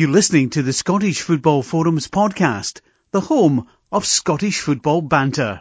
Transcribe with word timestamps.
You're 0.00 0.08
listening 0.08 0.48
to 0.56 0.62
the 0.62 0.72
Scottish 0.72 1.20
Football 1.20 1.62
Forums 1.62 2.08
podcast, 2.08 2.80
the 3.10 3.20
home 3.20 3.68
of 3.92 4.06
Scottish 4.06 4.60
football 4.60 5.02
banter. 5.02 5.60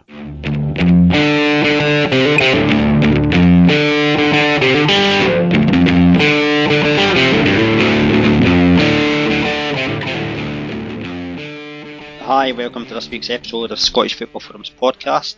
Hi, 12.21 12.53
welcome 12.53 12.85
to 12.85 12.93
this 12.93 13.09
week's 13.09 13.29
episode 13.29 13.71
of 13.71 13.79
Scottish 13.81 14.13
Football 14.13 14.39
Forums 14.39 14.71
podcast. 14.81 15.35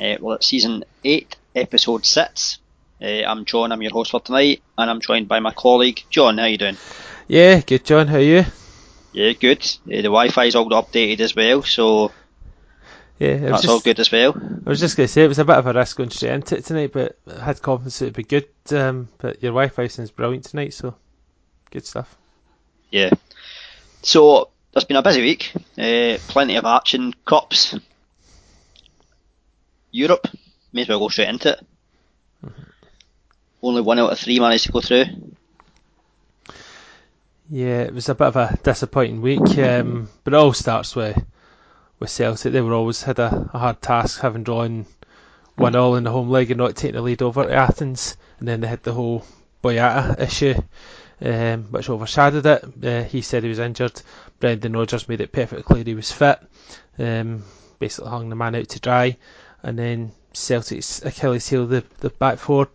Uh, 0.00 0.16
well, 0.20 0.34
it's 0.34 0.48
season 0.48 0.82
8, 1.04 1.36
episode 1.54 2.04
6. 2.04 2.58
Uh, 3.00 3.04
I'm 3.04 3.44
John, 3.44 3.70
I'm 3.70 3.80
your 3.80 3.92
host 3.92 4.10
for 4.10 4.18
tonight, 4.18 4.60
and 4.76 4.90
I'm 4.90 5.00
joined 5.00 5.28
by 5.28 5.38
my 5.38 5.52
colleague, 5.52 6.02
John. 6.10 6.38
How 6.38 6.46
you 6.46 6.58
doing? 6.58 6.78
Yeah, 7.26 7.60
good, 7.60 7.84
John. 7.84 8.08
How 8.08 8.16
are 8.16 8.20
you? 8.20 8.44
Yeah, 9.12 9.32
good. 9.32 9.64
Uh, 9.86 9.96
the 9.96 10.02
Wi-Fi's 10.02 10.54
all 10.54 10.68
updated 10.70 11.20
as 11.20 11.34
well, 11.34 11.62
so 11.62 12.12
Yeah, 13.18 13.36
that's 13.36 13.62
just, 13.62 13.68
all 13.68 13.80
good 13.80 14.00
as 14.00 14.10
well. 14.10 14.34
I 14.66 14.68
was 14.68 14.80
just 14.80 14.96
going 14.96 15.06
to 15.06 15.12
say 15.12 15.24
it 15.24 15.28
was 15.28 15.38
a 15.38 15.44
bit 15.44 15.56
of 15.56 15.66
a 15.66 15.72
risk 15.72 15.96
going 15.96 16.10
straight 16.10 16.32
into 16.32 16.58
it 16.58 16.64
tonight, 16.64 16.92
but 16.92 17.16
I 17.26 17.44
had 17.44 17.62
confidence 17.62 18.02
it 18.02 18.06
would 18.06 18.14
be 18.14 18.24
good. 18.24 18.48
Um, 18.70 19.08
but 19.18 19.42
your 19.42 19.52
Wi-Fi 19.52 19.86
seems 19.86 20.10
brilliant 20.10 20.44
tonight, 20.44 20.74
so 20.74 20.94
good 21.70 21.86
stuff. 21.86 22.16
Yeah. 22.90 23.10
So, 24.02 24.50
it's 24.74 24.84
been 24.84 24.96
a 24.96 25.02
busy 25.02 25.22
week. 25.22 25.52
Uh, 25.78 26.18
plenty 26.28 26.56
of 26.56 26.64
action. 26.64 27.14
Cups. 27.24 27.74
Europe. 29.92 30.26
May 30.72 30.82
as 30.82 30.88
well 30.88 30.98
go 30.98 31.08
straight 31.08 31.28
into 31.28 31.52
it. 31.52 31.66
Only 33.62 33.80
one 33.80 33.98
out 33.98 34.12
of 34.12 34.18
three 34.18 34.40
managed 34.40 34.64
to 34.64 34.72
go 34.72 34.80
through. 34.80 35.04
Yeah, 37.54 37.82
it 37.82 37.94
was 37.94 38.08
a 38.08 38.16
bit 38.16 38.26
of 38.26 38.34
a 38.34 38.58
disappointing 38.64 39.22
week, 39.22 39.56
um, 39.58 40.08
but 40.24 40.34
it 40.34 40.36
all 40.36 40.52
starts 40.52 40.96
with 40.96 41.24
with 42.00 42.10
Celtic. 42.10 42.52
They 42.52 42.60
were 42.60 42.72
always 42.74 43.04
had 43.04 43.20
a, 43.20 43.48
a 43.54 43.58
hard 43.60 43.80
task, 43.80 44.22
having 44.22 44.42
drawn 44.42 44.86
one 45.54 45.76
all 45.76 45.94
in 45.94 46.02
the 46.02 46.10
home 46.10 46.30
leg 46.30 46.50
and 46.50 46.58
not 46.58 46.74
taking 46.74 46.96
the 46.96 47.00
lead 47.00 47.22
over 47.22 47.44
to 47.44 47.54
Athens, 47.54 48.16
and 48.40 48.48
then 48.48 48.60
they 48.60 48.66
had 48.66 48.82
the 48.82 48.94
whole 48.94 49.24
Boyata 49.62 50.18
issue, 50.18 50.54
um, 51.20 51.62
which 51.70 51.88
overshadowed 51.88 52.44
it. 52.44 52.84
Uh, 52.84 53.04
he 53.04 53.22
said 53.22 53.44
he 53.44 53.48
was 53.50 53.60
injured. 53.60 54.02
Brendan 54.40 54.72
Rodgers 54.72 55.08
made 55.08 55.20
it 55.20 55.30
perfectly 55.30 55.62
clear 55.62 55.84
he 55.84 55.94
was 55.94 56.10
fit. 56.10 56.40
Um, 56.98 57.44
basically 57.78 58.10
hung 58.10 58.30
the 58.30 58.34
man 58.34 58.56
out 58.56 58.68
to 58.70 58.80
dry, 58.80 59.16
and 59.62 59.78
then 59.78 60.10
Celtic's 60.32 61.04
Achilles 61.04 61.48
heel, 61.48 61.68
the 61.68 61.84
the 62.00 62.10
back 62.10 62.38
four, 62.38 62.68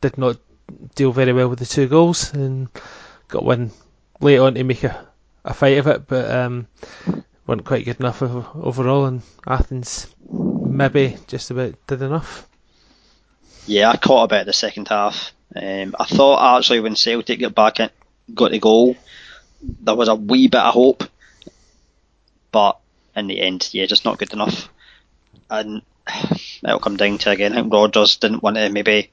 did 0.00 0.18
not 0.18 0.38
deal 0.96 1.12
very 1.12 1.32
well 1.32 1.50
with 1.50 1.60
the 1.60 1.66
two 1.66 1.86
goals 1.86 2.34
and 2.34 2.68
got 3.28 3.44
one 3.44 3.70
late 4.20 4.38
on 4.38 4.54
to 4.54 4.64
make 4.64 4.84
a, 4.84 5.06
a 5.44 5.54
fight 5.54 5.78
of 5.78 5.86
it, 5.86 6.06
but 6.06 6.30
um, 6.30 6.66
weren't 7.46 7.64
quite 7.64 7.84
good 7.84 8.00
enough 8.00 8.22
overall. 8.22 9.06
And 9.06 9.22
Athens 9.46 10.14
maybe 10.30 11.16
just 11.26 11.50
about 11.50 11.74
did 11.86 12.02
enough. 12.02 12.46
Yeah, 13.66 13.90
I 13.90 13.96
caught 13.96 14.24
a 14.24 14.28
bit 14.28 14.40
of 14.40 14.46
the 14.46 14.52
second 14.52 14.88
half. 14.88 15.32
Um, 15.54 15.94
I 15.98 16.04
thought 16.04 16.58
actually 16.58 16.80
when 16.80 16.96
Celtic 16.96 17.40
got 17.40 17.54
back 17.54 17.80
in, 17.80 17.90
got 18.34 18.50
the 18.50 18.58
goal, 18.58 18.96
there 19.62 19.94
was 19.94 20.08
a 20.08 20.14
wee 20.14 20.48
bit 20.48 20.60
of 20.60 20.74
hope, 20.74 21.04
but 22.52 22.78
in 23.16 23.26
the 23.26 23.40
end, 23.40 23.68
yeah, 23.72 23.86
just 23.86 24.04
not 24.04 24.18
good 24.18 24.32
enough. 24.32 24.68
And 25.50 25.82
it'll 26.62 26.78
come 26.78 26.96
down 26.96 27.18
to 27.18 27.30
again. 27.30 27.52
I 27.52 27.56
think 27.56 27.72
Rodgers 27.72 28.16
didn't 28.16 28.42
want 28.42 28.56
to 28.56 28.68
maybe 28.70 29.10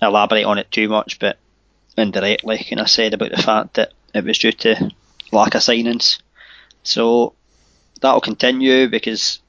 elaborate 0.00 0.44
on 0.44 0.58
it 0.58 0.70
too 0.70 0.88
much, 0.88 1.18
but 1.18 1.38
indirectly 1.96 2.58
kind 2.58 2.80
of 2.80 2.90
said 2.90 3.14
about 3.14 3.30
the 3.30 3.42
fact 3.42 3.74
that 3.74 3.92
it 4.14 4.24
was 4.24 4.38
due 4.38 4.52
to 4.52 4.90
lack 5.32 5.54
of 5.54 5.62
signings. 5.62 6.20
So 6.82 7.34
that'll 8.00 8.20
continue 8.20 8.88
because 8.88 9.40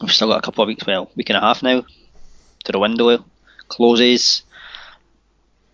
we've 0.00 0.12
still 0.12 0.28
got 0.28 0.38
a 0.38 0.42
couple 0.42 0.62
of 0.62 0.68
weeks, 0.68 0.86
well, 0.86 1.10
week 1.16 1.30
and 1.30 1.36
a 1.36 1.40
half 1.40 1.62
now 1.62 1.84
to 2.64 2.72
the 2.72 2.78
window 2.78 3.24
closes. 3.68 4.42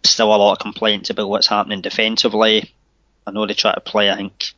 Still 0.05 0.35
a 0.35 0.37
lot 0.37 0.53
of 0.53 0.59
complaints 0.59 1.11
about 1.11 1.29
what's 1.29 1.49
happening 1.49 1.81
defensively. 1.81 2.73
I 3.27 3.31
know 3.33 3.47
they 3.47 3.55
try 3.55 3.75
to 3.75 3.81
play, 3.81 4.11
I 4.11 4.17
think, 4.17 4.53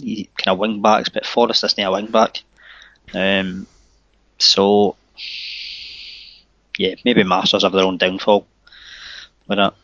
kind 0.00 0.28
of 0.48 0.58
wing 0.58 0.80
backs, 0.80 1.08
but 1.08 1.26
Forrest 1.26 1.64
isn't 1.64 1.84
a 1.84 1.90
wing 1.90 2.06
back. 2.06 2.42
Um, 3.12 3.66
so, 4.38 4.96
yeah, 6.78 6.94
maybe 7.04 7.22
Masters 7.24 7.64
have 7.64 7.72
their 7.72 7.84
own 7.84 7.98
downfall 7.98 8.46
with 9.46 9.58
that. 9.58 9.74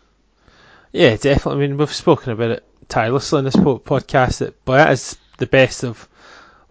Yeah, 0.93 1.17
definitely. 1.17 1.65
I 1.65 1.69
mean, 1.69 1.77
we've 1.79 1.93
spoken 1.93 2.33
about 2.33 2.51
it 2.51 2.65
tirelessly 2.89 3.39
in 3.39 3.45
this 3.45 3.57
po- 3.57 3.79
podcast 3.79 4.39
that 4.39 4.65
Boyata 4.65 4.91
is 4.93 5.17
the 5.39 5.47
best 5.47 5.85
of 5.85 6.09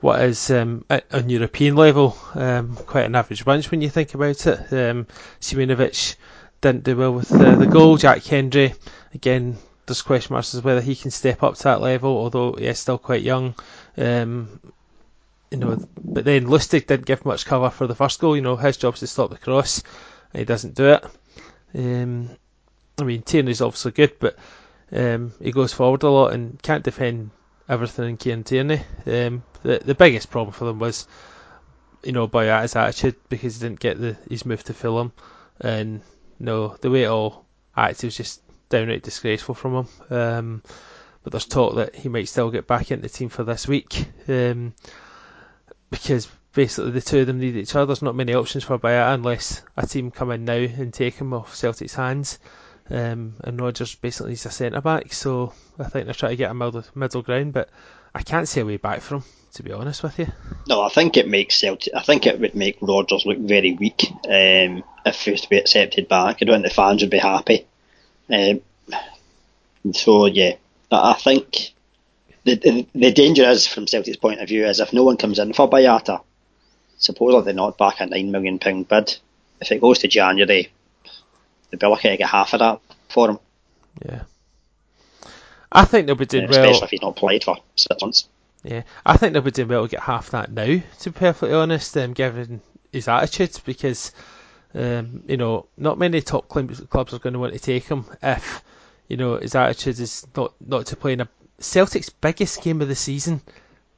what 0.01 0.21
is 0.21 0.49
um, 0.51 0.85
on 1.11 1.29
European 1.29 1.75
level 1.75 2.17
um, 2.35 2.75
quite 2.75 3.05
an 3.05 3.15
average 3.15 3.43
bunch 3.43 3.69
when 3.71 3.81
you 3.81 3.89
think 3.89 4.13
about 4.13 4.45
it. 4.47 4.59
Um, 4.73 5.07
Simunovic 5.41 6.15
didn't 6.61 6.83
do 6.83 6.97
well 6.97 7.13
with 7.13 7.29
the, 7.29 7.55
the 7.55 7.67
goal. 7.67 7.97
Jack 7.97 8.23
Hendry, 8.23 8.73
again, 9.13 9.57
there's 9.85 10.01
question 10.01 10.33
marks 10.33 10.53
as 10.53 10.63
whether 10.63 10.81
he 10.81 10.95
can 10.95 11.11
step 11.11 11.43
up 11.43 11.55
to 11.55 11.63
that 11.63 11.81
level, 11.81 12.11
although 12.11 12.53
he 12.53 12.65
is 12.65 12.79
still 12.79 12.97
quite 12.97 13.21
young. 13.21 13.55
Um, 13.97 14.59
you 15.51 15.57
know, 15.57 15.83
but 15.97 16.25
then 16.25 16.45
Lustig 16.45 16.87
didn't 16.87 17.05
give 17.05 17.25
much 17.25 17.45
cover 17.45 17.69
for 17.69 17.87
the 17.87 17.95
first 17.95 18.19
goal. 18.19 18.35
You 18.35 18.41
know, 18.41 18.55
his 18.55 18.77
job's 18.77 18.99
to 18.99 19.07
stop 19.07 19.31
the 19.31 19.37
cross, 19.37 19.81
and 20.33 20.39
he 20.39 20.45
doesn't 20.45 20.75
do 20.75 20.89
it. 20.89 21.05
Um, 21.73 22.29
I 23.01 23.05
mean, 23.05 23.21
Tierney's 23.21 23.61
obviously 23.61 23.91
good, 23.91 24.19
but 24.19 24.37
um, 24.91 25.33
he 25.41 25.51
goes 25.51 25.73
forward 25.73 26.03
a 26.03 26.09
lot 26.09 26.33
and 26.33 26.61
can't 26.61 26.83
defend 26.83 27.31
everything 27.67 28.09
in 28.09 28.17
Kieran 28.17 28.43
Tierney. 28.43 28.81
Um, 29.05 29.43
the 29.63 29.79
the 29.83 29.95
biggest 29.95 30.31
problem 30.31 30.53
for 30.53 30.65
them 30.65 30.79
was, 30.79 31.07
you 32.03 32.11
know, 32.11 32.27
Boyata's 32.27 32.75
attitude 32.75 33.15
because 33.29 33.55
he 33.55 33.67
didn't 33.67 33.79
get 33.79 33.99
the 33.99 34.17
his 34.29 34.45
move 34.45 34.63
to 34.65 34.73
Fulham, 34.73 35.11
and 35.59 36.01
you 36.39 36.45
no, 36.45 36.75
the 36.81 36.89
way 36.89 37.03
it 37.03 37.07
all 37.09 37.45
acted 37.75 38.07
was 38.07 38.17
just 38.17 38.41
downright 38.69 39.03
disgraceful 39.03 39.55
from 39.55 39.75
him. 39.75 39.87
Um, 40.09 40.63
but 41.23 41.31
there's 41.31 41.45
talk 41.45 41.75
that 41.75 41.95
he 41.95 42.09
might 42.09 42.27
still 42.27 42.49
get 42.49 42.67
back 42.67 42.91
into 42.91 43.03
the 43.03 43.09
team 43.09 43.29
for 43.29 43.43
this 43.43 43.67
week, 43.67 44.05
um, 44.27 44.73
because 45.91 46.27
basically 46.53 46.91
the 46.91 47.01
two 47.01 47.19
of 47.19 47.27
them 47.27 47.39
need 47.39 47.55
each 47.55 47.75
other. 47.75 47.87
There's 47.87 48.01
not 48.01 48.15
many 48.15 48.33
options 48.33 48.63
for 48.63 48.79
Boyata 48.79 49.13
unless 49.13 49.61
a 49.77 49.85
team 49.85 50.11
come 50.11 50.31
in 50.31 50.45
now 50.45 50.53
and 50.53 50.93
take 50.93 51.15
him 51.15 51.33
off 51.33 51.55
Celtic's 51.55 51.93
hands. 51.93 52.39
Um, 52.91 53.35
and 53.43 53.61
Rodgers 53.61 53.95
basically 53.95 54.33
is 54.33 54.45
a 54.45 54.51
centre 54.51 54.81
back, 54.81 55.13
so 55.13 55.53
I 55.77 55.83
think 55.83 56.05
they're 56.05 56.13
trying 56.13 56.31
to 56.31 56.37
get 56.37 56.51
a 56.51 56.53
middle, 56.53 56.83
middle 56.95 57.21
ground. 57.21 57.53
But 57.53 57.69
I 58.15 58.23
can't 58.23 58.47
see 58.47 58.61
a 58.61 58.65
way 58.65 58.77
back 58.77 59.01
from 59.01 59.21
him, 59.21 59.29
to 59.53 59.63
be 59.63 59.71
honest 59.71 60.01
with 60.01 60.17
you. 60.17 60.27
No, 60.67 60.81
I 60.81 60.89
think 60.89 61.15
it 61.17 61.27
makes 61.27 61.59
Celtic. 61.59 61.93
I 61.95 62.01
think 62.01 62.25
it 62.25 62.39
would 62.39 62.55
make 62.55 62.77
Rodgers 62.81 63.25
look 63.25 63.37
very 63.37 63.73
weak 63.73 64.11
um, 64.25 64.83
if 65.05 65.21
he 65.21 65.31
was 65.31 65.41
to 65.41 65.49
be 65.49 65.57
accepted 65.57 66.07
back. 66.07 66.37
I 66.41 66.45
don't 66.45 66.61
think 66.61 66.65
the 66.65 66.73
fans 66.73 67.01
would 67.01 67.11
be 67.11 67.19
happy. 67.19 67.67
Um, 68.31 68.61
so 69.93 70.25
yeah, 70.25 70.55
I 70.91 71.13
think 71.13 71.73
the, 72.43 72.87
the 72.93 73.11
danger 73.11 73.43
is 73.43 73.67
from 73.67 73.87
Celtic's 73.87 74.17
point 74.17 74.39
of 74.39 74.47
view 74.47 74.65
is 74.65 74.79
if 74.79 74.93
no 74.93 75.03
one 75.03 75.17
comes 75.17 75.39
in 75.39 75.53
for 75.53 75.69
Boyata, 75.69 76.21
supposedly 76.97 77.45
they're 77.45 77.53
not 77.53 77.77
back 77.77 78.01
at 78.01 78.09
nine 78.09 78.31
million 78.31 78.59
pound 78.59 78.87
bid. 78.87 79.17
If 79.61 79.71
it 79.71 79.81
goes 79.81 79.99
to 79.99 80.07
January, 80.07 80.71
they'll 81.69 81.79
be 81.79 81.87
lucky 81.87 82.09
to 82.09 82.17
get 82.17 82.29
half 82.29 82.53
of 82.53 82.59
that 82.59 82.79
for 83.09 83.29
him, 83.31 83.39
Yeah. 84.05 84.21
I 85.71 85.85
think 85.85 86.07
they'll 86.07 86.15
be 86.15 86.25
doing 86.25 86.45
especially 86.45 86.71
well. 86.73 86.83
if 86.83 86.89
he's 86.89 87.01
not 87.01 87.15
played 87.15 87.43
for 87.43 87.57
six 87.75 88.01
months. 88.01 88.27
Yeah, 88.63 88.83
I 89.05 89.17
think 89.17 89.33
they'll 89.33 89.41
be 89.43 89.51
doing 89.51 89.67
well 89.69 89.83
to 89.83 89.87
get 89.89 90.01
half 90.01 90.31
that 90.31 90.51
now. 90.51 90.65
To 90.65 91.09
be 91.11 91.17
perfectly 91.17 91.53
honest, 91.55 91.95
um, 91.97 92.13
given 92.13 92.61
his 92.91 93.07
attitude, 93.07 93.59
because 93.65 94.11
um, 94.73 95.23
you 95.27 95.37
know 95.37 95.67
not 95.77 95.97
many 95.99 96.21
top 96.21 96.49
clubs 96.49 96.81
clubs 96.89 97.13
are 97.13 97.19
going 97.19 97.33
to 97.33 97.39
want 97.39 97.53
to 97.53 97.59
take 97.59 97.85
him 97.85 98.05
if 98.21 98.63
you 99.07 99.17
know 99.17 99.37
his 99.37 99.55
attitude 99.55 99.99
is 99.99 100.25
not 100.35 100.53
not 100.65 100.87
to 100.87 100.95
play 100.95 101.13
in 101.13 101.21
a 101.21 101.29
Celtic's 101.59 102.09
biggest 102.09 102.61
game 102.63 102.81
of 102.81 102.87
the 102.87 102.95
season 102.95 103.41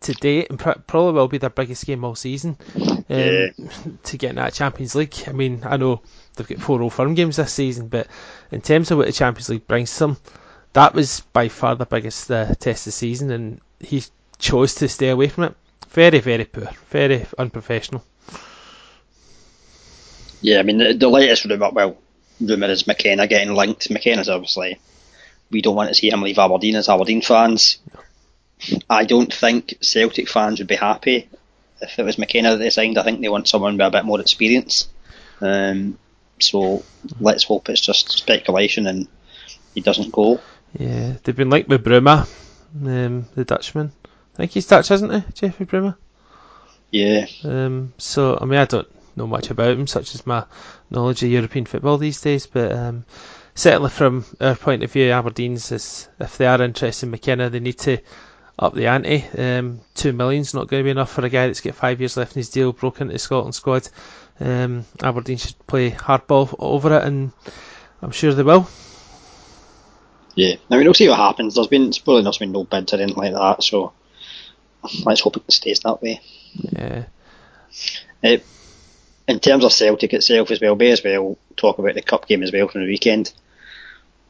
to 0.02 0.14
date, 0.14 0.48
and 0.50 0.60
pr- 0.60 0.72
probably 0.88 1.14
will 1.14 1.28
be 1.28 1.38
their 1.38 1.50
biggest 1.50 1.86
game 1.86 2.04
all 2.04 2.16
season. 2.16 2.58
Um, 2.76 3.06
Yeah. 3.08 3.48
To 4.04 4.18
get 4.18 4.32
in 4.32 4.36
that 4.36 4.54
Champions 4.54 4.94
League, 4.96 5.16
I 5.28 5.32
mean, 5.32 5.62
I 5.66 5.78
know 5.78 6.02
they've 6.36 6.48
got 6.48 6.60
four 6.60 6.82
Old 6.82 6.94
Firm 6.94 7.14
games 7.14 7.38
this 7.38 7.54
season, 7.54 7.88
but 7.88 8.08
in 8.52 8.62
terms 8.62 8.92
of 8.92 8.98
what 8.98 9.08
the 9.08 9.14
Champions 9.14 9.50
League 9.50 9.68
brings 9.68 9.98
them, 9.98 10.18
that 10.74 10.94
was 10.94 11.22
by 11.34 11.50
far 11.50 11.76
the 11.76 11.86
biggest 11.86 12.32
uh, 12.32 12.54
test 12.56 12.82
of 12.82 12.86
the 12.86 12.92
season, 12.92 13.32
and 13.32 13.62
he 13.80 14.04
chose 14.38 14.76
to 14.76 14.88
stay 14.88 15.10
away 15.10 15.28
from 15.28 15.46
it. 15.46 15.56
Very, 15.90 16.20
very 16.20 16.46
poor, 16.46 16.70
very 16.90 17.26
unprofessional. 17.38 18.04
Yeah, 20.42 20.60
I 20.60 20.64
mean 20.64 20.78
the, 20.78 20.94
the 20.94 21.10
latest 21.10 21.46
rumour, 21.46 21.70
well, 21.72 21.98
rumour 22.40 22.68
is 22.68 22.88
McKenna 22.88 23.28
getting 23.28 23.54
linked. 23.54 23.90
McKenna's 23.92 24.30
obviously 24.30 24.80
we 25.52 25.62
don't 25.62 25.76
want 25.76 25.90
to 25.90 25.96
see 25.96 26.10
him 26.10 26.22
leave 26.22 26.40
Aberdeen 26.40 26.76
as 26.76 26.90
Aberdeen 26.90 27.22
fans. 27.22 27.78
I 28.90 29.06
don't 29.06 29.34
think 29.34 29.76
Celtic 29.82 30.30
fans 30.30 30.60
would 30.60 30.68
be 30.68 30.76
happy 30.76 31.28
if 31.82 32.00
it 32.00 32.04
was 32.04 32.18
McKenna 32.18 32.52
that 32.52 32.58
they 32.58 32.70
signed. 32.70 32.98
I 32.98 33.04
think 33.04 33.22
they 33.22 33.30
want 33.30 33.48
someone 33.48 33.78
with 33.78 33.88
a 33.88 33.92
bit 33.92 34.06
more 34.06 34.22
experience. 34.22 34.88
Um, 35.42 35.98
so 36.42 36.84
let's 37.20 37.44
hope 37.44 37.70
it's 37.70 37.82
just 37.82 38.12
speculation 38.12 38.88
and 38.88 39.08
he 39.74 39.82
doesn't 39.82 40.12
go. 40.12 40.40
Yeah, 40.78 41.14
they've 41.24 41.36
been 41.36 41.50
linked 41.50 41.70
with 41.70 41.84
Bruma, 41.84 42.28
um, 42.86 43.26
the 43.36 43.46
Dutchman. 43.46 43.92
I 44.06 44.38
think 44.38 44.52
he's 44.52 44.68
Dutch, 44.68 44.92
isn't 44.92 45.14
he, 45.14 45.24
Jeffrey 45.34 45.66
Bruma? 45.66 45.96
Yeah. 46.92 47.26
Um, 47.44 47.94
so 47.98 48.38
I 48.40 48.46
mean, 48.46 48.60
I 48.60 48.66
don't 48.66 48.88
know 49.16 49.28
much 49.28 49.50
about 49.50 49.72
him, 49.72 49.88
such 49.88 50.16
as 50.16 50.26
my 50.26 50.46
knowledge 50.90 51.24
of 51.24 51.30
European 51.30 51.66
football 51.66 51.98
these 51.98 52.22
days, 52.22 52.48
but 52.48 52.72
um, 52.72 53.06
certainly 53.56 53.90
from 53.90 54.26
our 54.40 54.56
point 54.56 54.84
of 54.84 54.92
view, 54.92 55.12
Aberdeen's 55.12 55.72
is 55.72 56.10
if 56.20 56.38
they 56.38 56.48
are 56.48 56.62
interested 56.62 57.06
in 57.06 57.12
McKenna, 57.12 57.50
they 57.50 57.60
need 57.60 57.80
to 57.80 57.98
up 58.62 58.76
the 58.76 58.88
ante. 58.88 59.26
Um, 59.38 59.82
two 59.96 60.14
million's 60.14 60.54
not 60.54 60.68
going 60.68 60.82
to 60.82 60.86
be 60.86 60.92
enough 60.92 61.12
for 61.12 61.26
a 61.26 61.30
guy 61.30 61.48
that's 61.48 61.62
got 61.62 61.76
five 61.76 62.00
years 62.00 62.16
left 62.16 62.36
in 62.36 62.40
his 62.40 62.50
deal, 62.50 62.72
broken 62.72 63.04
into 63.04 63.14
the 63.14 63.20
Scotland 63.20 63.56
squad. 63.56 63.90
Um, 64.40 64.86
Aberdeen 65.02 65.38
should 65.38 65.68
play 65.68 65.92
hardball 65.92 66.56
over 66.60 66.96
it, 66.98 67.04
and 67.04 67.32
I'm 68.02 68.12
sure 68.12 68.34
they 68.34 68.44
will. 68.44 68.68
Yeah, 70.36 70.56
I 70.70 70.76
mean, 70.78 70.86
we'll 70.86 70.94
see 70.94 71.10
what 71.10 71.18
happens. 71.18 71.56
There's 71.56 71.68
been, 71.68 71.92
probably 71.92 72.24
not 72.24 72.40
been 72.40 72.52
no 72.52 72.64
bids 72.64 72.94
or 72.94 72.98
anything 72.98 73.18
like 73.18 73.34
that, 73.34 73.64
so 73.64 73.92
let's 75.04 75.22
hope 75.22 75.38
it 75.38 75.52
stays 75.52 75.82
that 75.82 76.02
way. 76.02 76.22
Yeah. 76.54 77.06
Uh, 78.24 78.38
in 79.28 79.40
terms 79.40 79.64
of 79.64 79.74
Celtic 79.74 80.14
itself 80.14 80.52
as 80.52 80.62
well, 80.62 80.76
may 80.76 80.92
as 80.92 81.04
well 81.04 81.38
talk 81.56 81.80
about 81.80 81.96
the 81.96 82.02
cup 82.02 82.28
game 82.28 82.44
as 82.44 82.52
well 82.52 82.68
from 82.68 82.82
the 82.82 82.88
weekend. 82.88 83.34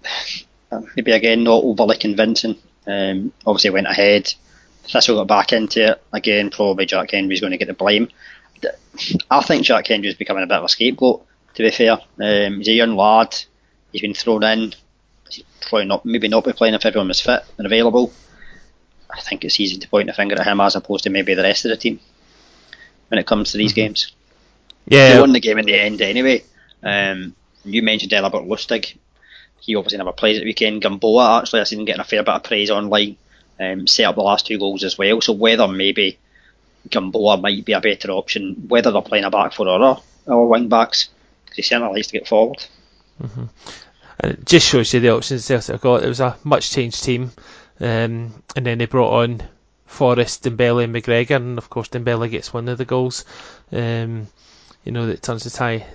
Maybe 0.95 1.11
again 1.11 1.43
not 1.43 1.63
overly 1.63 1.97
convincing. 1.97 2.55
Um, 2.87 3.31
obviously 3.45 3.69
went 3.69 3.87
ahead. 3.87 4.33
Thistle 4.83 5.17
got 5.17 5.27
back 5.27 5.53
into 5.53 5.91
it 5.91 6.01
again. 6.11 6.49
Probably 6.49 6.85
Jack 6.85 7.11
Hendry's 7.11 7.41
going 7.41 7.51
to 7.51 7.57
get 7.57 7.67
the 7.67 7.73
blame. 7.73 8.09
I 9.29 9.41
think 9.41 9.63
Jack 9.63 9.87
Hendry's 9.87 10.15
becoming 10.15 10.43
a 10.43 10.47
bit 10.47 10.57
of 10.57 10.63
a 10.65 10.69
scapegoat. 10.69 11.25
To 11.55 11.63
be 11.63 11.71
fair, 11.71 11.93
um, 11.93 12.57
he's 12.57 12.69
a 12.69 12.73
young 12.73 12.95
lad. 12.95 13.35
He's 13.91 14.01
been 14.01 14.13
thrown 14.13 14.43
in. 14.43 14.73
He's 15.29 15.43
probably 15.61 15.85
not, 15.85 16.05
maybe 16.05 16.27
not 16.27 16.45
be 16.45 16.53
playing 16.53 16.75
if 16.75 16.85
everyone 16.85 17.09
was 17.09 17.21
fit 17.21 17.43
and 17.57 17.65
available. 17.65 18.11
I 19.09 19.19
think 19.21 19.43
it's 19.43 19.59
easy 19.59 19.77
to 19.77 19.89
point 19.89 20.09
a 20.09 20.13
finger 20.13 20.39
at 20.39 20.47
him 20.47 20.61
as 20.61 20.75
opposed 20.75 21.03
to 21.03 21.09
maybe 21.09 21.33
the 21.33 21.43
rest 21.43 21.65
of 21.65 21.69
the 21.69 21.77
team 21.77 21.99
when 23.09 23.19
it 23.19 23.27
comes 23.27 23.51
to 23.51 23.57
these 23.57 23.71
mm-hmm. 23.71 23.81
games. 23.81 24.13
Yeah, 24.87 25.13
they 25.13 25.19
won 25.19 25.33
the 25.33 25.39
game 25.39 25.57
in 25.57 25.65
the 25.65 25.79
end 25.79 26.01
anyway. 26.01 26.43
Um, 26.81 27.35
you 27.63 27.83
mentioned 27.83 28.13
earlier 28.13 28.27
about 28.27 28.45
Lustig. 28.45 28.97
He 29.61 29.75
obviously 29.75 29.99
never 29.99 30.11
plays 30.11 30.37
at 30.37 30.41
the 30.41 30.45
weekend. 30.45 30.81
Gamboa 30.81 31.39
actually, 31.39 31.61
I 31.61 31.63
seen 31.63 31.79
him 31.79 31.85
getting 31.85 32.01
a 32.01 32.03
fair 32.03 32.23
bit 32.23 32.33
of 32.33 32.43
praise 32.43 32.69
online. 32.69 33.15
Um, 33.59 33.85
set 33.85 34.05
up 34.05 34.15
the 34.15 34.21
last 34.21 34.47
two 34.47 34.57
goals 34.57 34.83
as 34.83 34.97
well. 34.97 35.21
So 35.21 35.33
whether 35.33 35.67
maybe 35.67 36.17
Gamboa 36.89 37.37
might 37.37 37.63
be 37.63 37.73
a 37.73 37.79
better 37.79 38.09
option, 38.09 38.65
whether 38.67 38.91
they're 38.91 39.03
playing 39.03 39.23
a 39.23 39.29
back 39.29 39.53
four 39.53 39.67
or 39.67 40.01
or 40.25 40.47
wing 40.47 40.67
backs, 40.67 41.09
because 41.45 41.57
he 41.57 41.61
certainly 41.61 41.93
likes 41.93 42.07
to 42.07 42.13
get 42.13 42.27
forward. 42.27 42.65
Mm-hmm. 43.21 43.45
And 44.19 44.31
it 44.33 44.45
just 44.45 44.67
shows 44.67 44.93
you 44.93 44.99
the 44.99 45.09
options 45.09 45.45
Celtic 45.45 45.81
got. 45.81 46.03
It 46.03 46.07
was 46.07 46.19
a 46.19 46.37
much 46.43 46.71
changed 46.71 47.03
team, 47.03 47.31
um, 47.79 48.33
and 48.55 48.65
then 48.65 48.79
they 48.79 48.85
brought 48.85 49.23
on 49.23 49.43
Forrest, 49.85 50.43
Dembele, 50.43 50.83
and 50.83 50.95
McGregor, 50.95 51.35
and 51.35 51.57
of 51.57 51.69
course 51.69 51.89
Dembele 51.89 52.31
gets 52.31 52.53
one 52.53 52.67
of 52.67 52.77
the 52.79 52.85
goals. 52.85 53.25
Um, 53.71 54.27
you 54.83 54.91
know, 54.91 55.05
that 55.07 55.21
turns 55.21 55.43
the 55.43 55.51
tie 55.51 55.85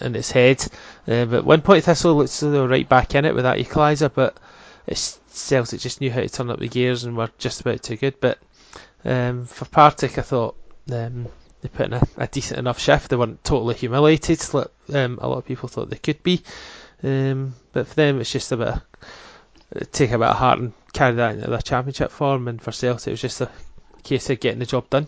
in 0.00 0.14
its 0.14 0.30
head. 0.30 0.64
Uh, 1.06 1.24
but 1.24 1.44
one 1.44 1.62
point 1.62 1.84
Thistle 1.84 2.14
looks 2.14 2.40
they 2.40 2.48
were 2.48 2.68
right 2.68 2.88
back 2.88 3.14
in 3.14 3.24
it 3.24 3.34
with 3.34 3.44
that 3.44 3.58
equaliser, 3.58 4.10
but 4.12 4.36
it's 4.86 5.18
Celtic 5.28 5.80
just 5.80 6.00
knew 6.00 6.10
how 6.10 6.20
to 6.20 6.28
turn 6.28 6.50
up 6.50 6.58
the 6.58 6.68
gears 6.68 7.04
and 7.04 7.16
were 7.16 7.30
just 7.38 7.60
about 7.60 7.82
too 7.82 7.96
good. 7.96 8.20
But 8.20 8.38
um, 9.04 9.46
for 9.46 9.64
Partick, 9.66 10.18
I 10.18 10.22
thought 10.22 10.56
um, 10.92 11.26
they 11.62 11.68
put 11.68 11.86
in 11.86 11.94
a, 11.94 12.02
a, 12.16 12.26
decent 12.26 12.58
enough 12.58 12.78
shift. 12.78 13.10
They 13.10 13.16
weren't 13.16 13.44
totally 13.44 13.74
humiliated, 13.74 14.42
like 14.52 14.68
um, 14.92 15.18
a 15.20 15.28
lot 15.28 15.38
of 15.38 15.46
people 15.46 15.68
thought 15.68 15.90
they 15.90 15.96
could 15.96 16.22
be. 16.22 16.42
Um, 17.02 17.54
but 17.72 17.86
for 17.86 17.94
them, 17.94 18.20
it's 18.20 18.32
just 18.32 18.52
a 18.52 18.56
bit 18.56 18.68
of, 18.68 19.92
take 19.92 20.10
a 20.10 20.18
bit 20.18 20.28
of 20.28 20.36
heart 20.36 20.58
and 20.58 20.72
carry 20.92 21.14
that 21.16 21.36
into 21.36 21.50
their 21.50 21.60
championship 21.60 22.10
form. 22.10 22.48
And 22.48 22.60
for 22.60 22.72
Celtic, 22.72 23.08
it 23.08 23.12
was 23.12 23.20
just 23.20 23.40
a 23.40 23.50
case 24.02 24.28
of 24.30 24.40
getting 24.40 24.58
the 24.58 24.66
job 24.66 24.90
done. 24.90 25.06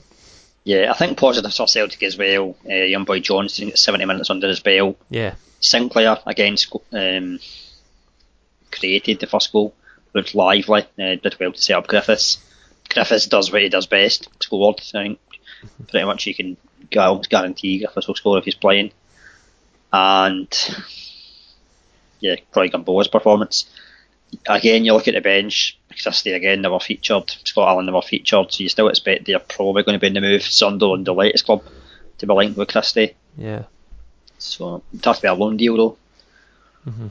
Yeah, 0.65 0.91
I 0.91 0.95
think 0.95 1.19
positive 1.19 1.53
for 1.53 1.67
Celtic 1.67 2.03
as 2.03 2.17
well. 2.17 2.57
Uh, 2.69 2.75
young 2.75 3.05
boy 3.05 3.21
Johnson 3.21 3.69
got 3.69 3.79
70 3.79 4.05
minutes 4.05 4.31
under 4.31 4.49
his 4.49 4.61
belt. 4.61 4.97
Yeah. 5.11 5.35
Sinclair 5.61 6.19
again 6.27 6.57
um, 6.93 7.41
created 8.71 9.21
the 9.21 9.27
first 9.27 9.53
goal. 9.53 9.75
Looked 10.15 10.35
lively. 10.35 10.83
Uh, 10.99 11.17
did 11.17 11.37
well 11.41 11.53
to 11.53 11.61
set 11.61 11.77
up 11.77 11.87
Griffiths. 11.87 12.39
Griffiths 12.89 13.27
does 13.27 13.51
what 13.51 13.63
he 13.63 13.69
does 13.69 13.87
best. 13.87 14.29
Scored. 14.41 14.81
I 14.95 15.05
think 15.05 15.19
pretty 15.89 16.05
much 16.05 16.27
you 16.27 16.35
can 16.35 16.57
almost 16.97 17.31
guarantee 17.31 17.79
Griffiths 17.79 18.07
will 18.07 18.15
score 18.15 18.39
if 18.39 18.45
he's 18.45 18.55
playing. 18.55 18.93
And 19.93 20.49
yeah, 22.21 22.37
probably 22.53 22.71
Gamboa's 22.71 23.09
performance. 23.09 23.67
Again, 24.47 24.85
you 24.85 24.95
look 24.95 25.09
at 25.09 25.15
the 25.15 25.21
bench. 25.21 25.79
Christie 26.03 26.33
again 26.33 26.63
never 26.63 26.81
featured. 26.81 27.31
Scott 27.45 27.69
Allan 27.69 27.87
never 27.87 28.03
featured. 28.03 28.53
So 28.53 28.63
you 28.63 28.69
still 28.69 28.89
expect 28.89 29.27
they're 29.27 29.39
probably 29.39 29.83
going 29.83 29.95
to 29.95 30.01
be 30.01 30.07
in 30.07 30.15
the 30.15 30.21
move. 30.21 30.43
Sunderland, 30.43 31.07
the 31.07 31.15
latest 31.15 31.45
club, 31.45 31.63
to 32.19 32.27
be 32.27 32.33
linked 32.33 32.57
with 32.57 32.69
Christie. 32.69 33.15
Yeah. 33.37 33.65
So 34.39 34.83
it 34.93 35.05
has 35.05 35.17
to 35.17 35.23
be 35.23 35.29
a 35.29 35.35
loan 35.35 35.57
deal 35.57 35.77
though. 35.77 35.97
Mm-hmm. 36.89 37.07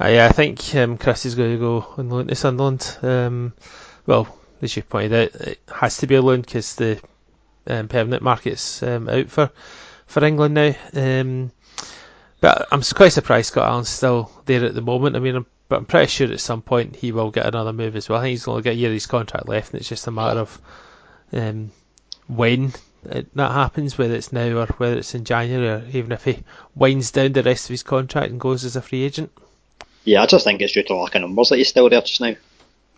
Uh, 0.00 0.08
yeah, 0.08 0.26
I 0.26 0.32
think 0.32 0.74
um, 0.74 0.98
Christie's 0.98 1.34
going 1.34 1.52
to 1.52 1.58
go 1.58 1.86
on 1.96 2.10
loan 2.10 2.28
to 2.28 2.34
Sunderland. 2.34 2.98
Um, 3.02 3.52
well, 4.06 4.38
as 4.60 4.76
you 4.76 4.82
pointed 4.82 5.12
out, 5.12 5.40
it 5.40 5.60
has 5.72 5.98
to 5.98 6.06
be 6.06 6.14
a 6.14 6.22
loan 6.22 6.40
because 6.40 6.76
the 6.76 7.00
um, 7.66 7.88
permanent 7.88 8.22
market's 8.22 8.82
um, 8.82 9.08
out 9.08 9.28
for 9.28 9.50
for 10.06 10.24
England 10.24 10.54
now. 10.54 10.74
Um, 10.94 11.52
but 12.40 12.68
I'm 12.72 12.82
quite 12.82 13.10
surprised 13.10 13.48
Scott 13.48 13.68
Allan's 13.68 13.88
still 13.88 14.30
there 14.46 14.64
at 14.64 14.74
the 14.74 14.82
moment. 14.82 15.16
I 15.16 15.20
mean, 15.20 15.36
I'm 15.36 15.46
but 15.72 15.78
I'm 15.78 15.86
pretty 15.86 16.08
sure 16.08 16.30
at 16.30 16.38
some 16.38 16.60
point 16.60 16.96
he 16.96 17.12
will 17.12 17.30
get 17.30 17.46
another 17.46 17.72
move 17.72 17.96
as 17.96 18.06
well. 18.06 18.18
I 18.18 18.24
think 18.24 18.32
he's 18.32 18.46
only 18.46 18.60
got 18.60 18.72
a 18.72 18.76
year 18.76 18.90
of 18.90 18.92
his 18.92 19.06
contract 19.06 19.48
left, 19.48 19.72
and 19.72 19.80
it's 19.80 19.88
just 19.88 20.06
a 20.06 20.10
matter 20.10 20.40
of 20.40 20.60
um, 21.32 21.70
when 22.28 22.74
it, 23.08 23.34
that 23.34 23.52
happens, 23.52 23.96
whether 23.96 24.14
it's 24.14 24.34
now 24.34 24.54
or 24.54 24.66
whether 24.76 24.98
it's 24.98 25.14
in 25.14 25.24
January, 25.24 25.68
or 25.68 25.82
even 25.94 26.12
if 26.12 26.24
he 26.24 26.40
winds 26.74 27.10
down 27.10 27.32
the 27.32 27.42
rest 27.42 27.64
of 27.64 27.70
his 27.70 27.82
contract 27.82 28.30
and 28.30 28.38
goes 28.38 28.66
as 28.66 28.76
a 28.76 28.82
free 28.82 29.02
agent. 29.02 29.32
Yeah, 30.04 30.22
I 30.22 30.26
just 30.26 30.44
think 30.44 30.60
it's 30.60 30.74
due 30.74 30.82
to 30.82 30.94
lack 30.94 31.14
of 31.14 31.22
numbers 31.22 31.48
that 31.48 31.56
he's 31.56 31.70
still 31.70 31.88
there 31.88 32.02
just 32.02 32.20
now. 32.20 32.36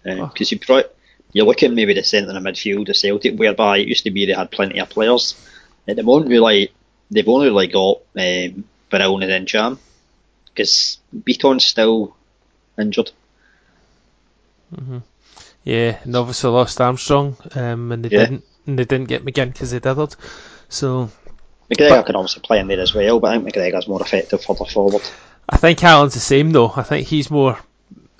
Because 0.02 0.52
um, 0.52 0.58
oh. 0.68 0.74
you 0.74 0.84
you're 1.32 1.46
looking 1.46 1.76
maybe 1.76 1.94
the 1.94 2.02
centre 2.02 2.36
of 2.36 2.42
midfield 2.42 2.88
of 2.88 2.96
Celtic, 2.96 3.38
whereby 3.38 3.78
it 3.78 3.86
used 3.86 4.02
to 4.02 4.10
be 4.10 4.26
they 4.26 4.32
had 4.32 4.50
plenty 4.50 4.80
of 4.80 4.90
players. 4.90 5.40
At 5.86 5.94
the 5.94 6.02
moment, 6.02 6.28
really, 6.28 6.72
they've 7.08 7.28
only 7.28 7.46
really 7.46 7.68
got 7.68 8.00
um, 8.18 8.64
Brown 8.90 9.22
and 9.22 9.46
Ntcham. 9.46 9.78
Because 10.46 10.98
Bitton's 11.14 11.64
still 11.64 12.16
injured. 12.78 13.10
Mm-hmm. 14.74 14.98
Yeah, 15.64 15.98
and 16.02 16.16
obviously 16.16 16.50
lost 16.50 16.80
Armstrong, 16.80 17.36
um, 17.54 17.92
and 17.92 18.04
they 18.04 18.10
yeah. 18.10 18.26
didn't, 18.26 18.44
and 18.66 18.78
they 18.78 18.84
didn't 18.84 19.08
get 19.08 19.24
McGinn 19.24 19.52
because 19.52 19.70
they 19.70 19.80
dithered. 19.80 20.16
So 20.68 21.10
McGregor 21.70 21.90
but, 21.90 22.06
can 22.06 22.16
obviously 22.16 22.42
play 22.42 22.58
in 22.60 22.68
there 22.68 22.80
as 22.80 22.94
well, 22.94 23.20
but 23.20 23.32
I 23.32 23.38
think 23.38 23.54
McGregor's 23.54 23.88
more 23.88 24.02
effective 24.02 24.44
further 24.44 24.64
forward. 24.64 25.02
I 25.48 25.56
think 25.56 25.82
Allan's 25.82 26.14
the 26.14 26.20
same 26.20 26.50
though. 26.50 26.72
I 26.74 26.82
think 26.82 27.06
he's 27.06 27.30
more 27.30 27.58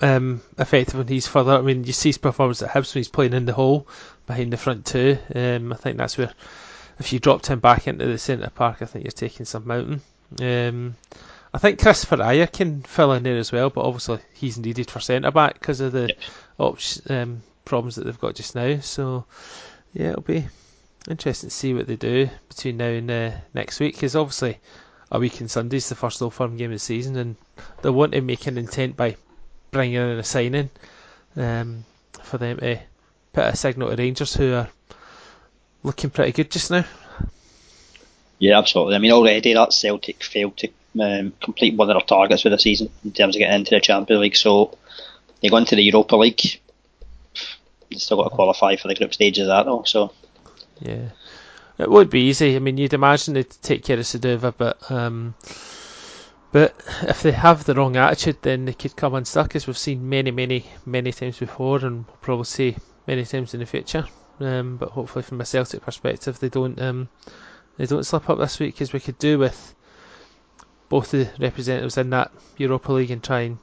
um, 0.01 0.41
effective 0.57 0.95
when 0.95 1.07
he's 1.07 1.27
further. 1.27 1.53
I 1.53 1.61
mean, 1.61 1.83
you 1.83 1.93
see 1.93 2.09
his 2.09 2.17
performance 2.17 2.61
at 2.61 2.71
Hibs 2.71 2.93
when 2.93 2.99
he's 2.99 3.09
playing 3.09 3.33
in 3.33 3.45
the 3.45 3.53
hole 3.53 3.87
behind 4.25 4.51
the 4.51 4.57
front 4.57 4.85
two. 4.85 5.17
Um, 5.33 5.73
I 5.73 5.75
think 5.75 5.97
that's 5.97 6.17
where 6.17 6.33
if 6.99 7.13
you 7.13 7.19
dropped 7.19 7.47
him 7.47 7.59
back 7.59 7.87
into 7.87 8.05
the 8.05 8.17
centre 8.17 8.49
park, 8.49 8.81
I 8.81 8.85
think 8.85 9.05
you're 9.05 9.11
taking 9.11 9.45
some 9.45 9.67
mountain. 9.67 10.01
Um, 10.41 10.95
I 11.55 11.57
think 11.57 11.79
Kristoffer 11.79 12.17
Ajer 12.17 12.51
can 12.51 12.81
fill 12.81 13.13
in 13.13 13.23
there 13.23 13.37
as 13.37 13.49
well, 13.49 13.69
but 13.69 13.85
obviously 13.85 14.19
he's 14.33 14.57
needed 14.57 14.91
for 14.91 14.99
centre 14.99 15.31
back 15.31 15.53
because 15.53 15.79
of 15.79 15.93
the 15.93 16.13
yep. 16.59 17.09
um, 17.09 17.43
problems 17.63 17.95
that 17.95 18.03
they've 18.03 18.19
got 18.19 18.35
just 18.35 18.55
now. 18.55 18.81
So 18.81 19.23
yeah, 19.93 20.09
it'll 20.09 20.21
be 20.21 20.47
interesting 21.09 21.49
to 21.49 21.55
see 21.55 21.73
what 21.73 21.87
they 21.87 21.95
do 21.95 22.29
between 22.49 22.75
now 22.75 22.87
and 22.87 23.09
uh, 23.09 23.31
next 23.53 23.79
week 23.79 23.93
because 23.93 24.17
obviously 24.17 24.59
a 25.09 25.17
week 25.17 25.41
on 25.41 25.47
Sunday 25.47 25.77
is 25.77 25.87
the 25.87 25.95
first 25.95 26.21
Old 26.21 26.33
Firm 26.33 26.57
game 26.57 26.71
of 26.71 26.75
the 26.75 26.79
season, 26.79 27.15
and 27.15 27.37
they 27.81 27.89
want 27.89 28.11
to 28.11 28.19
make 28.19 28.47
an 28.47 28.57
intent 28.57 28.97
by 28.97 29.15
bringing 29.71 29.95
in 29.95 30.19
a 30.19 30.23
signing 30.25 30.69
um, 31.37 31.85
for 32.21 32.37
them 32.37 32.57
to 32.57 32.81
put 33.31 33.45
a 33.45 33.55
signal 33.55 33.91
to 33.91 33.95
Rangers 33.95 34.35
who 34.35 34.55
are 34.55 34.67
looking 35.83 36.09
pretty 36.09 36.33
good 36.33 36.51
just 36.51 36.69
now. 36.69 36.83
Yeah, 38.39 38.57
absolutely. 38.57 38.95
I 38.95 38.97
mean, 38.97 39.13
already 39.13 39.53
that 39.53 39.71
Celtic 39.71 40.21
failed 40.21 40.57
to 40.57 40.67
um, 40.99 41.33
complete 41.41 41.75
one 41.75 41.89
of 41.89 41.95
their 41.95 42.05
targets 42.05 42.43
for 42.43 42.49
the 42.49 42.59
season 42.59 42.89
in 43.03 43.11
terms 43.11 43.35
of 43.35 43.39
getting 43.39 43.59
into 43.59 43.75
the 43.75 43.81
Champions 43.81 44.21
League. 44.21 44.35
So 44.35 44.77
they 45.41 45.49
go 45.49 45.57
into 45.57 45.75
the 45.75 45.83
Europa 45.83 46.15
League. 46.15 46.59
They 47.89 47.97
still 47.97 48.17
got 48.17 48.29
to 48.29 48.35
qualify 48.35 48.75
for 48.77 48.87
the 48.87 48.95
group 48.95 49.13
stage 49.13 49.39
of 49.39 49.47
that 49.47 49.65
though. 49.65 49.83
So 49.83 50.11
yeah, 50.79 51.09
it 51.77 51.89
would 51.89 52.09
be 52.09 52.21
easy. 52.21 52.55
I 52.55 52.59
mean, 52.59 52.77
you'd 52.77 52.93
imagine 52.93 53.33
they'd 53.33 53.49
take 53.61 53.83
care 53.83 53.97
of 53.99 54.05
Suduva, 54.05 54.53
but 54.57 54.91
um, 54.91 55.35
but 56.51 56.73
if 57.01 57.21
they 57.21 57.31
have 57.31 57.65
the 57.65 57.75
wrong 57.75 57.97
attitude, 57.97 58.37
then 58.41 58.65
they 58.65 58.73
could 58.73 58.95
come 58.95 59.13
unstuck, 59.13 59.55
as 59.55 59.67
we've 59.67 59.77
seen 59.77 60.07
many, 60.07 60.31
many, 60.31 60.65
many 60.85 61.11
times 61.11 61.37
before, 61.37 61.79
and 61.79 62.05
we'll 62.07 62.17
probably 62.21 62.45
see 62.45 62.77
many 63.07 63.25
times 63.25 63.53
in 63.53 63.59
the 63.59 63.65
future. 63.65 64.05
Um, 64.39 64.77
but 64.77 64.89
hopefully, 64.89 65.23
from 65.23 65.41
a 65.41 65.45
Celtic 65.45 65.81
perspective, 65.81 66.39
they 66.39 66.49
don't 66.49 66.81
um, 66.81 67.09
they 67.77 67.85
don't 67.85 68.05
slip 68.05 68.29
up 68.29 68.37
this 68.37 68.57
week, 68.59 68.73
because 68.73 68.93
we 68.93 69.01
could 69.01 69.19
do 69.19 69.37
with 69.37 69.74
both 70.89 71.11
the 71.11 71.29
representatives 71.39 71.97
in 71.97 72.09
that 72.11 72.31
Europa 72.57 72.91
League 72.91 73.11
and 73.11 73.23
try 73.23 73.41
and 73.41 73.57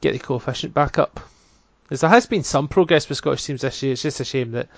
get 0.00 0.12
the 0.12 0.18
coefficient 0.18 0.74
back 0.74 0.98
up 0.98 1.20
As 1.90 2.00
there 2.00 2.10
has 2.10 2.26
been 2.26 2.42
some 2.42 2.68
progress 2.68 3.08
with 3.08 3.18
Scottish 3.18 3.44
teams 3.44 3.62
this 3.62 3.82
year. 3.82 3.92
It's 3.92 4.02
just 4.02 4.20
a 4.20 4.24
shame 4.24 4.52
that 4.52 4.68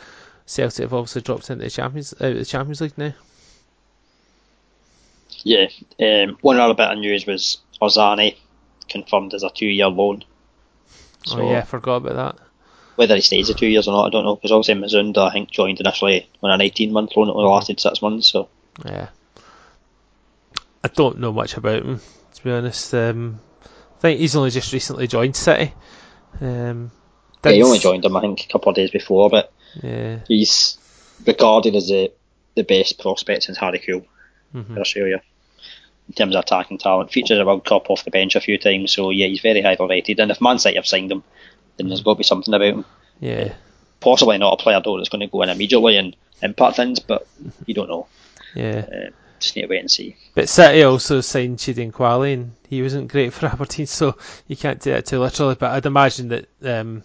Celtic 0.47 0.83
have 0.83 0.95
obviously 0.95 1.23
dropped 1.23 1.51
into 1.51 1.65
the 1.65 1.71
Champions 1.71 2.15
out 2.15 2.33
of 2.33 2.39
the 2.39 2.45
Champions 2.45 2.81
League 2.81 2.99
now. 2.99 3.15
Yeah, 5.43 5.67
um, 6.01 6.39
one 6.41 6.59
other 6.59 6.75
bit 6.75 6.91
of 6.91 6.99
news 6.99 7.27
was 7.27 7.59
Arzani 7.81 8.37
confirmed 8.89 9.35
as 9.35 9.43
a 9.43 9.51
two-year 9.51 9.89
loan. 9.89 10.25
So 11.27 11.41
oh 11.41 11.51
yeah, 11.51 11.59
I 11.59 11.63
forgot 11.63 11.97
about 11.97 12.37
that. 12.37 12.45
Whether 12.97 13.17
he 13.17 13.21
stays 13.23 13.49
the 13.49 13.55
two 13.55 13.67
years 13.67 13.89
or 13.89 13.93
not, 13.93 14.07
I 14.07 14.11
don't 14.11 14.25
know. 14.25 14.37
Because 14.37 14.53
obviously 14.53 14.75
Musonda, 14.75 15.29
I 15.29 15.33
think, 15.33 15.51
joined 15.51 15.81
initially 15.81 16.29
on 16.43 16.51
an 16.51 16.61
18-month 16.61 17.17
loan. 17.17 17.29
It 17.29 17.33
only 17.33 17.51
lasted 17.51 17.81
six 17.81 18.01
months. 18.01 18.29
So 18.29 18.49
yeah, 18.85 19.09
I 20.85 20.89
don't 20.89 21.19
know 21.19 21.33
much 21.33 21.57
about 21.57 21.83
him 21.83 22.01
to 22.35 22.45
be 22.45 22.51
honest. 22.51 22.93
Um, 22.95 23.41
I 23.65 24.01
think 24.01 24.21
he's 24.21 24.37
only 24.37 24.51
just 24.51 24.73
recently 24.73 25.07
joined 25.07 25.37
City. 25.37 25.73
Um, 26.41 26.91
yeah, 27.45 27.53
he 27.53 27.63
only 27.63 27.79
joined 27.79 28.05
them, 28.05 28.17
I 28.17 28.21
think, 28.21 28.45
a 28.45 28.53
couple 28.53 28.71
of 28.71 28.77
days 28.77 28.91
before, 28.91 29.31
but 29.31 29.53
yeah. 29.83 30.21
he's 30.29 30.79
regarded 31.27 31.75
as 31.75 31.89
the 31.89 32.13
the 32.55 32.63
best 32.63 33.01
prospect 33.01 33.45
since 33.45 33.59
Harry 33.59 33.81
Kewell 33.81 34.07
mm-hmm. 34.55 34.75
for 34.75 34.81
Australia 34.81 35.21
in 36.09 36.15
terms 36.15 36.37
of 36.37 36.45
attacking 36.45 36.79
talent. 36.79 37.11
Features 37.11 37.39
a 37.39 37.45
World 37.45 37.65
Cup 37.65 37.91
off 37.91 38.05
the 38.05 38.11
bench 38.11 38.37
a 38.37 38.41
few 38.41 38.59
times, 38.59 38.93
so 38.93 39.11
yeah, 39.11 39.27
he's 39.27 39.41
very 39.41 39.61
highly 39.61 39.87
rated. 39.89 40.21
And 40.21 40.31
if 40.31 40.41
Man 40.41 40.59
City 40.59 40.77
have 40.77 40.87
signed 40.87 41.11
him, 41.11 41.25
then 41.77 41.89
there's 41.89 42.03
got 42.03 42.15
to 42.15 42.19
be 42.19 42.25
something 42.25 42.55
about 42.55 42.69
him. 42.69 42.85
Yeah. 43.21 43.55
Possibly 44.01 44.39
not 44.39 44.61
a 44.61 44.63
player 44.63 44.81
though 44.85 44.97
that's 44.99 45.09
going 45.09 45.21
to 45.21 45.27
go 45.27 45.43
in 45.43 45.49
immediately 45.49 45.97
and 45.97 46.15
impact 46.43 46.77
things, 46.77 47.01
but 47.01 47.27
you 47.67 47.75
don't 47.75 47.89
know. 47.89 48.07
Yeah. 48.55 48.87
Uh, 48.87 49.11
just 49.45 49.57
need 49.57 49.63
to 49.63 49.69
wait 49.69 49.81
and 49.81 49.91
see. 49.91 50.17
But 50.35 50.49
City 50.49 50.83
also 50.83 51.21
signed 51.21 51.59
Chidi 51.59 51.91
Nwakali 51.93 52.35
and 52.35 52.53
he 52.69 52.83
wasn't 52.83 53.13
great 53.13 53.33
for 53.33 53.47
Aberdeen, 53.53 53.87
so 53.87 54.17
you 54.49 54.57
can't 54.57 54.81
do 54.81 54.91
that 54.93 55.07
too 55.07 55.21
literally. 55.21 55.55
But 55.55 55.73
I'd 55.73 55.87
imagine 55.87 56.29
that 56.29 56.49
um, 56.63 57.05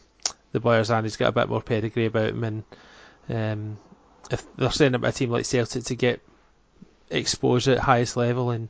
the 0.51 0.59
Boyers 0.59 0.89
and 0.89 1.05
he's 1.05 1.17
got 1.17 1.29
a 1.29 1.33
bit 1.33 1.49
more 1.49 1.61
pedigree 1.61 2.05
about 2.05 2.29
him, 2.29 2.43
and 2.43 2.63
um, 3.29 3.77
if 4.31 4.43
they're 4.55 4.71
sending 4.71 5.03
a 5.03 5.11
team 5.11 5.31
like 5.31 5.45
Celtic 5.45 5.83
to 5.85 5.95
get 5.95 6.21
exposure 7.09 7.73
at 7.73 7.79
highest 7.79 8.15
level, 8.17 8.51
and 8.51 8.69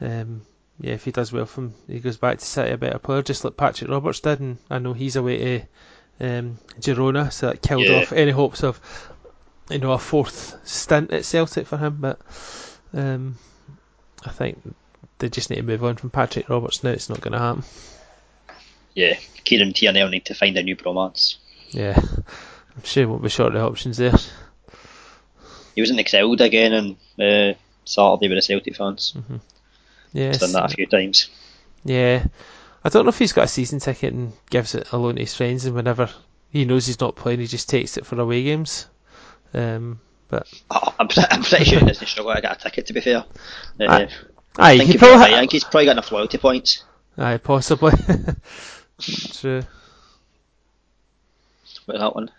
um, 0.00 0.42
yeah, 0.78 0.94
if 0.94 1.04
he 1.04 1.10
does 1.10 1.32
well 1.32 1.46
from 1.46 1.74
he 1.86 2.00
goes 2.00 2.16
back 2.16 2.38
to 2.38 2.44
City 2.44 2.72
a 2.72 2.78
better 2.78 2.98
player, 2.98 3.22
just 3.22 3.44
like 3.44 3.56
Patrick 3.56 3.90
Roberts 3.90 4.20
did, 4.20 4.40
and 4.40 4.58
I 4.68 4.78
know 4.78 4.92
he's 4.92 5.16
away 5.16 5.66
to 6.18 6.38
um, 6.38 6.58
Girona, 6.78 7.32
so 7.32 7.48
that 7.48 7.62
killed 7.62 7.84
yeah. 7.84 8.00
off 8.00 8.12
any 8.12 8.30
hopes 8.30 8.62
of 8.62 8.80
you 9.70 9.78
know 9.78 9.92
a 9.92 9.98
fourth 9.98 10.58
stint 10.64 11.12
at 11.12 11.24
Celtic 11.24 11.66
for 11.66 11.78
him. 11.78 11.98
But 12.00 12.20
um, 12.92 13.38
I 14.24 14.30
think 14.30 14.58
they 15.18 15.28
just 15.28 15.50
need 15.50 15.56
to 15.56 15.62
move 15.62 15.84
on 15.84 15.96
from 15.96 16.10
Patrick 16.10 16.48
Roberts 16.48 16.82
now. 16.82 16.90
It's 16.90 17.08
not 17.08 17.20
going 17.20 17.32
to 17.32 17.38
happen. 17.38 17.64
Yeah, 18.94 19.16
Kieran 19.44 19.72
Tierney 19.72 20.02
will 20.02 20.10
need 20.10 20.26
to 20.26 20.34
find 20.34 20.56
a 20.56 20.62
new 20.62 20.76
bromance. 20.76 21.36
Yeah, 21.70 21.98
I'm 21.98 22.84
sure 22.84 23.08
won't 23.08 23.22
be 23.22 23.28
short 23.28 23.54
of 23.54 23.62
options 23.62 23.96
there. 23.96 24.14
He 25.74 25.82
wasn't 25.82 26.00
excelled 26.00 26.40
again 26.40 26.72
on 26.72 27.24
uh, 27.24 27.54
Saturday 27.84 28.28
with 28.28 28.38
the 28.38 28.42
Celtic 28.42 28.76
fans. 28.76 29.14
Mm-hmm. 29.16 29.36
Yeah, 30.12 30.32
done 30.32 30.52
that 30.52 30.72
a 30.72 30.74
few 30.74 30.86
times. 30.86 31.28
Yeah, 31.84 32.26
I 32.84 32.88
don't 32.88 33.04
know 33.04 33.10
if 33.10 33.18
he's 33.18 33.32
got 33.32 33.44
a 33.44 33.48
season 33.48 33.78
ticket 33.78 34.12
and 34.12 34.32
gives 34.50 34.74
it 34.74 34.92
alone 34.92 35.14
to 35.14 35.20
his 35.20 35.36
friends, 35.36 35.64
and 35.64 35.76
whenever 35.76 36.10
he 36.50 36.64
knows 36.64 36.86
he's 36.86 37.00
not 37.00 37.14
playing, 37.14 37.40
he 37.40 37.46
just 37.46 37.68
takes 37.68 37.96
it 37.96 38.04
for 38.06 38.20
away 38.20 38.42
games. 38.42 38.86
Um, 39.54 40.00
but 40.30 40.46
oh, 40.70 40.94
I'm, 40.98 41.08
I'm 41.30 41.42
pretty 41.42 41.64
sure 41.64 41.80
he 41.80 41.86
doesn't 41.86 42.06
struggle 42.06 42.34
to 42.34 42.40
get 42.40 42.56
a 42.56 42.60
ticket. 42.60 42.86
To 42.86 42.92
be 42.92 43.00
fair, 43.00 43.18
uh, 43.18 43.24
aye, 43.80 44.08
I, 44.56 44.78
think 44.78 44.90
he 44.90 44.98
probably 44.98 45.18
ha- 45.18 45.36
I 45.36 45.40
think 45.40 45.52
he's 45.52 45.64
probably 45.64 45.86
got 45.86 45.92
enough 45.92 46.12
loyalty 46.12 46.38
points. 46.38 46.84
Aye, 47.18 47.38
possibly. 47.38 47.92
True. 49.00 49.62
With 51.86 51.98
that 51.98 52.14
one. 52.14 52.30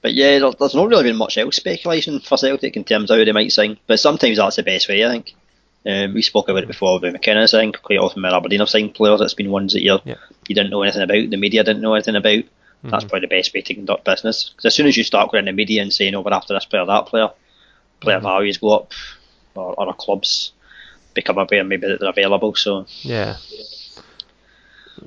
But 0.00 0.14
yeah, 0.14 0.38
there's 0.58 0.74
not 0.74 0.88
really 0.88 1.04
been 1.04 1.16
much 1.16 1.38
else 1.38 1.56
speculation 1.56 2.18
for 2.18 2.36
Celtic 2.36 2.76
in 2.76 2.84
terms 2.84 3.10
of 3.10 3.18
who 3.18 3.24
they 3.24 3.32
might 3.32 3.52
sign. 3.52 3.78
But 3.86 4.00
sometimes 4.00 4.38
that's 4.38 4.56
the 4.56 4.64
best 4.64 4.88
way, 4.88 5.04
I 5.04 5.10
think. 5.10 5.34
Um, 5.84 6.14
we 6.14 6.22
spoke 6.22 6.48
about 6.48 6.62
it 6.62 6.68
before 6.68 7.00
with 7.00 7.12
McKenna 7.12 7.46
saying 7.48 7.72
quite 7.72 7.98
often 7.98 8.22
when 8.22 8.32
Aberdeen 8.32 8.60
have 8.60 8.68
signed 8.68 8.94
players, 8.94 9.20
it's 9.20 9.34
been 9.34 9.50
ones 9.50 9.72
that 9.72 9.82
you 9.82 9.98
yeah. 10.04 10.14
you 10.46 10.54
didn't 10.54 10.70
know 10.70 10.82
anything 10.82 11.02
about, 11.02 11.28
the 11.30 11.36
media 11.36 11.64
didn't 11.64 11.82
know 11.82 11.94
anything 11.94 12.14
about. 12.14 12.44
Mm-hmm. 12.82 12.90
That's 12.90 13.04
probably 13.04 13.20
the 13.20 13.36
best 13.36 13.54
way 13.54 13.62
to 13.62 13.74
conduct 13.74 14.04
business. 14.04 14.50
Because 14.50 14.66
as 14.66 14.74
soon 14.74 14.86
as 14.86 14.96
you 14.96 15.04
start 15.04 15.30
going 15.30 15.46
in 15.46 15.54
the 15.54 15.56
media 15.56 15.82
and 15.82 15.92
saying, 15.92 16.14
oh, 16.14 16.20
we're 16.20 16.32
after 16.32 16.54
this 16.54 16.64
player, 16.64 16.84
that 16.84 17.06
player, 17.06 17.30
player 18.00 18.16
mm-hmm. 18.16 18.26
values 18.26 18.58
go 18.58 18.70
up, 18.70 18.92
or 19.54 19.80
other 19.80 19.92
clubs 19.92 20.52
become 21.14 21.38
aware 21.38 21.62
maybe 21.62 21.86
that 21.86 22.00
they're 22.00 22.08
available. 22.08 22.54
So 22.54 22.86
yeah, 23.02 23.36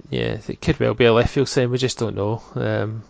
yeah, 0.10 0.38
it 0.48 0.62
could 0.62 0.80
well 0.80 0.94
be 0.94 1.06
a 1.06 1.14
left 1.14 1.34
field 1.34 1.50
sign. 1.50 1.72
We 1.72 1.78
just 1.78 1.98
don't 1.98 2.16
know. 2.16 2.42
Um, 2.54 3.04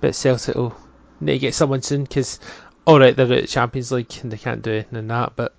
but 0.00 0.14
Celtic 0.14 0.56
will 0.56 0.76
need 1.20 1.34
to 1.34 1.38
get 1.38 1.54
someone 1.54 1.82
soon 1.82 2.02
because 2.02 2.38
all 2.86 2.98
right, 2.98 3.14
they're 3.16 3.32
at 3.32 3.42
the 3.42 3.46
Champions 3.46 3.92
League 3.92 4.12
and 4.22 4.32
they 4.32 4.38
can't 4.38 4.62
do 4.62 4.72
anything 4.72 4.98
in 4.98 5.08
that, 5.08 5.34
but 5.36 5.54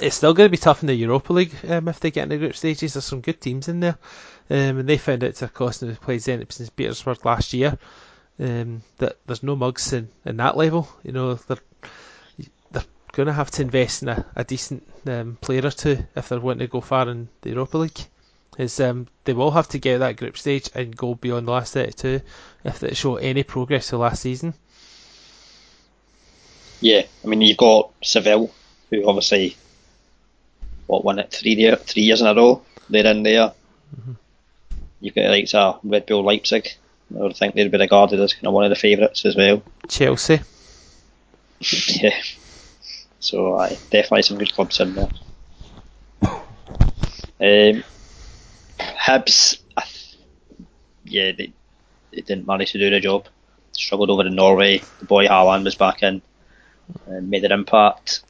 it's 0.00 0.16
still 0.16 0.34
going 0.34 0.46
to 0.46 0.50
be 0.50 0.56
tough 0.56 0.82
in 0.82 0.86
the 0.86 0.94
Europa 0.94 1.32
League 1.32 1.54
um, 1.68 1.88
if 1.88 2.00
they 2.00 2.10
get 2.10 2.24
into 2.24 2.38
group 2.38 2.56
stages. 2.56 2.94
There's 2.94 3.04
some 3.04 3.20
good 3.20 3.40
teams 3.40 3.68
in 3.68 3.80
there, 3.80 3.98
um, 4.48 4.78
and 4.78 4.88
they 4.88 4.98
found 4.98 5.24
out 5.24 5.34
to 5.36 5.48
cost 5.48 5.80
them 5.80 5.94
to 5.94 6.00
play 6.00 6.16
Zenit 6.16 6.52
St 6.52 6.74
Petersburg 6.74 7.24
last 7.24 7.52
year. 7.52 7.78
Um, 8.38 8.82
that 8.98 9.16
there's 9.26 9.42
no 9.42 9.56
mugs 9.56 9.92
in, 9.92 10.08
in 10.24 10.36
that 10.36 10.56
level. 10.56 10.88
You 11.02 11.12
know, 11.12 11.34
they're 11.34 11.58
they're 12.70 12.84
going 13.12 13.28
to 13.28 13.32
have 13.32 13.50
to 13.52 13.62
invest 13.62 14.02
in 14.02 14.08
a, 14.08 14.26
a 14.36 14.44
decent 14.44 14.86
um, 15.06 15.38
player 15.40 15.66
or 15.66 15.70
two 15.70 16.04
if 16.14 16.28
they're 16.28 16.40
wanting 16.40 16.66
to 16.66 16.70
go 16.70 16.80
far 16.80 17.08
in 17.08 17.28
the 17.40 17.50
Europa 17.50 17.78
League. 17.78 18.00
Is 18.58 18.80
um, 18.80 19.06
they 19.24 19.34
will 19.34 19.50
have 19.50 19.68
to 19.68 19.78
get 19.78 19.98
that 19.98 20.16
group 20.16 20.38
stage 20.38 20.70
and 20.74 20.96
go 20.96 21.14
beyond 21.14 21.46
the 21.46 21.52
last 21.52 21.74
32 21.74 22.22
if 22.64 22.78
they 22.78 22.94
show 22.94 23.16
any 23.16 23.42
progress 23.42 23.88
to 23.88 23.98
last 23.98 24.22
season. 24.22 24.54
Yeah, 26.80 27.02
I 27.24 27.26
mean 27.26 27.40
you've 27.40 27.56
got 27.56 27.92
Seville, 28.02 28.50
who 28.90 29.08
obviously 29.08 29.56
what 30.86 31.04
won 31.04 31.18
it 31.18 31.30
three 31.30 31.54
year, 31.54 31.76
three 31.76 32.04
years 32.04 32.20
in 32.20 32.26
a 32.26 32.34
row. 32.34 32.62
They're 32.88 33.06
in 33.06 33.22
there. 33.22 33.52
Mm-hmm. 33.94 34.12
You've 35.06 35.14
got 35.14 35.30
like 35.30 35.54
uh, 35.54 35.78
Red 35.84 36.06
Bull 36.06 36.24
Leipzig. 36.24 36.68
I 37.14 37.20
would 37.20 37.36
think 37.36 37.54
they'd 37.54 37.70
be 37.70 37.78
regarded 37.78 38.18
as 38.18 38.34
kind 38.34 38.48
of 38.48 38.54
one 38.54 38.64
of 38.64 38.70
the 38.70 38.74
favourites 38.74 39.24
as 39.24 39.36
well. 39.36 39.62
Chelsea. 39.86 40.40
yeah. 42.00 42.20
So 43.20 43.54
I 43.54 43.68
definitely 43.90 44.22
some 44.22 44.38
good 44.38 44.52
clubs 44.52 44.80
in 44.80 44.96
there. 44.96 45.08
Um, 47.38 47.84
Hibs, 48.80 49.60
yeah, 51.04 51.30
they, 51.30 51.52
they 52.10 52.22
didn't 52.22 52.48
manage 52.48 52.72
to 52.72 52.78
do 52.78 52.90
the 52.90 52.98
job. 52.98 53.28
Struggled 53.70 54.10
over 54.10 54.26
in 54.26 54.34
Norway. 54.34 54.82
The 54.98 55.04
boy 55.04 55.28
Haaland 55.28 55.62
was 55.62 55.76
back 55.76 56.02
in 56.02 56.20
and 57.06 57.30
made 57.30 57.44
an 57.44 57.52
impact. 57.52 58.24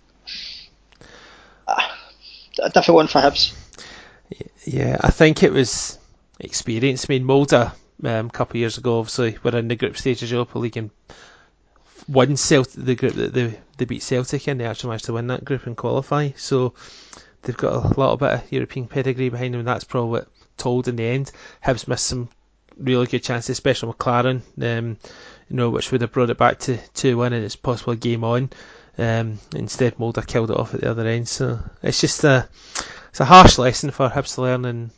Uh, 1.67 1.89
a 2.63 2.69
different 2.69 2.97
one 2.97 3.07
for 3.07 3.23
Hibs. 3.23 3.55
Yeah, 4.67 4.99
I 5.01 5.11
think 5.11 5.43
it 5.43 5.53
was 5.53 5.99
experience. 6.39 7.07
I 7.09 7.13
mean, 7.15 7.25
Molde 7.25 7.53
um, 7.55 8.27
a 8.27 8.31
couple 8.31 8.53
of 8.53 8.61
years 8.61 8.79
ago, 8.79 8.99
obviously, 8.99 9.39
were 9.43 9.57
in 9.57 9.69
the 9.69 9.77
group 9.77 9.97
stage 9.97 10.23
of 10.23 10.31
Europa 10.31 10.59
League 10.59 10.77
and 10.77 10.91
won 12.09 12.37
Celtic, 12.37 12.73
the 12.85 12.95
group 12.95 13.15
that 13.15 13.33
they, 13.33 13.59
they 13.79 13.85
beat 13.85 14.03
Celtic 14.03 14.47
in. 14.49 14.59
They 14.59 14.65
actually 14.67 14.89
managed 14.91 15.07
to 15.07 15.13
win 15.15 15.27
that 15.29 15.45
group 15.45 15.67
and 15.67 15.77
qualify. 15.77 16.31
So 16.37 16.75
they've 17.43 17.57
got 17.57 17.85
a 17.85 17.89
little 17.89 18.17
bit 18.17 18.33
of 18.33 18.53
European 18.53 18.87
pedigree 18.89 19.29
behind 19.29 19.55
them, 19.55 19.65
that's 19.65 19.85
probably 19.85 20.11
what 20.11 20.29
told 20.57 20.89
in 20.89 20.97
the 20.97 21.05
end. 21.05 21.31
Hibs 21.65 21.89
missed 21.89 22.07
some 22.07 22.29
really 22.77 23.07
good 23.07 23.23
chances, 23.23 23.51
especially 23.51 23.93
Maclaren, 23.93 24.43
um, 24.61 24.97
you 25.49 25.57
know, 25.57 25.71
which 25.71 25.91
would 25.93 26.01
have 26.03 26.13
brought 26.13 26.31
it 26.31 26.39
back 26.39 26.59
to 26.61 26.77
2 26.95 27.17
1 27.17 27.33
and 27.33 27.45
it's 27.45 27.57
possible 27.57 27.93
a 27.93 27.97
game 27.97 28.25
on. 28.25 28.51
Um, 28.99 29.39
instead, 29.55 29.99
Molde 29.99 30.27
killed 30.27 30.51
it 30.51 30.57
off 30.57 30.75
at 30.75 30.81
the 30.81 30.91
other 30.91 31.07
end. 31.07 31.29
So 31.29 31.59
it's 31.83 32.01
just 32.01 32.25
a 32.25 32.49
it's 33.11 33.21
a 33.21 33.25
harsh 33.27 33.59
lesson 33.59 33.91
for 33.91 34.09
Hibs 34.09 34.35
to 34.35 34.43
learn, 34.43 34.65
and 34.65 34.91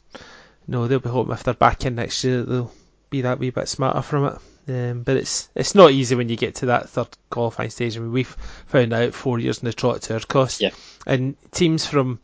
know 0.69 0.87
they'll 0.87 1.01
be 1.01 1.09
hoping 1.09 1.33
if 1.33 1.43
they're 1.43 1.55
back 1.55 1.85
in 1.85 1.97
next 1.97 2.23
year 2.25 2.43
they'll 2.43 2.73
be 3.11 3.23
that 3.23 3.39
wee 3.39 3.51
bit 3.51 3.69
smarter 3.69 4.03
from 4.03 4.25
it. 4.27 4.39
Um, 4.69 5.03
but 5.03 5.17
it's 5.17 5.49
it's 5.55 5.75
not 5.75 5.93
easy 5.93 6.15
when 6.15 6.29
you 6.29 6.37
get 6.37 6.57
to 6.57 6.67
that 6.67 6.91
third 6.91 7.09
qualifying 7.31 7.71
stage. 7.71 7.97
I 7.97 8.01
mean, 8.01 8.13
we've 8.13 8.37
found 8.67 8.93
out 8.93 9.15
four 9.15 9.39
years 9.39 9.59
in 9.59 9.65
the 9.65 9.73
trot 9.73 10.03
to 10.03 10.15
our 10.15 10.21
cost, 10.21 10.61
yeah. 10.61 10.71
and 11.07 11.37
teams 11.53 11.87
from 11.87 12.21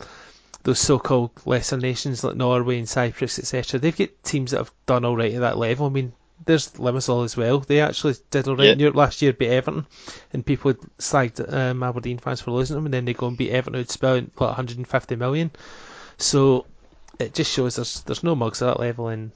those 0.62 0.78
so-called 0.78 1.30
lesser 1.46 1.78
nations 1.78 2.22
like 2.22 2.36
Norway 2.36 2.78
and 2.78 2.88
Cyprus, 2.88 3.38
etc. 3.38 3.80
They've 3.80 3.96
got 3.96 4.10
teams 4.22 4.50
that 4.50 4.58
have 4.58 4.72
done 4.86 5.04
all 5.04 5.16
right 5.16 5.34
at 5.34 5.40
that 5.40 5.58
level. 5.58 5.86
I 5.86 5.90
mean, 5.90 6.12
there's 6.44 6.72
Limassol 6.72 7.24
as 7.24 7.36
well. 7.36 7.60
They 7.60 7.80
actually 7.80 8.14
did 8.30 8.48
all 8.48 8.56
right 8.56 8.68
in 8.68 8.78
Europe 8.78 8.96
last 8.96 9.22
year, 9.22 9.32
beat 9.32 9.48
Everton, 9.48 9.86
and 10.32 10.44
people 10.44 10.70
had 10.70 10.80
slagged 10.98 11.52
um, 11.52 11.82
Aberdeen 11.82 12.18
fans 12.18 12.42
for 12.42 12.50
losing 12.50 12.76
them, 12.76 12.86
and 12.86 12.94
then 12.94 13.06
they 13.06 13.14
go 13.14 13.28
and 13.28 13.38
beat 13.38 13.50
Everton, 13.52 13.78
who'd 13.78 13.90
spent 13.90 14.38
like 14.40 14.48
150 14.48 15.16
million. 15.16 15.50
So 16.18 16.66
it 17.18 17.34
just 17.34 17.52
shows 17.52 17.76
there's 17.76 18.00
there's 18.02 18.22
no 18.24 18.34
mugs 18.34 18.62
at 18.62 18.66
that 18.66 18.80
level, 18.80 19.08
and 19.08 19.30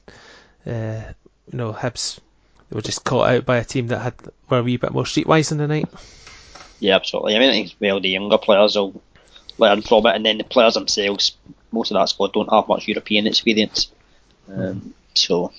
uh, 0.66 1.12
you 1.50 1.58
know 1.58 1.72
Hibs 1.72 2.18
they 2.70 2.74
were 2.76 2.82
just 2.82 3.04
caught 3.04 3.28
out 3.30 3.46
by 3.46 3.56
a 3.56 3.64
team 3.64 3.88
that 3.88 3.98
had 4.00 4.14
were 4.48 4.58
a 4.58 4.62
wee 4.62 4.76
bit 4.76 4.92
more 4.92 5.04
streetwise 5.04 5.52
in 5.52 5.58
the 5.58 5.66
night. 5.68 5.88
Yeah, 6.80 6.96
absolutely. 6.96 7.34
I 7.36 7.38
mean, 7.38 7.50
I 7.50 7.52
think 7.52 7.74
well 7.80 8.00
the 8.00 8.08
younger 8.10 8.38
players 8.38 8.76
will 8.76 9.00
learn 9.58 9.82
from 9.82 10.06
it, 10.06 10.14
and 10.16 10.24
then 10.24 10.38
the 10.38 10.44
players 10.44 10.74
themselves, 10.74 11.36
most 11.72 11.90
of 11.90 11.96
that 11.96 12.08
squad 12.08 12.32
don't 12.32 12.52
have 12.52 12.68
much 12.68 12.86
European 12.88 13.26
experience, 13.26 13.90
um, 14.52 14.94
so 15.14 15.52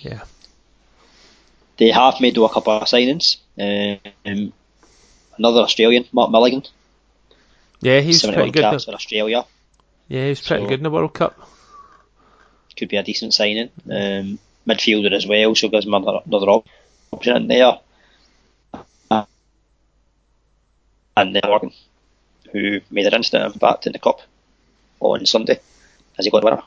Yeah. 0.00 0.22
They 1.78 1.90
have 1.90 2.20
made 2.22 2.38
a 2.38 2.48
couple 2.48 2.72
of 2.72 2.84
signings. 2.84 3.36
Um, 3.60 4.52
another 5.36 5.60
Australian, 5.60 6.06
Mark 6.10 6.30
Milligan. 6.30 6.62
Yeah, 7.82 8.00
he's 8.00 8.24
pretty 8.24 8.50
good. 8.50 8.82
For 8.82 8.94
Australia. 8.94 9.44
Yeah, 10.08 10.22
he 10.24 10.28
was 10.30 10.40
pretty 10.40 10.64
So- 10.64 10.68
good 10.68 10.80
in 10.80 10.84
the 10.84 10.90
World 10.90 11.12
Cup. 11.12 11.38
Could 12.76 12.88
be 12.88 12.96
a 12.96 13.02
decent 13.02 13.34
signing. 13.34 13.70
Um, 13.90 14.38
midfielder 14.66 15.12
as 15.12 15.26
well, 15.26 15.54
so 15.54 15.68
gives 15.68 15.86
him 15.86 15.94
another, 15.94 16.20
another 16.26 16.62
option 17.12 17.36
in 17.36 17.48
there. 17.48 17.78
And 21.18 21.34
then 21.34 21.42
Horgan, 21.44 21.72
who 22.52 22.80
made 22.90 23.06
an 23.06 23.14
instant 23.14 23.54
impact 23.54 23.86
in 23.86 23.92
the 23.92 23.98
cup 23.98 24.20
on 25.00 25.24
Sunday 25.24 25.60
as 26.18 26.24
he 26.26 26.30
got 26.30 26.40
the 26.40 26.46
winner 26.46 26.62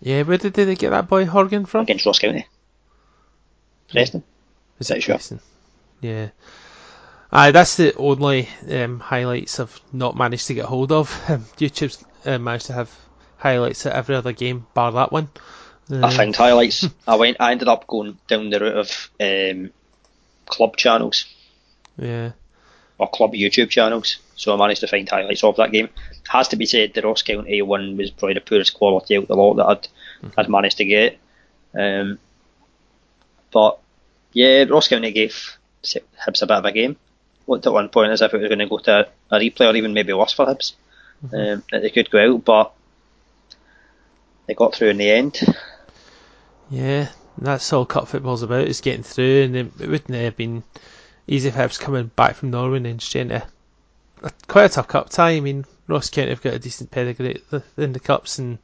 Yeah, 0.00 0.22
where 0.24 0.36
did 0.36 0.52
they 0.54 0.74
get 0.74 0.90
that 0.90 1.08
boy 1.08 1.24
Horgan 1.24 1.64
from? 1.64 1.82
against 1.82 2.04
Ross 2.04 2.18
County. 2.18 2.46
Preston. 3.90 4.22
Is 4.78 4.90
it 4.90 5.02
sure. 5.02 5.14
Preston? 5.14 5.40
Yeah. 6.02 6.28
Aye, 7.30 7.50
that's 7.52 7.76
the 7.76 7.94
only 7.96 8.46
um, 8.70 9.00
highlights 9.00 9.58
I've 9.58 9.80
not 9.92 10.16
managed 10.16 10.46
to 10.48 10.54
get 10.54 10.66
hold 10.66 10.92
of. 10.92 11.08
Um, 11.30 11.46
YouTube's 11.56 12.04
uh, 12.26 12.38
managed 12.38 12.66
to 12.66 12.74
have 12.74 12.94
highlights 13.42 13.86
at 13.86 13.94
every 13.94 14.14
other 14.14 14.32
game, 14.32 14.66
bar 14.74 14.92
that 14.92 15.12
one. 15.12 15.28
I 15.90 15.94
Um, 15.96 16.10
found 16.10 16.36
highlights. 16.36 16.86
I 17.06 17.16
went. 17.16 17.36
I 17.40 17.52
ended 17.52 17.68
up 17.68 17.86
going 17.86 18.18
down 18.28 18.50
the 18.50 18.60
route 18.60 18.76
of 18.78 19.10
um, 19.20 19.70
club 20.46 20.76
channels 20.76 21.26
Yeah. 21.98 22.32
or 22.98 23.08
club 23.10 23.32
YouTube 23.32 23.70
channels. 23.70 24.18
So 24.36 24.54
I 24.54 24.56
managed 24.56 24.80
to 24.80 24.86
find 24.88 25.08
highlights 25.08 25.44
of 25.44 25.56
that 25.56 25.72
game. 25.72 25.88
Has 26.28 26.48
to 26.48 26.56
be 26.56 26.66
said, 26.66 26.94
the 26.94 27.02
Ross 27.02 27.22
County 27.22 27.60
one 27.62 27.96
was 27.96 28.10
probably 28.10 28.34
the 28.34 28.40
poorest 28.40 28.74
quality 28.74 29.16
out 29.16 29.24
of 29.24 29.28
the 29.28 29.36
lot 29.36 29.54
that 29.54 29.66
I'd, 29.66 29.88
I'd 30.38 30.48
managed 30.48 30.78
to 30.78 30.84
get. 30.84 31.18
Um, 31.78 32.18
but 33.52 33.78
yeah, 34.32 34.64
Ross 34.64 34.88
County 34.88 35.12
gave 35.12 35.56
Hibs 35.84 36.42
a 36.42 36.46
bit 36.46 36.56
of 36.56 36.64
a 36.64 36.72
game. 36.72 36.96
Looked 37.46 37.66
at 37.66 37.72
one 37.72 37.88
point 37.88 38.12
as 38.12 38.22
if 38.22 38.32
it 38.32 38.38
was 38.40 38.48
going 38.48 38.58
to 38.60 38.66
go 38.66 38.78
to 38.78 39.08
a 39.30 39.38
replay 39.38 39.72
or 39.72 39.76
even 39.76 39.92
maybe 39.94 40.12
worse 40.12 40.32
for 40.32 40.46
Hibs. 40.46 40.72
Um, 41.24 41.62
that 41.70 41.82
they 41.82 41.90
could 41.90 42.10
go 42.10 42.34
out, 42.34 42.44
but 42.44 42.72
they 44.46 44.54
got 44.54 44.74
through 44.74 44.90
in 44.90 44.96
the 44.98 45.10
end. 45.10 45.40
Yeah, 46.70 47.08
that's 47.38 47.72
all 47.72 47.84
cup 47.86 48.08
football's 48.08 48.42
about, 48.42 48.66
is 48.66 48.80
getting 48.80 49.02
through, 49.02 49.42
and 49.42 49.56
it, 49.56 49.78
wouldn't 49.78 50.14
have 50.14 50.36
been 50.36 50.62
easy 51.26 51.48
if 51.48 51.54
Hibs 51.54 51.78
coming 51.78 52.10
back 52.16 52.34
from 52.34 52.50
Norway 52.50 52.78
and 52.78 53.00
just 53.00 53.12
trying 53.12 53.28
to. 53.28 53.46
a- 54.22 54.30
Quite 54.46 54.66
a 54.66 54.68
tough 54.68 54.88
cup 54.88 55.10
tie. 55.10 55.32
I 55.32 55.40
mean, 55.40 55.64
Ross 55.86 56.10
County 56.10 56.30
have 56.30 56.42
got 56.42 56.54
a 56.54 56.58
decent 56.58 56.90
pedigree 56.90 57.42
in 57.76 57.92
the 57.92 58.00
cups, 58.00 58.38
and 58.38 58.58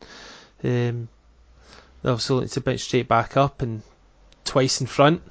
um, 0.64 1.08
they 2.02 2.10
obviously 2.10 2.36
look 2.36 2.50
to 2.50 2.60
bounce 2.60 2.82
straight 2.82 3.08
back 3.08 3.36
up 3.36 3.60
and 3.62 3.82
twice 4.44 4.80
in 4.80 4.86
front. 4.86 5.22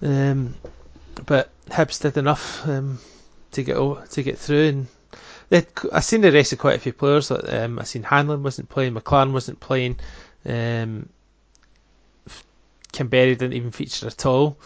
Um, 0.00 0.54
but 1.26 1.50
Hibs 1.68 2.00
did 2.00 2.16
enough 2.16 2.66
um, 2.66 2.98
to 3.52 3.62
get 3.62 3.76
to 3.76 4.22
get 4.22 4.38
through, 4.38 4.68
and 4.68 4.86
they 5.52 5.66
I 5.92 6.00
seen 6.00 6.22
the 6.22 6.32
rest 6.32 6.52
of 6.54 6.58
quite 6.58 6.76
a 6.76 6.80
few 6.80 6.92
players. 6.94 7.30
Like, 7.30 7.52
um, 7.52 7.78
I 7.78 7.84
seen 7.84 8.02
Hanlon 8.02 8.42
wasn't 8.42 8.70
playing, 8.70 8.94
Maclaren 8.94 9.32
wasn't 9.32 9.60
playing. 9.60 9.98
Um, 10.46 11.08
Kamberi 12.92 13.38
didn't 13.38 13.52
even 13.54 13.70
feature 13.70 14.06
at 14.06 14.26
all. 14.26 14.56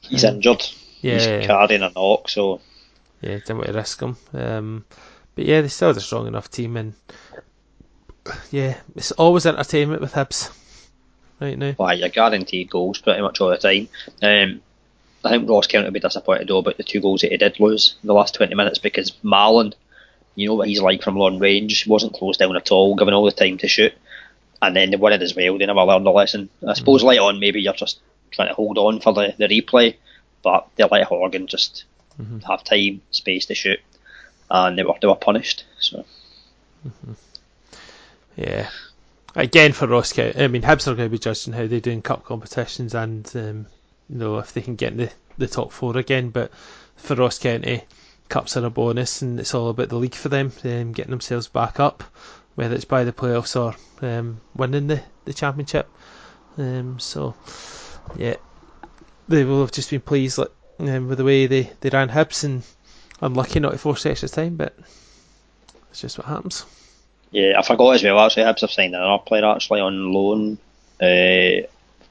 He's 0.00 0.24
Um, 0.24 0.36
injured. 0.36 0.62
He's 0.62 1.26
carrying 1.46 1.82
a 1.82 1.90
knock, 1.90 2.28
so 2.28 2.60
yeah, 3.20 3.34
didn't 3.36 3.58
want 3.58 3.68
to 3.68 3.72
risk 3.72 4.00
him. 4.00 4.16
Um, 4.32 4.84
but 5.34 5.44
yeah, 5.44 5.60
they 5.60 5.68
still 5.68 5.88
had 5.88 5.96
a 5.96 6.00
strong 6.00 6.26
enough 6.26 6.50
team, 6.50 6.76
and 6.76 6.94
yeah, 8.50 8.76
it's 8.96 9.12
always 9.12 9.46
entertainment 9.46 10.00
with 10.00 10.12
Hibs 10.14 10.50
right 11.40 11.58
now. 11.58 11.72
Why, 11.72 11.94
you're 11.94 12.08
guaranteed 12.08 12.70
goals 12.70 12.98
pretty 13.00 13.22
much 13.22 13.40
all 13.40 13.50
the 13.50 13.58
time. 13.58 13.88
Um, 14.22 14.60
I 15.24 15.30
think 15.30 15.48
Ross 15.48 15.66
County 15.66 15.84
will 15.86 15.92
be 15.92 16.00
disappointed 16.00 16.48
though 16.48 16.58
about 16.58 16.76
the 16.76 16.84
two 16.84 17.00
goals 17.00 17.22
that 17.22 17.32
he 17.32 17.36
did 17.36 17.58
lose 17.60 17.96
in 18.02 18.06
the 18.06 18.14
last 18.14 18.34
20 18.34 18.54
minutes 18.54 18.78
because 18.78 19.12
Mallan, 19.24 19.74
you 20.34 20.48
know 20.48 20.54
what 20.54 20.68
he's 20.68 20.80
like 20.80 21.02
from 21.02 21.16
long 21.16 21.38
range, 21.38 21.86
wasn't 21.86 22.14
closed 22.14 22.40
down 22.40 22.56
at 22.56 22.70
all, 22.70 22.96
given 22.96 23.14
all 23.14 23.24
the 23.24 23.32
time 23.32 23.58
to 23.58 23.68
shoot. 23.68 23.92
And 24.60 24.74
then 24.74 24.90
they 24.90 24.96
won 24.96 25.12
it 25.12 25.22
as 25.22 25.36
well, 25.36 25.58
they 25.58 25.66
never 25.66 25.82
learned 25.82 26.06
the 26.06 26.10
lesson. 26.10 26.48
I 26.62 26.66
mm-hmm. 26.66 26.74
suppose 26.74 27.02
later 27.02 27.22
on, 27.22 27.40
maybe 27.40 27.60
you're 27.60 27.72
just 27.72 28.00
trying 28.30 28.48
to 28.48 28.54
hold 28.54 28.78
on 28.78 29.00
for 29.00 29.12
the, 29.12 29.34
the 29.38 29.46
replay, 29.46 29.96
but 30.42 30.68
they 30.76 30.84
let 30.84 31.04
Horgan 31.04 31.46
just 31.46 31.84
mm-hmm. 32.20 32.40
have 32.40 32.64
time, 32.64 33.00
space 33.10 33.46
to 33.46 33.54
shoot, 33.54 33.80
and 34.50 34.78
they 34.78 34.82
were, 34.82 34.94
they 35.00 35.08
were 35.08 35.16
punished. 35.16 35.64
So 35.80 36.04
mm-hmm. 36.86 37.12
Yeah. 38.36 38.70
Again 39.34 39.72
for 39.72 39.86
Ross 39.86 40.12
County, 40.12 40.42
I 40.42 40.48
mean 40.48 40.62
Hibs 40.62 40.86
are 40.86 40.94
going 40.94 41.08
to 41.08 41.12
be 41.12 41.18
judged 41.18 41.48
on 41.48 41.54
how 41.54 41.66
they 41.66 41.80
do 41.80 41.90
in 41.90 42.02
cup 42.02 42.24
competitions 42.24 42.94
and 42.94 43.30
um, 43.34 43.66
you 44.08 44.16
know 44.18 44.38
if 44.38 44.52
they 44.52 44.62
can 44.62 44.76
get 44.76 44.92
in 44.92 44.98
the, 44.98 45.10
the 45.36 45.48
top 45.48 45.72
four 45.72 45.96
again. 45.96 46.30
But 46.30 46.52
for 46.96 47.14
Ross 47.14 47.38
County, 47.38 47.82
cups 48.28 48.56
are 48.56 48.64
a 48.64 48.70
bonus, 48.70 49.22
and 49.22 49.40
it's 49.40 49.54
all 49.54 49.70
about 49.70 49.88
the 49.88 49.96
league 49.96 50.14
for 50.14 50.28
them, 50.28 50.52
um, 50.64 50.92
getting 50.92 51.10
themselves 51.10 51.48
back 51.48 51.80
up, 51.80 52.02
whether 52.54 52.74
it's 52.74 52.84
by 52.84 53.04
the 53.04 53.12
playoffs 53.12 53.56
or 53.58 53.74
um, 54.06 54.40
winning 54.54 54.86
the 54.86 55.02
the 55.24 55.34
championship. 55.34 55.88
Um, 56.56 56.98
so 56.98 57.34
yeah, 58.16 58.36
they 59.28 59.44
will 59.44 59.60
have 59.60 59.72
just 59.72 59.90
been 59.90 60.00
pleased 60.00 60.38
like, 60.38 60.50
um, 60.80 61.08
with 61.08 61.18
the 61.18 61.24
way 61.24 61.46
they 61.46 61.70
they 61.80 61.90
ran 61.90 62.08
Hibs 62.08 62.44
and 62.44 62.62
unlucky 63.20 63.60
not 63.60 63.72
to 63.72 63.78
force 63.78 64.06
extra 64.06 64.28
time, 64.28 64.56
but 64.56 64.76
it's 65.90 66.00
just 66.00 66.18
what 66.18 66.26
happens. 66.26 66.64
Yeah, 67.30 67.58
I 67.58 67.62
forgot 67.62 67.96
as 67.96 68.02
well. 68.04 68.18
Actually, 68.20 68.44
Hibs 68.44 68.60
have 68.62 68.70
signed 68.70 68.94
another 68.94 69.22
player 69.22 69.44
actually 69.44 69.80
on 69.80 70.12
loan. 70.12 70.58
Uh, 71.00 71.66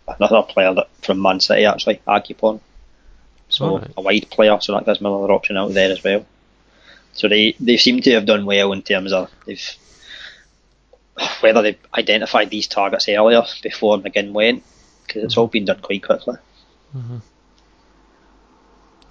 another 0.08 0.44
player 0.44 0.74
that, 0.74 0.90
from 1.02 1.22
Man 1.22 1.40
City 1.40 1.66
actually, 1.66 2.02
Agyepong. 2.08 2.60
So 3.50 3.66
Alright. 3.66 3.92
a 3.96 4.02
wide 4.02 4.30
player, 4.30 4.58
so 4.60 4.74
that 4.74 4.86
gives 4.86 5.00
another 5.00 5.32
option 5.32 5.58
out 5.58 5.74
there 5.74 5.92
as 5.92 6.04
well. 6.04 6.26
So 7.14 7.28
they 7.28 7.56
they 7.60 7.78
seem 7.78 8.02
to 8.02 8.12
have 8.12 8.26
done 8.26 8.46
well 8.46 8.74
in 8.74 8.82
terms 8.82 9.14
of 9.14 9.32
they've 9.46 9.76
whether 11.42 11.62
they've 11.62 11.80
identified 11.94 12.50
these 12.50 12.68
targets 12.68 13.10
earlier 13.10 13.42
before 13.64 13.98
McGinn 13.98 14.34
went 14.34 14.64
because 15.06 15.24
it's 15.24 15.38
all 15.38 15.48
been 15.48 15.66
done 15.66 15.80
quite 15.80 16.04
quickly. 16.04 16.36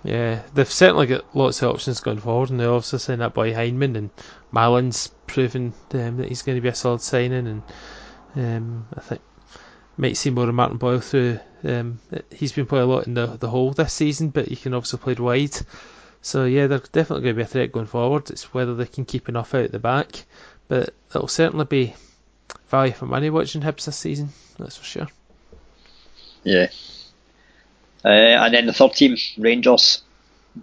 Yeah, 0.05 0.43
they've 0.55 0.71
certainly 0.71 1.07
got 1.07 1.35
lots 1.35 1.63
of 1.63 1.75
options 1.75 1.99
going 1.99 2.19
forward, 2.19 2.51
and 2.51 2.61
they 2.61 2.65
also 2.65 2.97
signed 2.97 3.23
that 3.23 3.35
boy 3.35 3.53
Hyndman, 3.53 3.97
and 3.97 4.11
Mallan's 4.53 5.09
proven 5.27 5.73
um, 5.95 6.19
that 6.19 6.29
he's 6.29 6.43
going 6.43 6.57
to 6.57 6.63
be 6.63 6.69
a 6.69 6.75
solid 6.75 7.01
signing, 7.01 7.49
and 7.49 7.63
um, 8.37 8.87
I 8.97 9.01
think 9.01 9.21
might 9.97 10.17
see 10.17 10.31
more 10.31 10.49
of 10.49 10.55
Martin 10.55 10.79
Boyle 10.79 11.01
through. 11.01 11.41
Um, 11.65 11.99
he's 12.31 12.53
been 12.53 12.67
playing 12.67 12.85
a 12.85 12.93
lot 12.93 13.07
in 13.07 13.15
the 13.15 13.27
the 13.27 13.49
hole 13.49 13.73
this 13.73 13.93
season, 13.93 14.31
but 14.31 14.49
he 14.49 14.57
can 14.57 14.75
also 14.75 14.97
play 14.97 15.15
wide. 15.15 15.57
So 16.23 16.45
yeah, 16.45 16.67
they're 16.67 16.79
definitely 16.79 17.23
going 17.23 17.35
to 17.35 17.39
be 17.39 17.43
a 17.43 17.47
threat 17.47 17.73
going 17.73 17.87
forward. 17.87 18.31
It's 18.31 18.53
whether 18.53 18.75
they 18.75 18.87
can 18.87 19.05
keep 19.05 19.29
enough 19.29 19.55
out 19.55 19.73
the 19.73 19.79
back, 19.79 20.25
but 20.69 20.93
it'll 21.15 21.29
certainly 21.29 21.65
be 21.65 21.95
value 22.69 22.93
for 22.93 23.07
money 23.07 23.31
watching 23.31 23.63
Hibs 23.63 23.85
this 23.85 23.97
season. 23.97 24.31
That's 24.59 24.77
for 24.77 24.85
sure. 24.85 25.09
Yeah. 26.43 26.69
Uh, 28.05 28.09
and 28.09 28.55
then 28.55 28.67
the 28.67 28.73
third 28.73 28.93
team, 28.93 29.17
Rangers, 29.39 30.03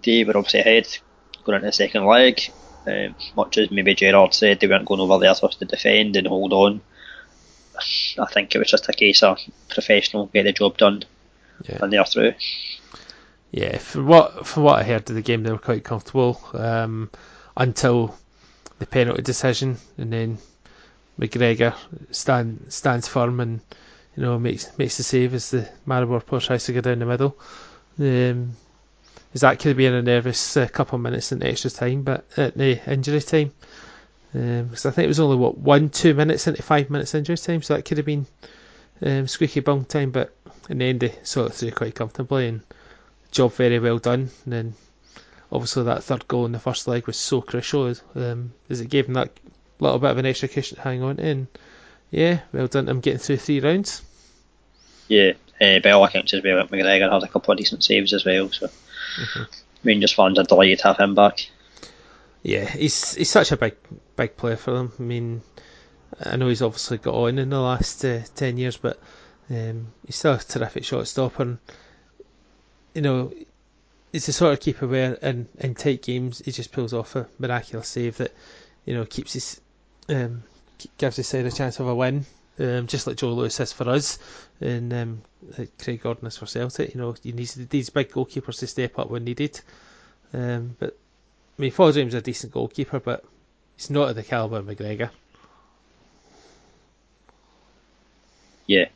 they 0.02 0.24
were 0.24 0.36
obviously 0.36 0.60
ahead 0.60 0.88
going 1.44 1.56
into 1.56 1.66
the 1.66 1.72
second 1.72 2.06
leg. 2.06 2.40
Um, 2.86 3.14
much 3.36 3.58
as 3.58 3.70
maybe 3.70 3.94
Gerrard 3.94 4.34
said, 4.34 4.60
they 4.60 4.66
weren't 4.66 4.86
going 4.86 5.00
over 5.00 5.18
there 5.18 5.34
just 5.34 5.58
to 5.58 5.64
defend 5.64 6.16
and 6.16 6.26
hold 6.26 6.52
on. 6.52 6.80
I 8.18 8.26
think 8.26 8.54
it 8.54 8.58
was 8.58 8.70
just 8.70 8.88
a 8.88 8.92
case 8.92 9.22
of 9.22 9.38
professional, 9.68 10.26
get 10.26 10.44
the 10.44 10.52
job 10.52 10.76
done, 10.78 11.02
Yeah. 11.68 11.78
and 11.82 11.92
they're 11.92 12.04
through. 12.04 12.34
Yeah, 13.50 13.78
from 13.78 14.06
what 14.06 14.46
from 14.46 14.64
what 14.64 14.78
I 14.80 14.82
heard 14.84 15.08
of 15.08 15.14
the 15.14 15.22
game, 15.22 15.42
they 15.42 15.52
were 15.52 15.58
quite 15.58 15.84
comfortable 15.84 16.40
um, 16.54 17.10
until 17.56 18.16
the 18.78 18.86
penalty 18.86 19.22
decision, 19.22 19.76
and 19.96 20.12
then 20.12 20.38
McGregor 21.20 21.74
stand 22.10 22.66
stands 22.68 23.06
firm 23.06 23.38
and 23.40 23.60
you 24.16 24.22
know 24.24 24.38
makes 24.38 24.76
makes 24.78 24.96
the 24.96 25.02
save 25.04 25.34
as 25.34 25.50
the 25.50 25.68
Maribor 25.86 26.24
player 26.24 26.40
tries 26.40 26.64
to 26.64 26.72
go 26.72 26.80
down 26.80 26.98
the 26.98 27.06
middle. 27.06 27.36
Um, 27.98 28.56
as 29.34 29.40
that 29.42 29.58
could 29.58 29.68
have 29.68 29.76
been 29.76 29.94
a 29.94 30.02
nervous 30.02 30.56
uh, 30.56 30.66
couple 30.68 30.96
of 30.96 31.02
minutes 31.02 31.32
in 31.32 31.42
extra 31.42 31.70
time, 31.70 32.02
but 32.02 32.24
at 32.36 32.56
the 32.56 32.80
injury 32.90 33.20
time, 33.20 33.52
because 34.34 34.84
I 34.84 34.90
think 34.90 35.04
it 35.04 35.08
was 35.08 35.20
only 35.20 35.36
what 35.36 35.56
one 35.56 35.90
two 35.90 36.12
minutes 36.12 36.48
into 36.48 36.62
five 36.62 36.90
minutes 36.90 37.14
injury 37.14 37.36
time, 37.36 37.62
so 37.62 37.76
that 37.76 37.84
could 37.84 37.98
have 37.98 38.06
been 38.06 38.26
um, 39.00 39.28
squeaky 39.28 39.60
bum 39.60 39.84
time. 39.84 40.10
But 40.10 40.34
in 40.68 40.78
the 40.78 40.86
end, 40.86 41.00
they 41.00 41.14
saw 41.22 41.46
it 41.46 41.52
through 41.52 41.70
quite 41.70 41.94
comfortably 41.94 42.48
and 42.48 42.62
job 43.30 43.52
very 43.52 43.78
well 43.78 43.98
done. 43.98 44.30
And 44.44 44.52
then 44.52 44.74
obviously 45.52 45.84
that 45.84 46.02
third 46.02 46.26
goal 46.26 46.46
in 46.46 46.52
the 46.52 46.58
first 46.58 46.88
leg 46.88 47.06
was 47.06 47.16
so 47.16 47.42
crucial 47.42 47.94
um, 48.16 48.52
as 48.68 48.80
it 48.80 48.90
gave 48.90 49.06
them 49.06 49.14
that 49.14 49.30
little 49.78 49.98
bit 50.00 50.10
of 50.10 50.18
an 50.18 50.26
extra 50.26 50.48
cushion 50.48 50.76
to 50.76 50.82
hang 50.82 51.02
on 51.02 51.16
to. 51.16 51.22
And 51.22 51.46
yeah, 52.10 52.40
well 52.52 52.66
done. 52.66 52.88
I'm 52.88 53.00
getting 53.00 53.20
through 53.20 53.36
three 53.36 53.60
rounds. 53.60 54.02
Yeah, 55.06 55.32
uh, 55.60 55.78
by 55.78 55.90
all 55.90 56.04
accounts 56.04 56.34
as 56.34 56.42
well, 56.42 56.66
McGregor 56.66 57.12
had 57.12 57.22
a 57.22 57.28
couple 57.28 57.52
of 57.52 57.58
decent 57.58 57.84
saves 57.84 58.12
as 58.12 58.24
well. 58.24 58.50
So 58.50 58.68
Rangers 59.84 60.12
fans 60.12 60.38
are 60.38 60.44
delighted 60.44 60.80
to 60.80 60.88
have 60.88 60.98
him 60.98 61.14
back. 61.14 61.50
Yeah, 62.44 62.66
he's 62.66 63.14
he's 63.16 63.30
such 63.30 63.50
a 63.50 63.56
big 63.56 63.74
big 64.14 64.36
player 64.36 64.56
for 64.56 64.70
them. 64.70 64.92
I 65.00 65.02
mean, 65.02 65.42
I 66.22 66.36
know 66.36 66.48
he's 66.48 66.62
obviously 66.62 66.98
got 66.98 67.14
on 67.14 67.40
in 67.40 67.50
the 67.50 67.58
last 67.58 68.04
uh, 68.04 68.20
ten 68.36 68.58
years, 68.58 68.76
but 68.76 69.00
Um, 69.50 69.92
he's 70.06 70.16
still 70.16 70.34
a 70.34 70.38
terrific 70.38 70.84
shot 70.84 71.06
stopper. 71.06 71.42
And, 71.42 71.58
you 72.94 73.02
know, 73.02 73.32
it's 74.12 74.26
the 74.26 74.32
sort 74.32 74.54
of 74.54 74.60
keeper 74.60 74.86
where 74.86 75.14
in, 75.14 75.48
in 75.58 75.74
tight 75.74 76.02
games 76.02 76.40
he 76.44 76.50
just 76.50 76.72
pulls 76.72 76.94
off 76.94 77.16
a 77.16 77.28
miraculous 77.38 77.88
save 77.88 78.16
that, 78.16 78.32
you 78.86 78.94
know, 78.94 79.04
keeps 79.04 79.34
his 79.34 79.60
um, 80.08 80.42
gives 80.96 81.16
his 81.16 81.28
side 81.28 81.44
a 81.44 81.50
chance 81.50 81.78
of 81.78 81.88
a 81.88 81.94
win. 81.94 82.24
Um, 82.58 82.86
just 82.86 83.06
like 83.06 83.16
Joe 83.16 83.34
Lewis 83.34 83.58
is 83.58 83.72
for 83.72 83.88
us, 83.88 84.18
and 84.60 84.92
um, 84.94 85.22
Craig 85.78 86.00
Gordon 86.00 86.28
is 86.28 86.38
for 86.38 86.46
Celtic. 86.46 86.94
You 86.94 87.00
know, 87.00 87.14
you 87.24 87.32
need 87.32 87.48
these 87.68 87.90
big 87.90 88.12
goalkeepers 88.12 88.60
to 88.60 88.66
step 88.66 88.98
up 88.98 89.10
when 89.10 89.24
needed. 89.24 89.60
Um, 90.32 90.76
but 90.78 90.96
I 91.58 91.62
mean, 91.62 91.70
Foderingham's 91.70 92.14
a 92.14 92.20
decent 92.20 92.52
goalkeeper, 92.52 93.00
but 93.00 93.24
he's 93.76 93.90
not 93.90 94.08
at 94.08 94.16
the 94.16 94.22
calibre 94.22 94.58
of 94.58 94.66
McGregor. 94.66 95.10
Yeah. 98.66 98.86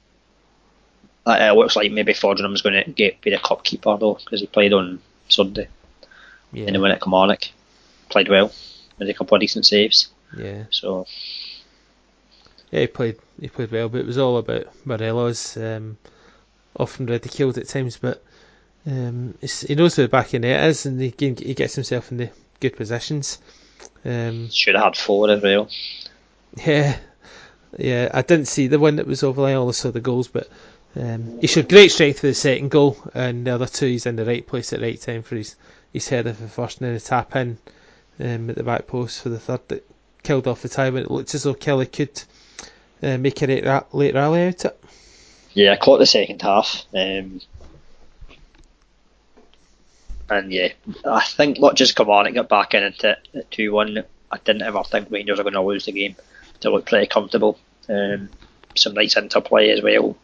It 1.26 1.56
looks 1.56 1.76
like 1.76 1.92
maybe 1.92 2.14
Foderingham's 2.14 2.62
going 2.62 2.82
to 2.82 2.90
get 2.90 3.20
be 3.20 3.30
the 3.30 3.38
cup 3.38 3.62
keeper 3.62 3.96
though, 3.98 4.14
because 4.14 4.40
he 4.40 4.46
played 4.46 4.72
on 4.72 5.00
Sunday. 5.28 5.68
Yeah. 6.52 6.66
And 6.66 6.74
he 6.74 6.80
went 6.80 6.94
at 6.94 7.02
Kilmarnock. 7.02 7.42
Played 8.08 8.28
well. 8.28 8.50
Made 8.98 9.10
a 9.10 9.14
couple 9.14 9.36
of 9.36 9.40
decent 9.40 9.66
saves. 9.66 10.08
Yeah. 10.36 10.64
So. 10.70 11.06
Yeah, 12.70 12.80
he 12.80 12.86
played. 12.86 13.18
He 13.40 13.48
played 13.48 13.70
well, 13.70 13.88
but 13.88 14.00
it 14.00 14.06
was 14.06 14.18
all 14.18 14.38
about 14.38 14.66
Morelos. 14.84 15.56
Um, 15.56 15.98
often 16.76 17.06
ridiculed 17.06 17.58
at 17.58 17.68
times, 17.68 17.98
but 17.98 18.22
um, 18.86 19.34
he 19.40 19.74
knows 19.74 19.96
where 19.96 20.06
the 20.06 20.10
back 20.10 20.32
of 20.32 20.40
net 20.40 20.68
is, 20.68 20.86
and 20.86 21.00
he, 21.00 21.14
he 21.18 21.54
gets 21.54 21.74
himself 21.74 22.10
in 22.10 22.16
the 22.18 22.30
good 22.60 22.76
positions. 22.76 23.38
Um, 24.04 24.48
Should 24.50 24.74
have 24.74 24.84
had 24.84 24.96
four 24.96 25.30
as 25.30 25.42
well. 25.42 25.68
Yeah, 26.56 26.96
yeah. 27.76 28.10
I 28.12 28.22
didn't 28.22 28.48
see 28.48 28.66
the 28.66 28.78
one 28.78 28.96
that 28.96 29.06
was 29.06 29.22
over. 29.22 29.44
I 29.44 29.54
only 29.54 29.72
saw 29.72 29.90
the 29.90 30.00
goals, 30.00 30.28
but 30.28 30.48
um, 30.96 31.38
he 31.40 31.46
showed 31.46 31.68
great 31.68 31.92
strength 31.92 32.20
for 32.20 32.28
the 32.28 32.34
second 32.34 32.70
goal, 32.70 32.96
and 33.14 33.46
the 33.46 33.54
other 33.54 33.66
two 33.66 33.86
he's 33.86 34.06
in 34.06 34.16
the 34.16 34.24
right 34.24 34.46
place 34.46 34.72
at 34.72 34.80
the 34.80 34.86
right 34.86 35.00
time 35.00 35.22
for 35.22 35.36
his 35.36 35.56
his 35.92 36.08
header 36.08 36.32
for 36.32 36.42
the 36.42 36.48
first, 36.48 36.80
and 36.80 36.88
then 36.88 36.94
the 36.94 37.00
tap 37.00 37.36
in 37.36 37.58
um, 38.20 38.50
at 38.50 38.56
the 38.56 38.62
back 38.62 38.86
post 38.86 39.22
for 39.22 39.28
the 39.28 39.38
third 39.38 39.60
that 39.68 39.88
killed 40.22 40.46
off 40.46 40.62
the 40.62 40.68
time. 40.68 40.96
And 40.96 41.06
it 41.06 41.10
looked 41.10 41.34
as 41.34 41.42
though 41.44 41.54
Killie 41.54 41.90
could 41.90 42.22
uh, 43.02 43.18
make 43.18 43.42
a 43.42 43.46
late, 43.46 43.94
late 43.94 44.14
rally 44.14 44.48
out 44.48 44.64
of 44.64 44.72
it. 44.72 44.84
Yeah, 45.54 45.72
I 45.72 45.76
caught 45.76 45.98
the 45.98 46.06
second 46.06 46.42
half. 46.42 46.84
Um, 46.94 47.40
and 50.30 50.52
yeah, 50.52 50.72
I 51.04 51.24
think 51.24 51.58
not 51.58 51.76
just 51.76 51.96
come 51.96 52.10
on 52.10 52.26
and 52.26 52.34
get 52.34 52.48
back 52.48 52.74
in 52.74 52.82
into 52.82 53.16
2 53.50 53.72
1. 53.72 54.04
I 54.30 54.38
didn't 54.38 54.62
ever 54.62 54.84
think 54.84 55.10
Rangers 55.10 55.38
were 55.38 55.44
going 55.44 55.54
to 55.54 55.62
lose 55.62 55.86
the 55.86 55.92
game. 55.92 56.16
They 56.60 56.68
looked 56.68 56.88
pretty 56.88 57.06
comfortable. 57.06 57.58
Um, 57.88 58.28
some 58.76 58.94
nice 58.94 59.16
interplay 59.16 59.70
as 59.70 59.82
well. 59.82 60.16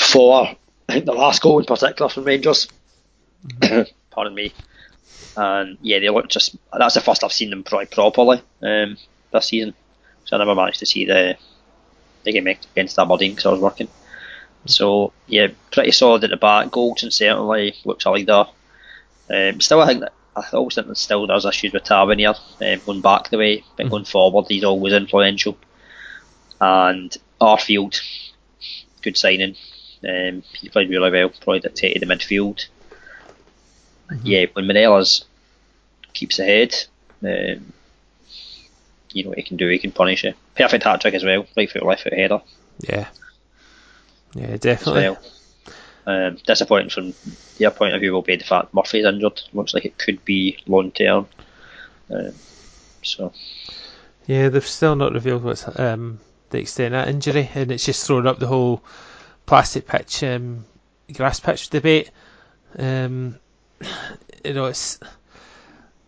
For 0.00 0.56
I 0.88 0.92
think 0.92 1.04
the 1.04 1.12
last 1.12 1.42
goal 1.42 1.58
in 1.58 1.66
particular 1.66 2.08
from 2.08 2.24
Rangers. 2.24 2.68
Mm-hmm. 3.46 3.90
Pardon 4.10 4.34
me. 4.34 4.52
And 5.36 5.78
yeah, 5.82 5.98
they 5.98 6.08
looked 6.08 6.32
just. 6.32 6.56
That's 6.76 6.94
the 6.94 7.00
first 7.00 7.24
I've 7.24 7.32
seen 7.32 7.50
them 7.50 7.64
play 7.64 7.86
properly 7.86 8.40
um, 8.62 8.96
this 9.32 9.46
season. 9.46 9.74
So 10.24 10.36
I 10.36 10.38
never 10.38 10.54
managed 10.54 10.78
to 10.80 10.86
see 10.86 11.04
the 11.04 11.36
the 12.22 12.32
game 12.32 12.46
against 12.46 12.98
Aberdeen 12.98 13.32
because 13.32 13.46
I 13.46 13.50
was 13.50 13.60
working. 13.60 13.88
So 14.66 15.12
yeah, 15.26 15.48
pretty 15.70 15.90
solid 15.90 16.24
at 16.24 16.30
the 16.30 16.36
back. 16.36 16.68
Goldson 16.68 17.12
certainly 17.12 17.74
looks 17.84 18.04
a 18.04 18.10
leader. 18.10 18.46
Um, 19.30 19.60
still, 19.60 19.80
I 19.80 19.86
think 19.86 20.00
that 20.00 20.12
I 20.36 20.44
always 20.52 20.74
think 20.74 20.88
that 20.88 20.96
still 20.96 21.26
does 21.26 21.46
issues 21.46 21.72
with 21.72 21.84
Tavernier 21.84 22.34
um, 22.60 22.80
going 22.84 23.00
back 23.00 23.30
the 23.30 23.38
way, 23.38 23.64
but 23.76 23.86
mm. 23.86 23.90
going 23.90 24.04
forward, 24.04 24.46
he's 24.48 24.64
always 24.64 24.92
influential. 24.92 25.56
And 26.60 27.16
Arfield, 27.40 28.00
good 29.02 29.16
signing. 29.16 29.56
Um, 30.06 30.42
he 30.52 30.68
played 30.68 30.90
really 30.90 31.10
well, 31.10 31.30
probably 31.30 31.60
dictated 31.60 32.02
the 32.02 32.12
midfield. 32.12 32.66
Mm-hmm. 34.10 34.26
Yeah, 34.26 34.46
when 34.52 34.66
Morelos 34.66 35.24
keeps 36.12 36.38
ahead, 36.38 36.74
um, 37.22 37.72
you 39.12 39.22
know 39.22 39.30
what 39.30 39.38
he 39.38 39.44
can 39.44 39.56
do, 39.56 39.68
he 39.68 39.78
can 39.78 39.92
punish 39.92 40.24
it. 40.24 40.36
Perfect 40.56 40.84
hat 40.84 41.00
trick 41.00 41.14
as 41.14 41.24
well, 41.24 41.46
right 41.56 41.70
foot, 41.70 41.84
left 41.84 42.02
foot 42.02 42.12
header. 42.12 42.42
Yeah. 42.80 43.08
Yeah, 44.34 44.56
definitely. 44.56 45.02
Well. 45.02 45.18
Um, 46.06 46.36
disappointing 46.46 46.90
from 46.90 47.14
their 47.58 47.70
point 47.70 47.94
of 47.94 48.00
view 48.00 48.12
will 48.12 48.22
be 48.22 48.36
the 48.36 48.44
fact 48.44 48.74
Murphy's 48.74 49.06
injured. 49.06 49.40
Looks 49.52 49.72
like 49.72 49.86
it 49.86 49.96
could 49.96 50.24
be 50.24 50.58
long 50.66 50.90
term. 50.90 51.26
Um, 52.10 52.34
so. 53.02 53.32
Yeah, 54.26 54.48
they've 54.48 54.66
still 54.66 54.96
not 54.96 55.12
revealed 55.12 55.44
what's 55.44 55.66
um, 55.78 56.20
the 56.50 56.58
extent 56.58 56.94
of 56.94 57.04
that 57.04 57.08
injury, 57.08 57.50
and 57.54 57.72
it's 57.72 57.84
just 57.84 58.06
thrown 58.06 58.26
up 58.26 58.38
the 58.38 58.46
whole 58.46 58.82
plastic 59.46 59.86
pitch, 59.86 60.22
um, 60.22 60.64
grass 61.12 61.40
pitch 61.40 61.70
debate. 61.70 62.10
Um, 62.78 63.38
you 64.44 64.52
know, 64.52 64.66
it's. 64.66 64.98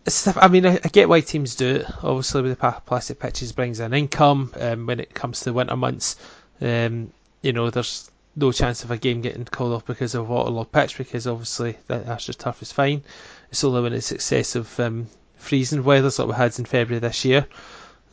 It's, 0.05 0.25
I 0.37 0.47
mean, 0.47 0.65
I, 0.65 0.79
I, 0.81 0.87
get 0.87 1.09
why 1.09 1.19
teams 1.19 1.55
do 1.55 1.75
it. 1.75 1.85
Obviously, 2.01 2.41
with 2.41 2.57
the 2.57 2.71
plastic 2.85 3.19
pitches 3.19 3.51
brings 3.51 3.81
in 3.81 3.93
income. 3.93 4.53
Um, 4.57 4.85
when 4.85 5.01
it 5.01 5.13
comes 5.13 5.41
to 5.41 5.51
winter 5.51 5.75
months, 5.75 6.15
um, 6.61 7.11
you 7.41 7.51
know, 7.51 7.69
there's 7.69 8.09
no 8.37 8.51
chance 8.51 8.83
of 8.83 8.91
a 8.91 8.97
game 8.97 9.21
getting 9.21 9.43
called 9.45 9.73
off 9.73 9.85
because 9.85 10.13
of 10.13 10.29
waterlogged 10.29 10.71
pitch 10.71 10.97
because 10.97 11.25
obviously 11.25 11.75
the 11.87 11.99
AstroTurf 11.99 12.61
is 12.61 12.71
fine. 12.71 13.01
It's 13.49 13.63
only 13.63 13.81
when 13.81 13.93
it's 13.93 14.11
excessive 14.11 14.79
um, 14.79 15.07
freezing 15.37 15.83
weather 15.83 16.11
like 16.19 16.27
we 16.27 16.35
had 16.35 16.57
in 16.59 16.65
February 16.65 16.99
this 16.99 17.25
year 17.25 17.47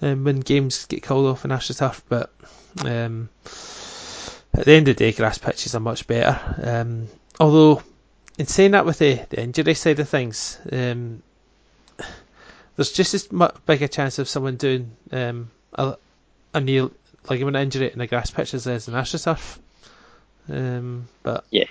um, 0.00 0.24
when 0.24 0.40
games 0.40 0.86
get 0.86 1.02
called 1.02 1.26
off 1.26 1.44
in 1.44 1.50
AstroTurf. 1.50 2.00
But 2.08 2.32
um, 2.84 3.28
at 4.54 4.64
the 4.64 4.72
end 4.72 4.88
of 4.88 4.96
the 4.96 5.04
day, 5.04 5.12
grass 5.12 5.36
pitches 5.36 5.74
are 5.74 5.80
much 5.80 6.06
better. 6.06 6.40
Um, 6.62 7.08
although, 7.38 7.82
in 8.38 8.46
saying 8.46 8.70
that 8.70 8.86
with 8.86 8.98
the, 8.98 9.20
the 9.28 9.42
injury 9.42 9.74
side 9.74 10.00
of 10.00 10.08
things, 10.08 10.58
um, 10.72 11.22
there's 12.76 12.92
just 12.92 13.12
as 13.12 13.30
much 13.30 13.56
bigger 13.66 13.88
chance 13.88 14.18
of 14.18 14.28
someone 14.28 14.56
doing 14.56 14.90
um, 15.12 15.50
a, 15.74 15.96
a 16.54 16.60
knee 16.60 16.88
ligament 17.28 17.56
injury 17.56 17.92
in 17.92 18.00
a 18.00 18.06
grass 18.06 18.30
pitch 18.30 18.54
as 18.54 18.64
there 18.64 18.76
is 18.76 18.88
in 18.88 18.94
AstroTurf. 18.94 19.58
Um, 20.48 21.08
but 21.22 21.44
yeah, 21.50 21.64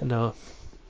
no, 0.00 0.34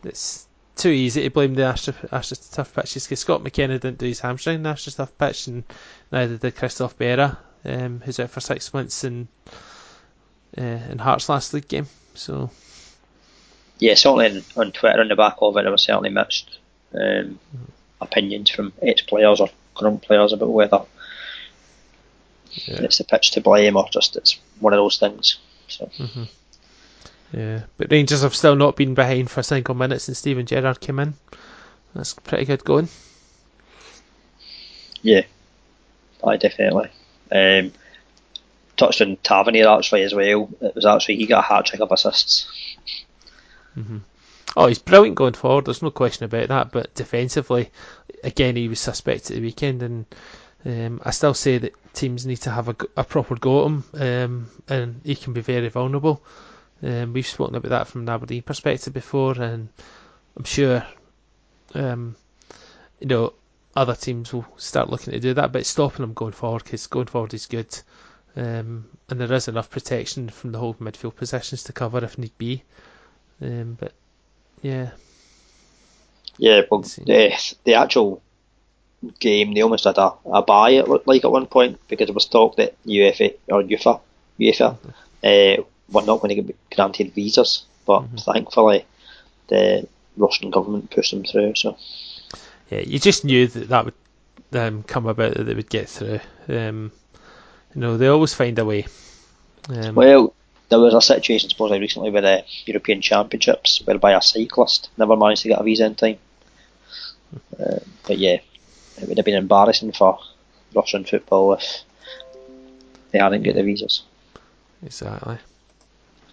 it's 0.05 0.46
too 0.77 0.90
easy 0.90 1.22
to 1.22 1.31
blame 1.31 1.55
the 1.55 1.64
Astra, 1.64 1.94
Astra 2.12 2.37
tough 2.53 2.74
pitches 2.74 3.05
because 3.05 3.20
Scott 3.20 3.42
McKenna 3.42 3.79
didn't 3.79 3.98
do 3.98 4.07
his 4.07 4.20
hamstring 4.20 4.57
in 4.57 4.62
the 4.62 4.70
AstroTurf 4.70 5.11
pitch, 5.18 5.46
and 5.48 5.64
neither 6.12 6.37
did 6.37 6.57
Christophe 6.57 6.96
Berra, 6.96 7.37
um, 7.64 8.01
who's 8.05 8.20
out 8.20 8.31
for 8.31 8.40
six 8.40 8.72
months 8.72 9.05
in 9.05 9.29
uh, 10.57 10.62
in 10.62 10.98
Hearts' 10.98 11.29
last 11.29 11.53
league 11.53 11.68
game. 11.68 11.88
So 12.14 12.51
yeah, 13.79 13.94
certainly 13.94 14.42
on 14.57 14.72
Twitter 14.72 15.01
on 15.01 15.09
the 15.09 15.16
back 15.16 15.37
of 15.40 15.57
it, 15.57 15.62
there 15.62 15.70
were 15.70 15.79
certainly 15.79 16.11
mixed 16.11 16.59
um, 16.94 17.01
mm-hmm. 17.01 17.64
opinions 18.01 18.51
from 18.51 18.72
ex 18.83 19.03
players 19.03 19.40
or 19.40 19.48
current 19.74 20.03
players 20.03 20.33
about 20.33 20.51
whether 20.51 20.83
yeah. 22.53 22.83
it's 22.83 22.98
the 22.98 23.05
pitch 23.05 23.33
to 23.33 23.40
blame 23.40 23.77
or 23.77 23.88
just 23.90 24.16
it's 24.16 24.38
one 24.61 24.72
of 24.72 24.79
those 24.79 24.98
things. 24.98 25.38
So. 25.68 25.87
Mm-hmm. 25.98 26.24
Yeah, 27.33 27.62
but 27.76 27.90
Rangers 27.90 28.22
have 28.22 28.35
still 28.35 28.57
not 28.57 28.76
been 28.76 28.94
behind 28.94 29.31
for 29.31 29.40
a 29.40 29.44
single 29.44 29.74
minute 29.74 30.00
since 30.00 30.18
Steven 30.18 30.46
Gerrard 30.46 30.81
came 30.81 30.98
in. 30.98 31.14
That's 31.94 32.14
pretty 32.14 32.46
good 32.46 32.64
going. 32.64 32.88
Yeah, 35.02 35.22
I 36.24 36.37
definitely. 36.37 36.90
Um, 37.31 37.72
touched 38.76 39.02
on 39.02 39.16
Tavernier 39.22 39.68
actually 39.68 40.02
as 40.02 40.14
well. 40.14 40.48
It 40.61 40.74
was 40.74 40.87
actually 40.87 41.16
he 41.16 41.26
got 41.26 41.44
a 41.44 41.46
hat 41.46 41.66
trick 41.66 41.83
of 41.83 41.92
assists. 41.92 42.48
Mm-hmm. 43.76 43.98
Oh, 44.57 44.66
he's 44.66 44.78
brilliant 44.78 45.16
going 45.16 45.35
forward. 45.35 45.66
There's 45.66 45.83
no 45.83 45.90
question 45.90 46.24
about 46.24 46.48
that. 46.48 46.72
But 46.72 46.94
defensively, 46.94 47.70
again, 48.24 48.57
he 48.57 48.68
was 48.68 48.81
suspect 48.81 49.31
at 49.31 49.37
the 49.37 49.42
weekend, 49.42 49.83
and 49.83 50.07
um, 50.64 51.01
I 51.05 51.11
still 51.11 51.35
say 51.35 51.59
that 51.59 51.75
teams 51.94 52.27
need 52.27 52.42
to 52.42 52.51
have 52.51 52.68
a, 52.68 52.77
a 52.97 53.05
proper 53.05 53.37
go 53.37 53.61
at 53.61 53.66
him, 53.66 53.85
um, 53.94 54.51
and 54.68 55.01
he 55.05 55.14
can 55.14 55.33
be 55.33 55.40
very 55.40 55.68
vulnerable. 55.68 56.23
Um, 56.83 57.12
we've 57.12 57.27
spoken 57.27 57.57
about 57.57 57.71
that 57.71 57.88
from 57.88 58.03
an 58.03 58.09
Aberdeen 58.09 58.42
perspective 58.42 58.92
before, 58.92 59.40
and 59.40 59.68
I'm 60.37 60.44
sure, 60.44 60.85
um, 61.75 62.16
you 63.01 63.07
know, 63.07 63.33
other 63.75 63.94
teams 63.94 64.33
will 64.33 64.47
start 64.57 64.90
looking 64.90 65.12
to 65.12 65.21
do 65.21 65.35
that. 65.35 65.53
But 65.53 65.66
stopping 65.66 66.05
him 66.05 66.14
going 66.14 66.33
forward, 66.33 66.64
because 66.64 66.87
going 66.87 67.07
forward 67.07 67.35
is 67.35 67.47
good, 67.47 67.79
um, 68.37 68.87
and 69.09 69.21
there 69.21 69.33
is 69.33 69.49
enough 69.49 69.71
protection 69.71 70.29
from 70.29 70.53
the 70.53 70.59
whole 70.59 70.75
midfield 70.75 71.16
positions 71.16 71.64
to 71.64 71.73
cover 71.73 72.05
if 72.05 72.18
need 72.18 72.37
be. 72.38 72.62
Um, 73.40 73.77
but 73.79 73.92
yeah, 74.62 74.90
yeah, 76.37 76.62
but 76.68 76.83
the 76.83 77.55
the 77.64 77.75
actual 77.75 78.23
game, 79.19 79.55
they 79.55 79.63
almost 79.63 79.85
had 79.85 79.99
a, 79.99 80.13
a 80.33 80.43
buy, 80.43 80.71
it 80.71 80.89
looked 80.89 81.07
like, 81.07 81.25
at 81.25 81.31
one 81.31 81.47
point, 81.47 81.79
because 81.89 82.09
it 82.09 82.15
was 82.15 82.27
talk 82.27 82.57
that 82.57 82.83
UEFA, 82.85 83.37
or 83.49 83.63
UEFA, 83.63 84.01
UEFA 84.39 84.77
uh, 85.25 85.63
were 85.91 86.03
not 86.03 86.21
going 86.21 86.35
to 86.35 86.43
get 86.43 86.57
granted 86.75 87.15
visas, 87.15 87.65
but 87.87 88.01
mm-hmm. 88.01 88.17
thankfully 88.17 88.85
the 89.49 89.87
Russian 90.17 90.51
government 90.51 90.91
pushed 90.91 91.13
them 91.13 91.25
through, 91.25 91.55
so. 91.55 91.77
Yeah, 92.71 92.81
you 92.81 92.99
just 92.99 93.25
knew 93.25 93.47
that 93.47 93.69
that 93.69 93.85
would 93.87 93.95
um, 94.53 94.83
come 94.83 95.07
about, 95.07 95.35
that 95.35 95.45
they 95.45 95.55
would 95.55 95.71
get 95.71 95.89
through. 95.89 96.21
Um, 96.49 96.93
you 97.75 97.81
know, 97.81 97.97
they 97.97 98.09
always 98.09 98.35
find 98.35 98.59
a 98.59 98.65
way. 98.65 98.87
Um, 99.69 99.95
well, 99.95 100.35
there 100.69 100.79
was 100.79 100.95
a 100.95 101.01
situation 101.01 101.49
supposedly 101.49 101.81
recently 101.81 102.11
with 102.11 102.25
the 102.25 102.45
European 102.67 103.01
Championships 103.01 103.83
whereby 103.85 104.13
a 104.13 104.23
cyclist 104.23 104.91
never 104.99 105.17
managed 105.17 105.43
to 105.43 105.49
get 105.49 105.61
a 105.61 105.63
visa 105.63 105.87
in 105.87 105.95
time. 105.95 106.19
Uh, 107.59 107.79
but 108.07 108.19
yeah, 108.19 108.39
it 109.03 109.09
would 109.09 109.19
have 109.19 109.25
been 109.25 109.35
embarrassing 109.35 109.93
for 109.93 110.19
Russian 110.75 111.05
football 111.05 111.55
if 111.55 111.83
they 113.11 113.19
hadn't 113.19 113.43
got 113.43 113.55
the 113.55 113.63
visas. 113.63 114.03
Exactly. 114.85 115.39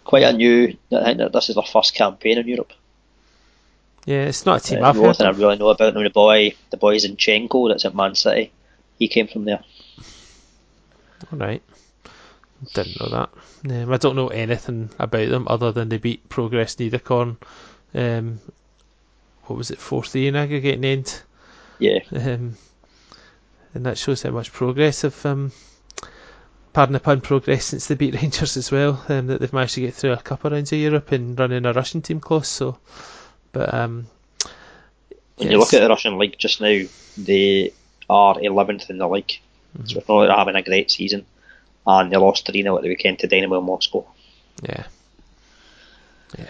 Quite 0.03 0.23
a 0.23 0.33
new. 0.33 0.77
I 0.91 1.03
think 1.03 1.17
that 1.17 1.33
this 1.33 1.49
is 1.49 1.55
their 1.55 1.63
first 1.63 1.95
campaign 1.95 2.37
in 2.37 2.47
Europe. 2.47 2.73
Yeah, 4.05 4.25
it's 4.25 4.45
not 4.45 4.61
a 4.61 4.63
team 4.63 4.83
Uh, 4.83 4.89
I've 4.89 4.95
heard 4.95 5.19
I 5.21 5.31
really 5.31 5.57
know 5.57 5.69
about 5.69 5.93
them, 5.93 6.03
the 6.03 6.09
boy, 6.11 6.53
the 6.69 6.77
boy 6.77 6.97
Zinchenko 6.97 7.69
that's 7.69 7.85
at 7.85 7.95
Man 7.95 8.13
City, 8.13 8.51
he 8.99 9.07
came 9.07 9.27
from 9.27 9.45
there. 9.45 9.63
Alright. 11.33 11.63
Didn't 12.73 12.99
know 12.99 13.09
that. 13.09 13.29
Um, 13.69 13.91
I 13.91 13.97
don't 13.97 14.15
know 14.15 14.27
anything 14.27 14.91
about 14.99 15.29
them 15.29 15.47
other 15.49 15.71
than 15.71 15.89
they 15.89 15.97
beat 15.97 16.29
Progress 16.29 16.75
Niederkorn. 16.75 17.37
Um, 17.95 18.39
what 19.45 19.57
was 19.57 19.71
it, 19.71 19.79
4 19.79 20.03
3 20.03 20.27
in 20.27 20.35
aggregate 20.35 20.75
in 20.75 20.85
end? 20.85 21.21
Yeah, 21.79 21.99
Um, 22.11 22.57
and 23.73 23.85
that 23.85 23.97
shows 23.97 24.23
how 24.23 24.31
much 24.31 24.53
progress 24.53 25.01
have, 25.01 25.25
um, 25.25 25.51
pardon 26.73 26.93
the 26.93 26.99
pun, 26.99 27.21
progress 27.21 27.65
since 27.65 27.87
they 27.87 27.95
beat 27.95 28.15
Rangers 28.21 28.57
as 28.57 28.71
well. 28.71 29.03
Um, 29.09 29.27
that 29.27 29.41
they've 29.41 29.51
managed 29.51 29.75
to 29.75 29.81
get 29.81 29.93
through 29.93 30.13
a 30.13 30.17
couple 30.17 30.47
of 30.47 30.53
rounds 30.53 30.71
of 30.71 30.79
Europe 30.79 31.11
and 31.11 31.37
running 31.37 31.65
a 31.65 31.73
Russian 31.73 32.01
team 32.01 32.19
close. 32.19 32.47
So, 32.47 32.77
but 33.51 33.73
um, 33.73 34.07
when 35.35 35.51
you 35.51 35.57
look 35.57 35.73
at 35.73 35.81
the 35.81 35.89
Russian 35.89 36.17
league 36.17 36.37
just 36.37 36.61
now, 36.61 36.81
they 37.17 37.73
are 38.09 38.35
11th 38.35 38.89
in 38.89 38.97
the 38.97 39.07
league. 39.07 39.39
Mm-hmm. 39.77 39.87
So 39.87 39.99
it's 39.99 40.07
not 40.07 40.15
like 40.15 40.27
they're 40.29 40.37
having 40.37 40.55
a 40.55 40.61
great 40.61 40.91
season. 40.91 41.25
And 41.87 42.11
they 42.11 42.17
lost 42.17 42.47
3 42.47 42.63
0 42.63 42.77
at 42.77 42.83
the 42.83 42.89
weekend 42.89 43.19
to 43.19 43.27
Dynamo 43.27 43.61
Moscow. 43.61 44.05
yeah, 46.37 46.49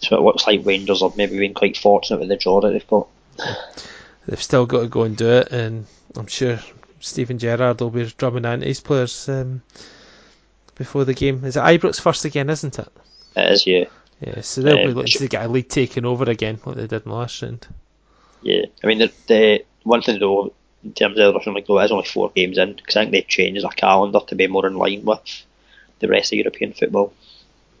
So 0.00 0.16
it 0.16 0.22
looks 0.22 0.46
like 0.46 0.64
Rangers 0.64 1.00
have 1.02 1.16
maybe 1.16 1.38
been 1.38 1.54
quite 1.54 1.76
fortunate 1.76 2.20
with 2.20 2.28
the 2.28 2.36
draw 2.36 2.60
that 2.60 2.70
they've 2.70 2.86
got. 2.86 3.08
They've 4.26 4.42
still 4.42 4.66
got 4.66 4.82
to 4.82 4.88
go 4.88 5.02
and 5.04 5.16
do 5.16 5.28
it, 5.28 5.50
and 5.52 5.86
I'm 6.16 6.26
sure 6.26 6.58
Steven 7.00 7.38
Gerrard 7.38 7.80
will 7.80 7.90
be 7.90 8.04
drumming 8.18 8.46
out 8.46 8.62
his 8.62 8.80
players 8.80 9.28
um, 9.28 9.62
before 10.76 11.04
the 11.04 11.14
game. 11.14 11.44
Is 11.44 11.56
it 11.56 11.60
Ibrox 11.60 12.00
first 12.00 12.24
again, 12.24 12.50
isn't 12.50 12.78
it? 12.78 12.88
It 13.36 13.52
is, 13.52 13.66
yeah. 13.66 13.84
Yeah, 14.20 14.40
so 14.42 14.62
they'll 14.62 14.78
be 14.78 14.90
Um, 14.90 14.94
looking 14.94 15.18
to 15.20 15.28
get 15.28 15.44
a 15.44 15.48
lead 15.48 15.68
taken 15.70 16.04
over 16.06 16.24
again, 16.30 16.60
like 16.64 16.76
they 16.76 16.86
did 16.86 17.04
in 17.04 17.10
the 17.10 17.14
last 17.14 17.42
round. 17.42 17.66
Yeah, 18.42 18.66
I 18.82 18.86
mean, 18.86 18.98
the, 18.98 19.12
the 19.26 19.64
one 19.82 20.02
thing 20.02 20.18
though, 20.20 20.54
in 20.84 20.92
terms 20.94 21.18
of 21.18 21.26
the 21.26 21.34
Russian 21.34 21.54
league, 21.54 21.66
though, 21.66 21.80
is 21.80 21.90
only 21.92 22.04
four 22.06 22.30
games 22.30 22.58
in 22.58 22.74
because 22.74 22.96
I 22.96 23.00
think 23.02 23.12
they've 23.12 23.28
changed 23.28 23.62
their 23.62 23.70
calendar 23.70 24.20
to 24.26 24.34
be 24.34 24.46
more 24.46 24.66
in 24.66 24.76
line 24.76 25.04
with 25.04 25.44
the 25.98 26.08
rest 26.08 26.32
of 26.32 26.38
European 26.38 26.72
football. 26.72 27.12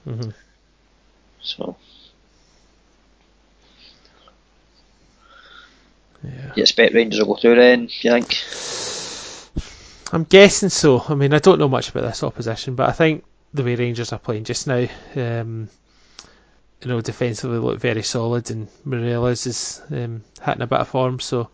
hmm 0.04 0.30
So 1.40 1.76
Yeah. 6.26 6.52
you 6.56 6.62
expect 6.62 6.94
Rangers 6.94 7.20
will 7.20 7.34
go 7.34 7.40
through 7.40 7.56
then? 7.56 7.86
Do 7.86 7.92
you 8.00 8.10
think? 8.20 9.62
I'm 10.12 10.24
guessing 10.24 10.68
so. 10.68 11.04
I 11.08 11.14
mean, 11.14 11.34
I 11.34 11.38
don't 11.38 11.58
know 11.58 11.68
much 11.68 11.88
about 11.88 12.02
this 12.02 12.22
opposition, 12.22 12.74
but 12.74 12.88
I 12.88 12.92
think 12.92 13.24
the 13.52 13.64
way 13.64 13.74
Rangers 13.74 14.12
are 14.12 14.18
playing 14.18 14.44
just 14.44 14.66
now, 14.66 14.86
um, 15.16 15.68
you 16.82 16.88
know, 16.88 17.00
defensively 17.00 17.58
look 17.58 17.80
very 17.80 18.02
solid, 18.02 18.50
and 18.50 18.68
Morelos 18.84 19.46
is 19.46 19.82
um, 19.90 20.22
hitting 20.42 20.62
a 20.62 20.66
bit 20.66 20.80
of 20.80 20.88
form. 20.88 21.20
So, 21.20 21.48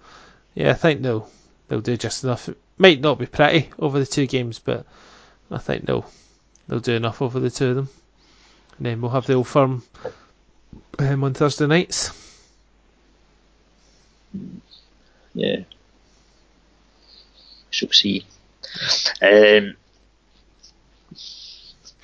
yeah, 0.54 0.70
I 0.70 0.74
think 0.74 1.02
they'll 1.02 1.28
they'll 1.68 1.80
do 1.80 1.96
just 1.96 2.24
enough. 2.24 2.48
It 2.48 2.58
might 2.78 3.00
not 3.00 3.18
be 3.18 3.26
pretty 3.26 3.70
over 3.78 3.98
the 3.98 4.06
two 4.06 4.26
games, 4.26 4.58
but 4.58 4.84
I 5.50 5.58
think 5.58 5.86
they'll 5.86 6.06
they'll 6.68 6.80
do 6.80 6.94
enough 6.94 7.22
over 7.22 7.40
the 7.40 7.50
two 7.50 7.70
of 7.70 7.76
them. 7.76 7.88
And 8.76 8.86
then 8.86 9.00
we'll 9.00 9.10
have 9.12 9.26
the 9.26 9.34
old 9.34 9.48
firm 9.48 9.82
um, 10.98 11.24
on 11.24 11.34
Thursday 11.34 11.66
nights. 11.66 12.31
Yeah. 15.34 15.60
Shall 17.70 17.90
see. 17.90 18.24
Um, 19.20 19.76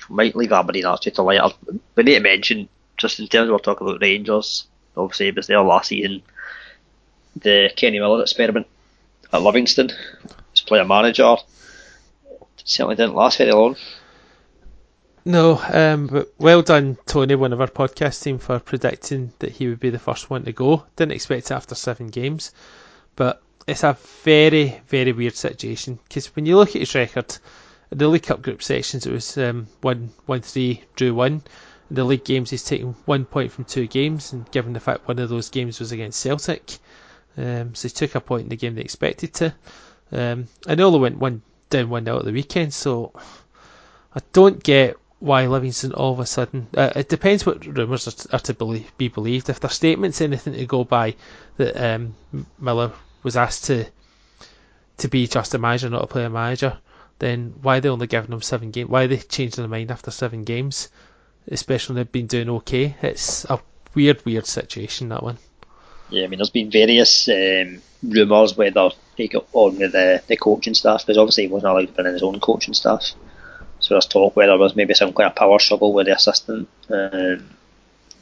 might 0.09 0.35
leave 0.35 0.51
Aberdeen 0.51 0.85
actually 0.85 1.11
to 1.13 1.23
later. 1.23 1.49
We 1.95 2.03
need 2.03 2.15
to 2.15 2.19
mention, 2.21 2.69
just 2.97 3.19
in 3.19 3.27
terms 3.27 3.49
of 3.49 3.53
we're 3.53 3.59
talking 3.59 3.87
about 3.87 4.01
Rangers, 4.01 4.65
obviously 4.97 5.27
it 5.27 5.35
was 5.35 5.47
there 5.47 5.61
last 5.61 5.89
season, 5.89 6.23
the 7.35 7.71
Kenny 7.75 7.99
Miller 7.99 8.21
experiment 8.21 8.67
at 9.31 9.41
Livingston 9.41 9.91
as 10.53 10.61
player 10.61 10.85
manager 10.85 11.35
certainly 12.69 12.95
didn't 12.95 13.15
last 13.15 13.37
very 13.37 13.51
long. 13.51 13.75
No, 15.25 15.61
um, 15.73 16.07
but 16.07 16.33
well 16.37 16.61
done, 16.61 16.97
Tony, 17.05 17.35
one 17.35 17.51
of 17.51 17.59
our 17.59 17.67
podcast 17.67 18.23
team, 18.23 18.39
for 18.39 18.59
predicting 18.59 19.33
that 19.39 19.51
he 19.51 19.67
would 19.67 19.79
be 19.79 19.89
the 19.89 19.99
first 19.99 20.29
one 20.29 20.45
to 20.45 20.53
go. 20.53 20.85
Didn't 20.95 21.11
expect 21.11 21.51
it 21.51 21.53
after 21.53 21.75
seven 21.75 22.07
games, 22.07 22.51
but 23.15 23.41
it's 23.67 23.83
a 23.83 23.97
very, 24.23 24.81
very 24.87 25.11
weird 25.11 25.35
situation 25.35 25.99
because 26.07 26.33
when 26.35 26.45
you 26.45 26.55
look 26.55 26.69
at 26.69 26.81
his 26.81 26.95
record, 26.95 27.37
in 27.91 27.97
the 27.97 28.07
League 28.07 28.23
Cup 28.23 28.41
group 28.41 28.63
sections, 28.63 29.05
it 29.05 29.11
was 29.11 29.37
um, 29.37 29.67
one, 29.81 30.11
one, 30.25 30.41
three, 30.41 30.83
drew 30.95 31.13
one. 31.13 31.43
In 31.89 31.95
the 31.95 32.03
league 32.03 32.23
games, 32.23 32.49
he's 32.49 32.63
taken 32.63 32.95
one 33.05 33.25
point 33.25 33.51
from 33.51 33.65
two 33.65 33.87
games, 33.87 34.31
and 34.31 34.49
given 34.51 34.73
the 34.73 34.79
fact 34.79 35.07
one 35.07 35.19
of 35.19 35.29
those 35.29 35.49
games 35.49 35.79
was 35.79 35.91
against 35.91 36.19
Celtic, 36.19 36.77
um, 37.37 37.75
so 37.75 37.87
he 37.87 37.93
took 37.93 38.15
a 38.15 38.21
point 38.21 38.43
in 38.43 38.49
the 38.49 38.55
game 38.55 38.75
they 38.75 38.81
expected 38.81 39.33
to. 39.35 39.53
Um, 40.11 40.47
and 40.67 40.79
they 40.79 40.83
only 40.83 40.99
went 40.99 41.17
one 41.19 41.41
down 41.69 41.89
one 41.89 42.05
0 42.05 42.19
at 42.19 42.25
the 42.25 42.31
weekend, 42.31 42.73
so 42.73 43.11
I 44.15 44.21
don't 44.33 44.63
get 44.63 44.97
why 45.19 45.47
Livingston 45.47 45.93
all 45.93 46.13
of 46.13 46.19
a 46.19 46.25
sudden. 46.25 46.67
Uh, 46.75 46.91
it 46.95 47.09
depends 47.09 47.45
what 47.45 47.65
rumours 47.65 48.07
are, 48.07 48.35
are 48.35 48.39
to 48.39 48.53
believe, 48.53 48.91
be 48.97 49.09
believed. 49.09 49.49
If 49.49 49.59
their 49.59 49.69
statements 49.69 50.21
anything 50.21 50.53
to 50.53 50.65
go 50.65 50.83
by, 50.83 51.15
that 51.57 51.75
um, 51.77 52.15
Miller 52.59 52.93
was 53.23 53.35
asked 53.35 53.65
to 53.65 53.85
to 54.97 55.07
be 55.07 55.27
just 55.27 55.53
a 55.53 55.57
manager, 55.57 55.89
not 55.89 56.03
a 56.03 56.07
player 56.07 56.29
manager, 56.29 56.77
then 57.19 57.53
why 57.61 57.77
are 57.77 57.81
they 57.81 57.89
only 57.89 58.07
giving 58.07 58.31
him 58.31 58.41
seven 58.41 58.71
games? 58.71 58.89
Why 58.89 59.03
are 59.03 59.07
they 59.07 59.17
changing 59.17 59.61
their 59.61 59.69
mind 59.69 59.91
after 59.91 60.11
seven 60.11 60.43
games? 60.43 60.89
Especially 61.47 61.93
when 61.93 62.03
they've 62.03 62.11
been 62.11 62.27
doing 62.27 62.49
okay. 62.49 62.95
It's 63.01 63.45
a 63.45 63.59
weird, 63.95 64.25
weird 64.25 64.45
situation 64.45 65.09
that 65.09 65.23
one. 65.23 65.37
Yeah, 66.09 66.25
I 66.25 66.27
mean, 66.27 66.39
there's 66.39 66.49
been 66.49 66.71
various 66.71 67.29
um, 67.29 67.81
rumours 68.03 68.57
whether 68.57 68.89
he 69.15 69.27
got 69.27 69.47
on 69.53 69.77
with 69.77 69.91
the, 69.91 70.21
the 70.27 70.37
coaching 70.37 70.73
staff 70.73 71.05
because 71.05 71.17
obviously 71.17 71.43
he 71.43 71.49
wasn't 71.49 71.71
allowed 71.71 71.87
to 71.87 71.93
bring 71.93 72.07
in 72.07 72.13
his 72.13 72.23
own 72.23 72.39
coaching 72.39 72.73
staff. 72.73 73.11
So 73.89 73.95
there's 73.95 74.05
talk 74.05 74.35
whether 74.35 74.51
there 74.51 74.57
was 74.59 74.75
maybe 74.75 74.93
some 74.93 75.13
kind 75.13 75.27
of 75.31 75.35
power 75.35 75.57
struggle 75.57 75.93
with 75.93 76.05
the 76.05 76.13
assistant. 76.13 76.69
Um, 76.91 77.49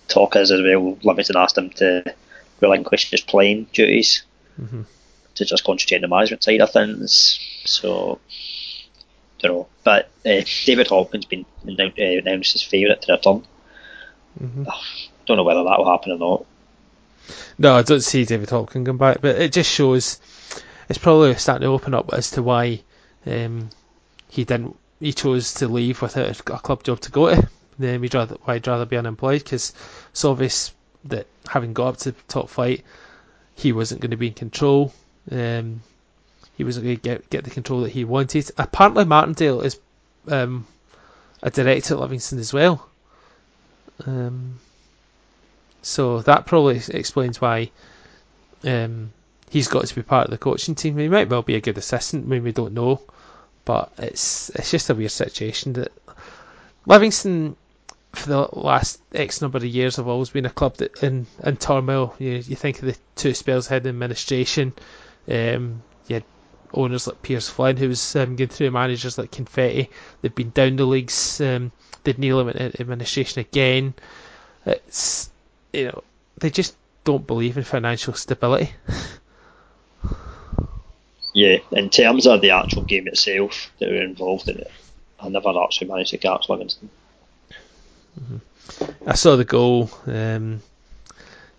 talk 0.07 0.37
is 0.37 0.49
as 0.49 0.61
well, 0.61 0.97
Livingston 1.03 1.35
asked 1.35 1.57
him 1.57 1.71
to 1.71 2.15
relinquish 2.61 3.11
his 3.11 3.19
playing 3.19 3.67
duties 3.73 4.23
Mhm. 4.57 4.85
to 5.35 5.43
just 5.43 5.65
concentrate 5.65 5.97
on 5.97 6.03
the 6.03 6.07
management 6.07 6.41
side 6.41 6.61
of 6.61 6.71
things. 6.71 7.37
So, 7.65 8.17
I 9.39 9.41
don't 9.41 9.51
know. 9.51 9.67
But 9.83 10.09
uh, 10.25 10.43
David 10.63 10.87
Hopkin's 10.87 11.25
been 11.25 11.45
announced, 11.65 11.99
uh, 11.99 12.03
announced 12.03 12.53
his 12.53 12.63
favourite 12.63 13.01
to 13.01 13.11
return. 13.11 13.43
Mhm. 14.41 14.67
Don't 15.25 15.35
know 15.35 15.43
whether 15.43 15.65
that 15.65 15.77
will 15.77 15.91
happen 15.91 16.13
or 16.13 16.17
not. 16.17 16.45
No, 17.57 17.75
I 17.75 17.81
don't 17.81 17.99
see 17.99 18.23
David 18.23 18.51
Hopkins 18.51 18.85
come 18.87 18.97
back, 18.97 19.19
but 19.19 19.35
it 19.35 19.51
just 19.51 19.69
shows 19.69 20.17
it's 20.87 20.97
probably 20.97 21.35
starting 21.35 21.65
to 21.65 21.73
open 21.73 21.93
up 21.93 22.13
as 22.13 22.31
to 22.31 22.41
why 22.41 22.79
um, 23.25 23.69
he 24.29 24.45
didn't. 24.45 24.77
He 24.99 25.13
chose 25.13 25.53
to 25.55 25.67
leave 25.67 26.01
without 26.01 26.39
a 26.39 26.43
club 26.43 26.83
job 26.83 26.99
to 27.01 27.11
go 27.11 27.33
to. 27.33 27.49
Then 27.79 28.01
he'd 28.01 28.15
rather 28.15 28.37
why 28.43 28.55
he'd 28.55 28.67
rather 28.67 28.85
be 28.85 28.97
unemployed 28.97 29.43
because 29.43 29.73
it's 30.09 30.25
obvious 30.25 30.73
that 31.05 31.27
having 31.47 31.73
got 31.73 31.87
up 31.87 31.97
to 31.97 32.11
top 32.27 32.49
flight, 32.49 32.83
he 33.55 33.71
wasn't 33.71 34.01
going 34.01 34.11
to 34.11 34.17
be 34.17 34.27
in 34.27 34.33
control. 34.33 34.93
Um, 35.31 35.81
he 36.57 36.63
wasn't 36.63 36.85
going 36.85 36.97
to 36.97 37.01
get 37.01 37.29
get 37.29 37.43
the 37.43 37.51
control 37.51 37.81
that 37.81 37.91
he 37.91 38.03
wanted. 38.03 38.49
Apparently, 38.57 39.05
Martindale 39.05 39.61
is 39.61 39.79
um, 40.27 40.65
a 41.43 41.51
director 41.51 41.93
at 41.93 41.99
Livingston 41.99 42.39
as 42.39 42.51
well. 42.51 42.89
Um, 44.05 44.59
so 45.81 46.21
that 46.21 46.45
probably 46.45 46.81
explains 46.89 47.39
why 47.39 47.71
um, 48.63 49.11
he's 49.49 49.67
got 49.67 49.85
to 49.85 49.95
be 49.95 50.01
part 50.01 50.25
of 50.25 50.31
the 50.31 50.37
coaching 50.37 50.75
team. 50.75 50.97
He 50.97 51.07
might 51.07 51.29
well 51.29 51.43
be 51.43 51.55
a 51.55 51.61
good 51.61 51.77
assistant. 51.77 52.25
I 52.25 52.27
mean, 52.27 52.43
we 52.43 52.51
don't 52.51 52.73
know, 52.73 53.01
but 53.67 53.91
it's 53.97 54.49
it's 54.51 54.71
just 54.71 54.89
a 54.89 54.95
weird 54.95 55.11
situation 55.11 55.73
that 55.73 55.91
Livingston 56.85 57.57
for 58.13 58.29
the 58.29 58.49
last 58.53 59.01
X 59.13 59.41
number 59.41 59.57
of 59.57 59.65
years 59.65 59.97
have 59.97 60.07
always 60.07 60.29
been 60.29 60.45
a 60.45 60.49
club 60.49 60.77
that 60.77 61.03
in 61.03 61.27
in 61.43 61.57
turmoil. 61.57 62.15
You 62.17 62.35
you 62.35 62.55
think 62.55 62.79
of 62.79 62.85
the 62.85 62.95
two 63.15 63.33
spells 63.33 63.67
ahead 63.67 63.85
in 63.85 63.89
administration. 63.89 64.71
Um, 65.29 65.83
you 66.07 66.13
had 66.15 66.23
owners 66.73 67.07
like 67.07 67.21
Pearse 67.21 67.49
Flynn, 67.49 67.75
who 67.75 67.89
was 67.89 68.15
um, 68.15 68.37
going 68.37 68.47
through 68.47 68.71
managers 68.71 69.17
like 69.17 69.31
Confetti. 69.31 69.89
They've 70.21 70.33
been 70.33 70.51
down 70.51 70.77
the 70.77 70.85
leagues. 70.85 71.41
Um, 71.41 71.73
they'd 72.05 72.17
kneel 72.17 72.47
in 72.47 72.71
administration 72.79 73.41
again. 73.41 73.95
It's 74.65 75.29
you 75.73 75.87
know 75.87 76.03
they 76.37 76.51
just 76.51 76.77
don't 77.03 77.27
believe 77.27 77.57
in 77.57 77.65
financial 77.65 78.13
stability. 78.13 78.71
Yeah, 81.37 81.59
in 81.71 81.91
terms 81.91 82.25
of 82.25 82.41
the 82.41 82.49
actual 82.49 82.81
game 82.81 83.07
itself 83.07 83.71
that 83.77 83.89
were 83.89 84.01
involved 84.01 84.49
in 84.49 84.57
it, 84.57 84.71
I 85.19 85.29
never 85.29 85.53
actually 85.63 85.87
managed 85.87 86.09
to 86.09 86.17
catch 86.17 86.49
Livingston. 86.49 86.89
I 89.05 89.13
saw 89.13 89.35
the 89.35 89.45
goal. 89.45 89.91
Um, 90.07 90.63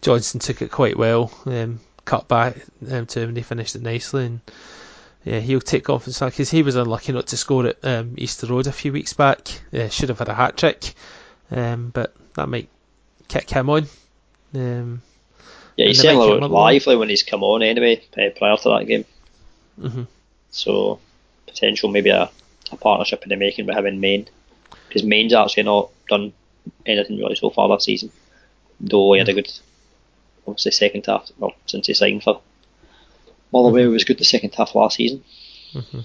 Johnson 0.02 0.40
took 0.40 0.62
it 0.62 0.72
quite 0.72 0.98
well. 0.98 1.30
Um, 1.46 1.78
cut 2.04 2.26
back 2.26 2.56
um, 2.90 3.06
to 3.06 3.20
him 3.20 3.28
and 3.28 3.36
he 3.36 3.44
finished 3.44 3.76
it 3.76 3.82
nicely. 3.82 4.26
And 4.26 4.40
yeah, 5.24 5.38
he'll 5.38 5.60
take 5.60 5.84
confidence 5.84 6.18
because 6.18 6.50
he 6.50 6.64
was 6.64 6.74
unlucky 6.74 7.12
not 7.12 7.28
to 7.28 7.36
score 7.36 7.66
at 7.66 7.76
um, 7.84 8.16
Easter 8.18 8.48
Road 8.48 8.66
a 8.66 8.72
few 8.72 8.92
weeks 8.92 9.12
back. 9.12 9.46
Uh, 9.72 9.88
should 9.88 10.08
have 10.08 10.18
had 10.18 10.28
a 10.28 10.34
hat 10.34 10.56
trick, 10.56 10.92
um, 11.52 11.90
but 11.90 12.16
that 12.34 12.48
might 12.48 12.68
kick 13.28 13.48
him 13.48 13.70
on. 13.70 13.86
Um, 14.56 15.02
yeah, 15.76 15.86
he 15.86 15.94
certainly 15.94 16.40
lively 16.48 16.96
when 16.96 17.08
he's 17.08 17.22
come 17.22 17.44
on 17.44 17.62
anyway 17.62 18.02
uh, 18.16 18.36
prior 18.36 18.56
to 18.56 18.70
that 18.70 18.88
game. 18.88 19.04
Mm-hmm. 19.78 20.02
So 20.50 21.00
potential 21.46 21.90
maybe 21.90 22.10
a, 22.10 22.30
a 22.72 22.76
partnership 22.76 23.22
in 23.22 23.28
the 23.30 23.36
making 23.36 23.66
with 23.66 23.76
him 23.76 23.86
in 23.86 24.00
Main 24.00 24.28
because 24.88 25.02
Main's 25.02 25.34
actually 25.34 25.64
not 25.64 25.90
done 26.08 26.32
anything 26.86 27.18
really 27.18 27.34
so 27.34 27.50
far 27.50 27.68
this 27.68 27.84
season. 27.84 28.10
Though 28.80 29.12
he 29.12 29.18
had 29.18 29.28
a 29.28 29.34
good, 29.34 29.50
obviously 30.46 30.72
second 30.72 31.06
half 31.06 31.30
well, 31.38 31.54
since 31.66 31.86
he 31.86 31.94
signed 31.94 32.22
for 32.22 32.40
Motherwell 33.52 33.84
mm-hmm. 33.84 33.92
was 33.92 34.04
good 34.04 34.18
the 34.18 34.24
second 34.24 34.54
half 34.54 34.74
last 34.74 34.96
season. 34.96 35.24
Mm-hmm. 35.74 36.00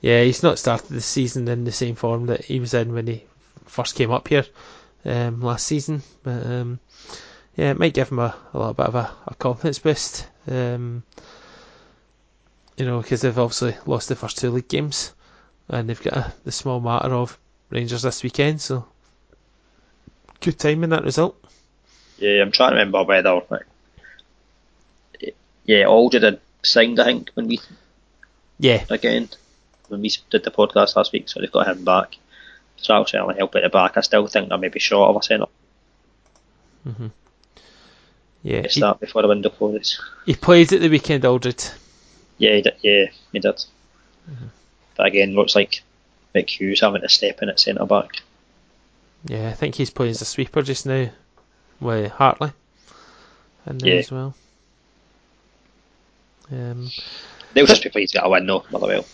Yeah, 0.00 0.22
he's 0.22 0.42
not 0.42 0.58
started 0.58 0.88
the 0.88 1.00
season 1.00 1.48
in 1.48 1.64
the 1.64 1.72
same 1.72 1.94
form 1.94 2.26
that 2.26 2.44
he 2.44 2.60
was 2.60 2.74
in 2.74 2.92
when 2.92 3.06
he 3.06 3.24
first 3.64 3.94
came 3.94 4.10
up 4.10 4.28
here 4.28 4.44
um, 5.04 5.40
last 5.40 5.66
season, 5.66 6.02
but 6.22 6.44
um, 6.44 6.78
yeah, 7.56 7.70
it 7.70 7.78
might 7.78 7.94
give 7.94 8.10
him 8.10 8.18
a, 8.18 8.34
a 8.52 8.58
little 8.58 8.74
bit 8.74 8.86
of 8.86 8.94
a, 8.94 9.10
a 9.26 9.34
confidence 9.36 9.78
boost. 9.78 10.26
Um, 10.46 11.04
you 12.76 12.84
know, 12.84 13.00
because 13.00 13.20
they've 13.20 13.38
obviously 13.38 13.76
lost 13.86 14.08
the 14.08 14.16
first 14.16 14.38
two 14.38 14.50
league 14.50 14.68
games, 14.68 15.12
and 15.68 15.88
they've 15.88 16.02
got 16.02 16.16
a, 16.16 16.32
the 16.44 16.52
small 16.52 16.80
matter 16.80 17.12
of 17.12 17.38
Rangers 17.70 18.02
this 18.02 18.22
weekend, 18.22 18.60
so 18.60 18.86
good 20.40 20.58
timing 20.58 20.90
that 20.90 21.04
result. 21.04 21.36
Yeah, 22.18 22.42
I'm 22.42 22.52
trying 22.52 22.70
to 22.70 22.76
remember 22.76 23.02
whether 23.02 23.40
like, 23.50 23.66
yeah, 25.64 25.86
Aldred 25.86 26.22
had 26.22 26.40
signed 26.62 26.98
I 27.00 27.04
think 27.04 27.30
when 27.34 27.46
we 27.46 27.60
yeah 28.58 28.84
again 28.88 29.28
when 29.88 30.00
we 30.00 30.10
did 30.30 30.44
the 30.44 30.50
podcast 30.50 30.96
last 30.96 31.12
week, 31.12 31.28
so 31.28 31.40
they've 31.40 31.50
got 31.50 31.68
him 31.68 31.84
back. 31.84 32.16
So 32.76 32.92
that'll 32.92 33.06
certainly 33.06 33.36
help 33.36 33.54
at 33.56 33.62
the 33.62 33.68
back. 33.68 33.96
I 33.96 34.00
still 34.00 34.26
think 34.26 34.48
they're 34.48 34.58
maybe 34.58 34.78
short 34.78 35.10
of 35.10 35.16
a 35.16 35.22
centre. 35.22 35.46
Mm-hmm. 36.86 37.06
Yeah, 38.42 38.66
start 38.68 39.00
before 39.00 39.22
the 39.22 39.28
window 39.28 39.48
closes. 39.48 40.00
He 40.26 40.34
played 40.34 40.72
at 40.72 40.80
the 40.80 40.90
weekend, 40.90 41.24
Aldred. 41.24 41.64
Yeah, 42.38 42.54
he 42.54 42.62
did. 42.62 42.74
Yeah, 42.82 43.04
he 43.32 43.38
did. 43.38 43.64
Mm-hmm. 44.30 44.46
But 44.96 45.06
again, 45.06 45.34
looks 45.34 45.54
like 45.54 45.82
McHugh's 46.34 46.80
having 46.80 47.02
to 47.02 47.08
step 47.08 47.42
in 47.42 47.48
at 47.48 47.60
centre 47.60 47.86
back. 47.86 48.22
Yeah, 49.26 49.48
I 49.48 49.52
think 49.52 49.74
he's 49.74 49.90
playing 49.90 50.10
as 50.10 50.22
a 50.22 50.26
sweeper 50.26 50.62
just 50.62 50.86
now 50.86 51.10
with 51.80 52.10
Hartley 52.12 52.52
in 53.66 53.78
there 53.78 53.94
yeah. 53.94 54.00
as 54.00 54.12
well. 54.12 54.34
Um, 56.52 56.90
They'll 57.54 57.66
just 57.66 57.82
be 57.82 57.88
pleased 57.88 58.12
to 58.12 58.18
get 58.18 58.26
a 58.26 58.28
win 58.28 58.46
though, 58.46 58.64
Motherwell. 58.70 59.06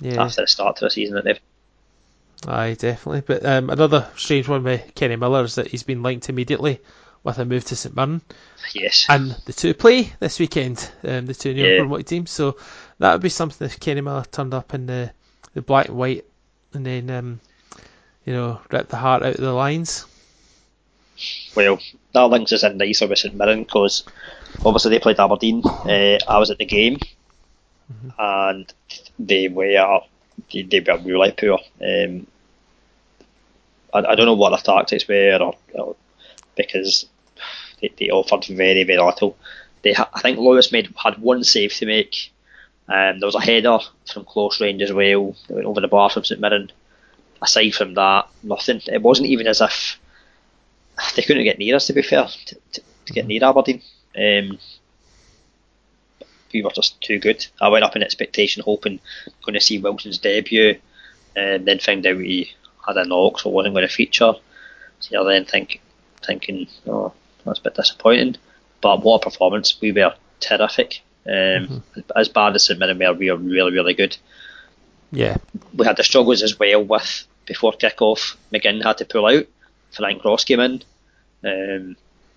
Yeah. 0.00 0.24
After 0.24 0.42
the 0.42 0.46
start 0.46 0.76
to 0.76 0.86
the 0.86 0.90
season 0.90 1.14
that 1.16 1.24
they've 1.24 1.40
Aye, 2.46 2.76
definitely. 2.78 3.22
But 3.22 3.44
um, 3.44 3.68
another 3.68 4.08
strange 4.16 4.48
one 4.48 4.62
with 4.62 4.94
Kenny 4.94 5.16
Miller 5.16 5.42
is 5.42 5.56
that 5.56 5.68
he's 5.68 5.82
been 5.82 6.02
linked 6.02 6.28
immediately 6.28 6.80
with 7.24 7.38
a 7.38 7.44
move 7.44 7.64
to 7.66 7.76
St 7.76 7.94
Mirren. 7.94 8.22
Yes. 8.74 9.06
And 9.08 9.32
the 9.44 9.52
two 9.52 9.74
play 9.74 10.12
this 10.20 10.38
weekend, 10.38 10.90
um, 11.04 11.26
the 11.26 11.34
two 11.34 11.54
new 11.54 11.64
Yeah. 11.64 12.02
teams. 12.02 12.30
So 12.30 12.56
that 12.98 13.12
would 13.12 13.22
be 13.22 13.28
something 13.28 13.66
if 13.66 13.80
Kenny 13.80 14.00
Miller 14.00 14.24
turned 14.30 14.54
up 14.54 14.74
in 14.74 14.86
the, 14.86 15.10
the 15.54 15.62
black 15.62 15.88
and 15.88 15.96
white 15.96 16.24
and 16.72 16.84
then, 16.86 17.10
um, 17.10 17.40
you 18.24 18.32
know, 18.32 18.60
ripped 18.70 18.90
the 18.90 18.96
heart 18.96 19.22
out 19.22 19.34
of 19.34 19.40
the 19.40 19.52
Lions. 19.52 20.06
Well, 21.56 21.78
that 22.12 22.22
links 22.22 22.52
us 22.52 22.62
in 22.62 22.78
nicer 22.78 23.06
with 23.08 23.18
St 23.18 23.34
Mirren 23.34 23.64
because 23.64 24.04
obviously 24.64 24.90
they 24.92 25.00
played 25.00 25.18
Aberdeen. 25.18 25.62
Uh, 25.64 26.18
I 26.28 26.38
was 26.38 26.50
at 26.50 26.58
the 26.58 26.64
game 26.64 26.98
and 28.18 28.72
they 29.18 29.48
were 29.48 30.00
they, 30.52 30.62
they 30.62 30.80
were 30.80 30.98
really 30.98 31.32
poor. 31.32 31.58
Um, 31.82 32.26
I, 33.92 33.98
I 34.00 34.14
don't 34.14 34.26
know 34.26 34.34
what 34.34 34.50
their 34.50 34.58
tactics 34.76 35.08
were 35.08 35.38
or, 35.40 35.54
or 35.74 35.96
because 36.58 37.06
they, 37.80 37.90
they 37.98 38.10
offered 38.10 38.44
very 38.44 38.84
very 38.84 39.00
little. 39.00 39.38
They 39.82 39.94
ha- 39.94 40.10
I 40.12 40.20
think 40.20 40.38
Lewis 40.38 40.70
made 40.72 40.92
had 41.02 41.16
one 41.18 41.42
save 41.44 41.72
to 41.74 41.86
make. 41.86 42.30
Um, 42.88 43.20
there 43.20 43.26
was 43.26 43.34
a 43.34 43.40
header 43.40 43.78
from 44.12 44.24
close 44.24 44.60
range 44.60 44.82
as 44.82 44.92
well. 44.92 45.34
That 45.46 45.54
went 45.54 45.66
over 45.66 45.80
the 45.80 45.88
bar 45.88 46.10
from 46.10 46.24
St 46.24 46.40
Mirren. 46.40 46.70
Aside 47.40 47.74
from 47.74 47.94
that, 47.94 48.28
nothing. 48.42 48.82
It 48.86 49.02
wasn't 49.02 49.28
even 49.28 49.46
as 49.46 49.60
if 49.60 49.98
they 51.14 51.22
couldn't 51.22 51.44
get 51.44 51.58
near 51.58 51.76
us. 51.76 51.86
To 51.86 51.92
be 51.92 52.02
fair, 52.02 52.26
to, 52.46 52.54
to, 52.72 52.82
to 53.06 53.12
get 53.12 53.26
near 53.26 53.44
Aberdeen. 53.44 53.80
Um, 54.16 54.58
we 56.52 56.62
were 56.62 56.70
just 56.70 57.00
too 57.00 57.18
good. 57.18 57.46
I 57.60 57.68
went 57.68 57.84
up 57.84 57.96
in 57.96 58.02
expectation, 58.02 58.62
hoping 58.64 59.00
going 59.44 59.54
to 59.54 59.60
see 59.60 59.78
Wilson's 59.78 60.18
debut, 60.18 60.78
and 61.36 61.66
then 61.66 61.78
found 61.78 62.06
out 62.06 62.18
he 62.18 62.50
had 62.86 62.96
a 62.96 63.04
knock, 63.04 63.40
so 63.40 63.50
wasn't 63.50 63.74
going 63.74 63.86
to 63.86 63.94
feature. 63.94 64.32
So 65.00 65.24
then 65.24 65.44
think, 65.44 65.80
thinking, 66.24 66.68
oh, 66.86 67.12
that's 67.44 67.58
a 67.58 67.62
bit 67.62 67.74
disappointing. 67.74 68.36
But 68.80 69.02
what 69.02 69.22
a 69.22 69.24
performance! 69.24 69.80
We 69.80 69.92
were 69.92 70.14
terrific. 70.40 71.02
Um, 71.26 71.32
mm-hmm. 71.32 72.00
As 72.16 72.28
bad 72.28 72.54
as 72.54 72.64
St 72.64 72.78
Mirren 72.78 72.98
were, 72.98 73.12
we 73.12 73.30
were 73.30 73.36
really, 73.36 73.72
really 73.72 73.94
good. 73.94 74.16
Yeah. 75.10 75.36
We 75.74 75.86
had 75.86 75.96
the 75.96 76.04
struggles 76.04 76.42
as 76.42 76.58
well 76.58 76.84
with 76.84 77.26
before 77.46 77.72
kick-off. 77.72 78.36
McGinn 78.52 78.82
had 78.82 78.98
to 78.98 79.04
pull 79.04 79.26
out. 79.26 79.46
Frank 79.90 80.24
Ross 80.24 80.44
came 80.44 80.60
in. 80.60 80.82
Um, 81.44 81.96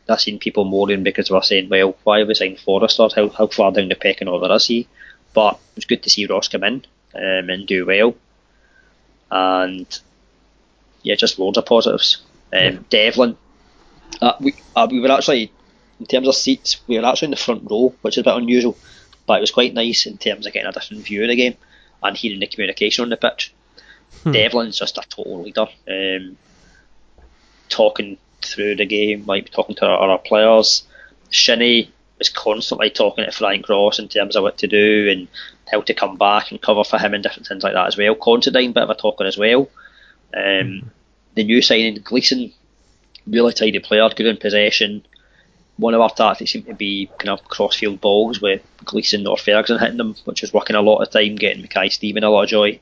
I've 0.09 0.21
seen 0.21 0.39
people 0.39 0.65
moaning 0.65 1.03
because 1.03 1.27
they 1.27 1.35
were 1.35 1.41
saying, 1.41 1.69
well, 1.69 1.95
why 2.03 2.19
have 2.19 2.27
we 2.27 2.35
signed 2.35 2.59
Forrester? 2.59 3.07
How, 3.15 3.29
how 3.29 3.47
far 3.47 3.71
down 3.71 3.89
the 3.89 3.95
pecking 3.95 4.27
order 4.27 4.53
is 4.53 4.65
he? 4.65 4.87
But 5.33 5.53
it 5.53 5.75
was 5.75 5.85
good 5.85 6.03
to 6.03 6.09
see 6.09 6.25
Ross 6.25 6.47
come 6.47 6.63
in 6.63 6.85
um, 7.15 7.49
and 7.49 7.67
do 7.67 7.85
well. 7.85 8.15
And 9.29 9.87
yeah, 11.03 11.15
just 11.15 11.39
loads 11.39 11.57
of 11.57 11.65
positives. 11.65 12.21
Um, 12.53 12.59
yeah. 12.61 12.79
Devlin, 12.89 13.37
uh, 14.21 14.33
we, 14.39 14.53
uh, 14.75 14.87
we 14.89 14.99
were 14.99 15.11
actually, 15.11 15.51
in 15.99 16.05
terms 16.05 16.27
of 16.27 16.35
seats, 16.35 16.81
we 16.87 16.99
were 16.99 17.05
actually 17.05 17.27
in 17.27 17.31
the 17.31 17.37
front 17.37 17.69
row, 17.69 17.93
which 18.01 18.15
is 18.17 18.21
a 18.21 18.23
bit 18.23 18.35
unusual, 18.35 18.77
but 19.25 19.37
it 19.37 19.41
was 19.41 19.51
quite 19.51 19.73
nice 19.73 20.05
in 20.05 20.17
terms 20.17 20.45
of 20.45 20.53
getting 20.53 20.69
a 20.69 20.71
different 20.71 21.03
view 21.03 21.23
of 21.23 21.29
the 21.29 21.35
game 21.35 21.55
and 22.03 22.17
hearing 22.17 22.39
the 22.39 22.47
communication 22.47 23.03
on 23.03 23.09
the 23.09 23.17
pitch. 23.17 23.53
Hmm. 24.23 24.31
Devlin's 24.31 24.79
just 24.79 24.97
a 24.97 25.03
total 25.07 25.43
leader. 25.43 25.67
Um, 25.87 26.37
talking 27.69 28.17
through 28.41 28.75
the 28.75 28.85
game, 28.85 29.25
like 29.25 29.49
talking 29.51 29.75
to 29.75 29.85
our, 29.85 30.09
our 30.09 30.17
players. 30.19 30.83
Shinnie 31.29 31.91
was 32.17 32.29
constantly 32.29 32.89
talking 32.89 33.25
to 33.25 33.31
Frank 33.31 33.67
Ross 33.69 33.97
in 33.97 34.07
terms 34.07 34.35
of 34.35 34.43
what 34.43 34.59
to 34.59 34.67
do 34.67 35.09
and 35.09 35.27
how 35.71 35.81
to 35.81 35.93
come 35.93 36.17
back 36.17 36.51
and 36.51 36.61
cover 36.61 36.83
for 36.83 36.99
him 36.99 37.13
and 37.13 37.23
different 37.23 37.47
things 37.47 37.63
like 37.63 37.73
that 37.73 37.87
as 37.87 37.97
well. 37.97 38.13
Considine, 38.15 38.73
bit 38.73 38.83
of 38.83 38.89
a 38.89 38.95
talker 38.95 39.23
as 39.23 39.37
well. 39.37 39.61
Um, 40.35 40.41
mm-hmm. 40.43 40.87
The 41.35 41.43
new 41.45 41.61
signing, 41.61 41.99
Gleeson, 42.03 42.53
really 43.27 43.53
tidy 43.53 43.79
player, 43.79 44.09
good 44.09 44.25
in 44.25 44.37
possession. 44.37 45.05
One 45.77 45.93
of 45.93 46.01
our 46.01 46.09
tactics 46.09 46.51
seemed 46.51 46.67
to 46.67 46.73
be 46.73 47.09
kind 47.17 47.29
of 47.29 47.43
crossfield 47.45 48.01
balls 48.01 48.41
with 48.41 48.61
Gleeson 48.85 49.25
or 49.25 49.37
Ferguson 49.37 49.79
hitting 49.79 49.97
them, 49.97 50.15
which 50.25 50.41
was 50.41 50.53
working 50.53 50.75
a 50.75 50.81
lot 50.81 51.01
of 51.01 51.09
time, 51.11 51.35
getting 51.35 51.61
Mackay 51.61 51.89
Steven 51.89 52.23
a 52.23 52.29
lot 52.29 52.43
of 52.43 52.49
joy. 52.49 52.79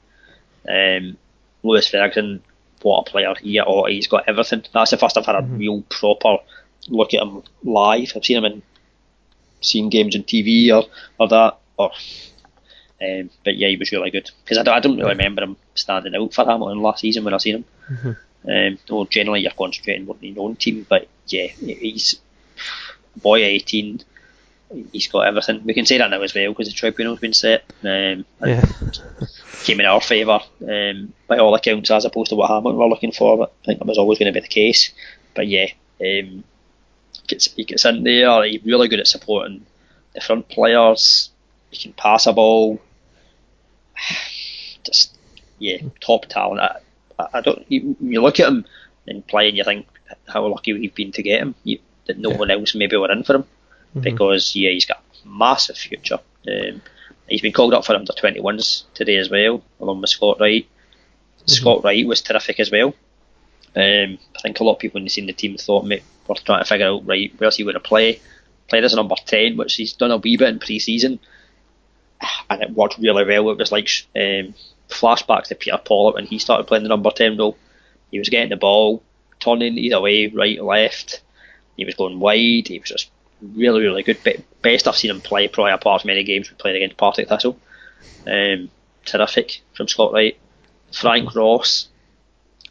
Um, 0.68 1.18
Lewis 1.64 1.88
Ferguson 1.88 2.42
what 2.82 3.08
a 3.08 3.12
player 3.12 3.34
he 3.42 3.60
oh, 3.60 3.86
he's 3.86 4.08
got 4.08 4.28
everything. 4.28 4.64
That's 4.74 4.92
the 4.92 4.98
first 4.98 5.18
I've 5.18 5.26
had 5.26 5.36
a 5.36 5.42
mm-hmm. 5.42 5.58
real 5.58 5.82
proper 5.90 6.38
look 6.88 7.14
at 7.14 7.22
him 7.22 7.44
live. 7.64 8.14
I've 8.16 8.26
seen 8.26 8.38
him 8.38 8.46
in 8.46 8.62
seen 9.62 9.90
games 9.90 10.16
on 10.16 10.24
TV 10.24 10.72
or, 10.72 10.90
or 11.20 11.28
that 11.28 11.58
or 11.78 11.92
um, 13.02 13.30
but 13.46 13.56
yeah, 13.56 13.70
he 13.70 13.78
was 13.78 13.92
really 13.92 14.12
good 14.12 14.30
because 14.44 14.58
I, 14.58 14.64
don't, 14.64 14.76
I 14.76 14.80
don't 14.80 14.98
really 14.98 15.10
remember 15.10 15.44
him 15.44 15.58
standing 15.76 16.16
out 16.16 16.34
for 16.34 16.46
Hamilton 16.46 16.82
last 16.82 17.00
season 17.00 17.24
when 17.24 17.34
I 17.34 17.38
seen 17.38 17.56
him. 17.56 17.66
Mm-hmm. 17.90 18.12
Um, 18.48 18.78
well, 18.90 19.06
generally 19.06 19.42
you're 19.42 19.52
concentrating 19.52 20.10
on 20.10 20.18
your 20.22 20.46
own 20.46 20.56
team, 20.56 20.86
but 20.88 21.08
yeah, 21.28 21.48
he's 21.48 22.20
a 23.16 23.20
boy 23.20 23.44
18. 23.44 24.02
He's 24.92 25.08
got 25.08 25.28
everything. 25.28 25.64
We 25.66 25.74
can 25.74 25.86
say 25.86 25.98
that 25.98 26.10
now 26.10 26.22
as 26.22 26.34
well 26.34 26.52
because 26.52 26.68
the 26.68 26.74
tribunal's 26.74 27.20
been 27.20 27.34
set. 27.34 27.64
Um, 27.84 28.26
yeah. 28.46 28.66
came 29.64 29.80
in 29.80 29.86
our 29.86 30.02
favour 30.02 30.40
um, 30.68 31.14
by 31.28 31.38
all 31.38 31.54
accounts, 31.56 31.92
as 31.92 32.06
opposed 32.06 32.30
to 32.30 32.36
what 32.36 32.50
Hamilton 32.50 32.78
were 32.78 32.88
looking 32.88 33.12
for. 33.12 33.38
But 33.38 33.54
I 33.64 33.66
think 33.66 33.80
that 33.80 33.88
was 33.88 33.98
always 33.98 34.20
going 34.20 34.34
to 34.34 34.40
be 34.40 34.44
the 34.44 34.48
case. 34.48 34.92
But 35.36 35.48
yeah, 35.48 35.68
um, 36.02 36.44
gets, 37.28 37.54
he 37.54 37.64
gets 37.64 37.86
in 37.86 38.04
there. 38.04 38.44
He's 38.44 38.64
really 38.66 38.88
good 38.88 39.00
at 39.00 39.08
supporting 39.08 39.66
the 40.14 40.22
front 40.22 40.50
players. 40.50 41.30
He 41.72 41.78
can 41.78 41.94
pass 41.94 42.26
a 42.28 42.34
ball. 42.34 42.82
Just 44.84 45.16
yeah, 45.60 45.78
top 46.00 46.26
talent. 46.26 46.62
I, 47.34 47.42
don't. 47.42 47.66
You, 47.70 47.96
you 48.00 48.22
look 48.22 48.40
at 48.40 48.48
him 48.48 48.66
and 49.08 49.26
play, 49.26 49.50
and 49.50 49.58
you 49.58 49.64
think 49.64 49.88
how 50.28 50.46
lucky 50.48 50.74
we've 50.74 50.96
been 50.96 51.12
to 51.14 51.24
get 51.24 51.42
him. 51.42 51.56
You, 51.64 51.80
that 52.08 52.18
no 52.18 52.32
yeah. 52.32 52.38
one 52.38 52.52
else 52.52 52.76
maybe 52.76 52.98
were 52.98 53.12
in 53.12 53.24
for 53.24 53.36
him 53.36 53.44
mm-hmm. 53.44 54.02
because 54.02 54.56
yeah, 54.56 54.72
he's 54.72 54.86
got 54.86 55.04
a 55.24 55.28
massive 55.28 55.78
future. 55.78 56.20
Um, 56.48 56.82
He's 57.30 57.42
been 57.42 57.54
called 57.54 57.74
up 57.74 57.86
for 57.86 57.96
under 57.96 58.12
21s 58.12 58.84
today 58.94 59.18
as 59.18 59.30
well, 59.30 59.64
along 59.80 60.02
with 60.02 60.10
Scott 60.10 60.38
Wright. 60.40 60.66
Mm-hmm. 60.66 61.48
Scott 61.48 61.84
Wright 61.84 62.06
was 62.06 62.22
terrific 62.22 62.60
as 62.60 62.72
well. 62.72 62.88
Um, 63.76 64.18
I 64.36 64.42
think 64.42 64.60
a 64.60 64.64
lot 64.64 64.74
of 64.74 64.80
people 64.80 64.98
when 64.98 65.04
they 65.06 65.10
seen 65.10 65.28
the 65.28 65.34
team 65.34 65.56
thought 65.56 65.86
maybe 65.86 66.04
we're 66.28 66.36
trying 66.36 66.64
to 66.64 66.68
figure 66.68 66.88
out 66.88 67.06
right 67.06 67.32
where's 67.38 67.56
he 67.56 67.64
going 67.64 67.76
to 67.76 67.80
play. 67.80 68.20
Played 68.68 68.84
as 68.84 68.94
a 68.94 68.96
number 68.96 69.16
ten, 69.26 69.58
which 69.58 69.76
he's 69.76 69.94
done 69.94 70.12
a 70.12 70.18
wee 70.18 70.38
bit 70.38 70.50
in 70.50 70.60
pre-season, 70.60 71.20
and 72.50 72.62
it 72.62 72.72
worked 72.72 72.98
really 72.98 73.26
well. 73.26 73.50
It 73.52 73.58
was 73.58 73.72
like 73.72 73.90
um, 74.16 74.54
flashbacks 74.90 75.48
to 75.48 75.56
Peter 75.56 75.78
Pawlett 75.78 76.16
when 76.16 76.26
he 76.26 76.40
started 76.40 76.68
playing 76.68 76.84
the 76.84 76.90
number 76.90 77.12
ten 77.12 77.38
role. 77.38 77.58
He 78.12 78.20
was 78.20 78.30
getting 78.30 78.50
the 78.50 78.58
ball, 78.58 79.04
turning 79.40 79.78
either 79.78 80.02
way, 80.02 80.28
right, 80.28 80.62
left. 80.62 81.22
He 81.78 81.86
was 81.86 81.96
going 81.96 82.20
wide. 82.20 82.68
He 82.68 82.80
was 82.80 82.90
just 82.90 83.12
really, 83.42 83.82
really 83.82 84.04
good. 84.04 84.18
Best 84.62 84.88
I've 84.88 84.98
seen 84.98 85.12
him 85.12 85.22
play, 85.22 85.48
probably 85.48 85.72
apart 85.72 86.02
from 86.02 86.10
any 86.10 86.24
games 86.24 86.50
we 86.50 86.58
played 86.58 86.76
against 86.76 86.98
Partick 86.98 87.30
Thistle. 87.30 87.58
Um, 88.28 88.70
terrific 89.06 89.62
from 89.74 89.88
Scott 89.88 90.14
Wright. 90.14 90.38
Frank 90.92 91.36
Ross, 91.36 91.88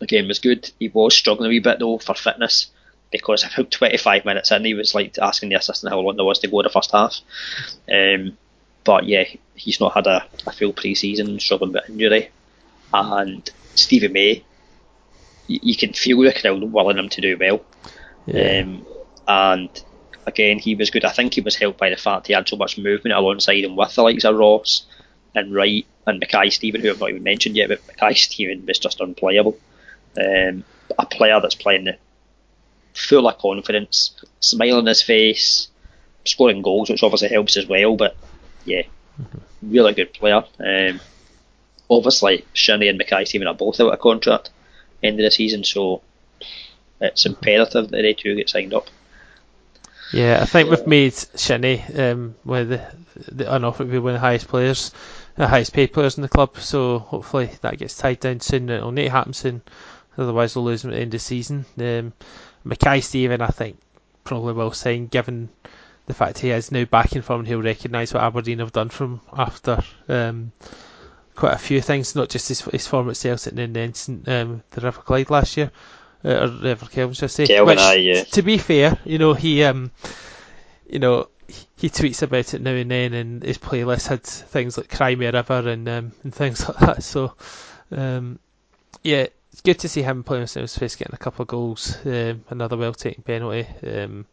again, 0.00 0.28
was 0.28 0.40
good. 0.40 0.70
He 0.78 0.88
was 0.88 1.14
struggling 1.14 1.46
a 1.46 1.50
wee 1.50 1.60
bit 1.60 1.78
though 1.78 1.98
for 1.98 2.14
fitness 2.14 2.70
because 3.10 3.44
about 3.54 3.70
25 3.70 4.24
minutes 4.24 4.50
in, 4.50 4.64
he 4.64 4.74
was 4.74 4.94
like 4.94 5.16
asking 5.18 5.50
the 5.50 5.56
assistant 5.56 5.92
how 5.92 6.00
long 6.00 6.16
there 6.16 6.24
was 6.24 6.40
to 6.40 6.48
go 6.48 6.60
in 6.60 6.64
the 6.64 6.70
first 6.70 6.92
half. 6.92 7.20
Um, 7.90 8.36
but 8.88 9.04
yeah, 9.06 9.24
he's 9.54 9.80
not 9.80 9.92
had 9.92 10.06
a, 10.06 10.26
a 10.46 10.50
full 10.50 10.72
pre 10.72 10.94
season, 10.94 11.38
struggling 11.40 11.74
with 11.74 11.90
injury. 11.90 12.30
And 12.90 13.48
Stevie 13.74 14.08
May, 14.08 14.42
you, 15.46 15.60
you, 15.62 15.76
can 15.76 15.92
feel 15.92 16.18
the 16.22 16.32
crowd 16.32 16.62
willing 16.62 16.96
him 16.96 17.10
to 17.10 17.20
do 17.20 17.36
well. 17.38 17.62
Yeah. 18.24 18.62
Um, 18.62 18.86
and 19.28 19.84
again, 20.24 20.58
he 20.58 20.74
was 20.74 20.88
good. 20.88 21.04
I 21.04 21.10
think 21.10 21.34
he 21.34 21.42
was 21.42 21.54
helped 21.54 21.78
by 21.78 21.90
the 21.90 21.98
fact 21.98 22.28
he 22.28 22.32
had 22.32 22.48
so 22.48 22.56
much 22.56 22.78
movement 22.78 23.14
alongside 23.14 23.62
him 23.62 23.76
with 23.76 23.94
the 23.94 24.02
likes 24.02 24.24
of 24.24 24.36
Ross 24.36 24.86
and 25.34 25.54
Wright 25.54 25.84
and 26.06 26.18
Mackay 26.18 26.48
Steven, 26.48 26.80
who 26.80 26.88
I've 26.88 26.98
not 26.98 27.10
even 27.10 27.22
mentioned 27.22 27.56
yet, 27.56 27.68
but 27.68 27.86
Mackay 27.88 28.14
Steven 28.18 28.64
was 28.64 28.78
just 28.78 29.02
unplayable. 29.02 29.58
Um, 30.18 30.64
a 30.98 31.04
player 31.04 31.38
that's 31.42 31.56
playing 31.56 31.90
full 32.94 33.28
of 33.28 33.36
confidence, 33.36 34.18
smile 34.40 34.78
on 34.78 34.86
his 34.86 35.02
face, 35.02 35.68
scoring 36.24 36.62
goals, 36.62 36.88
which 36.88 37.02
obviously 37.02 37.28
helps 37.28 37.58
as 37.58 37.66
well. 37.66 37.94
But 37.94 38.16
yeah, 38.68 38.82
really 39.62 39.94
good 39.94 40.12
player. 40.12 40.44
Um, 40.58 41.00
obviously, 41.88 42.44
Shinnie 42.52 42.88
and 42.88 42.98
Mackay 42.98 43.24
Steven 43.24 43.48
are 43.48 43.54
both 43.54 43.80
out 43.80 43.92
of 43.92 43.98
contract 44.00 44.50
end 45.02 45.18
of 45.18 45.24
the 45.24 45.30
season, 45.30 45.64
so 45.64 46.02
it's 47.00 47.26
imperative 47.26 47.88
that 47.90 48.02
they 48.02 48.12
two 48.12 48.36
get 48.36 48.50
signed 48.50 48.74
up. 48.74 48.88
Yeah, 50.12 50.38
I 50.40 50.46
think 50.46 50.70
we've 50.70 50.86
made 50.86 51.14
Shinnie 51.36 51.82
um, 51.96 52.34
one 52.44 52.62
of 52.62 52.68
the, 52.68 52.86
the 53.30 53.54
unofficially 53.54 53.98
one 53.98 54.14
of 54.14 54.20
the 54.20 54.26
highest 54.26 54.48
players, 54.48 54.90
the 55.36 55.46
highest 55.46 55.74
paid 55.74 55.92
players 55.92 56.16
in 56.16 56.22
the 56.22 56.28
club. 56.28 56.56
So 56.58 56.98
hopefully 56.98 57.50
that 57.60 57.78
gets 57.78 57.96
tied 57.96 58.20
down 58.20 58.40
soon. 58.40 58.70
It'll 58.70 58.90
need 58.90 59.04
to 59.04 59.10
happen 59.10 59.34
soon, 59.34 59.62
otherwise 60.16 60.56
we'll 60.56 60.64
lose 60.64 60.84
him 60.84 60.90
at 60.90 60.94
the 60.94 61.00
end 61.00 61.14
of 61.14 61.20
the 61.20 61.24
season. 61.24 61.66
Um, 61.78 62.12
Mackay 62.64 63.00
Steven, 63.02 63.42
I 63.42 63.48
think, 63.48 63.78
probably 64.24 64.54
will 64.54 64.72
sign, 64.72 65.06
given 65.06 65.50
the 66.08 66.14
fact 66.14 66.38
he 66.38 66.50
is 66.50 66.72
now 66.72 66.84
back 66.86 67.14
in 67.14 67.22
form 67.22 67.40
and 67.40 67.48
he'll 67.48 67.62
recognise 67.62 68.12
what 68.12 68.22
Aberdeen 68.22 68.58
have 68.58 68.72
done 68.72 68.88
from 68.88 69.20
after 69.36 69.82
um, 70.08 70.52
quite 71.34 71.52
a 71.52 71.58
few 71.58 71.82
things, 71.82 72.16
not 72.16 72.30
just 72.30 72.48
his, 72.48 72.62
his 72.62 72.86
form 72.86 73.10
at 73.10 73.16
Celtic 73.16 73.52
and 73.56 73.76
then 73.76 73.92
um, 74.26 74.62
the 74.70 74.80
River 74.80 75.02
Clyde 75.02 75.28
last 75.28 75.56
year, 75.58 75.70
uh, 76.24 76.46
or 76.46 76.48
River 76.48 76.86
Kelvin, 76.86 77.12
should 77.12 77.24
I 77.24 77.28
say? 77.28 77.46
Kelvin, 77.46 77.76
Which, 77.76 77.78
aye, 77.78 77.94
yeah. 77.96 78.24
To 78.24 78.42
be 78.42 78.56
fair, 78.56 78.98
you 79.04 79.18
know, 79.18 79.34
he, 79.34 79.62
um, 79.64 79.90
you 80.88 80.98
know, 80.98 81.28
he 81.76 81.90
tweets 81.90 82.22
about 82.22 82.54
it 82.54 82.62
now 82.62 82.72
and 82.72 82.90
then, 82.90 83.12
and 83.12 83.42
his 83.42 83.58
playlist 83.58 84.08
had 84.08 84.22
things 84.24 84.76
like 84.76 84.90
"Cry 84.90 85.14
Me 85.14 85.26
a 85.26 85.32
River" 85.32 85.68
and 85.68 85.88
um, 85.88 86.12
and 86.24 86.34
things 86.34 86.66
like 86.68 86.78
that. 86.78 87.02
So, 87.02 87.34
um, 87.92 88.38
yeah, 89.02 89.26
it's 89.52 89.60
good 89.60 89.78
to 89.80 89.88
see 89.88 90.02
him 90.02 90.24
playing 90.24 90.42
with 90.42 90.54
his 90.54 90.76
face, 90.76 90.96
getting 90.96 91.14
a 91.14 91.18
couple 91.18 91.42
of 91.42 91.48
goals, 91.48 91.96
um, 92.04 92.44
another 92.48 92.76
well 92.76 92.94
taken 92.94 93.22
penalty. 93.22 93.66
Um, 93.86 94.26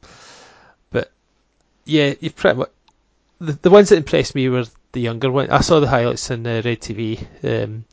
yeah, 1.85 2.13
you 2.19 2.31
pretty 2.31 2.57
much 2.57 2.69
the, 3.39 3.53
the 3.53 3.69
ones 3.69 3.89
that 3.89 3.97
impressed 3.97 4.35
me 4.35 4.49
were 4.49 4.65
the 4.91 5.01
younger 5.01 5.31
ones. 5.31 5.49
I 5.49 5.61
saw 5.61 5.79
the 5.79 5.87
highlights 5.87 6.31
on 6.31 6.45
uh, 6.45 6.61
Red 6.63 6.81
TV, 6.81 7.25
um, 7.43 7.85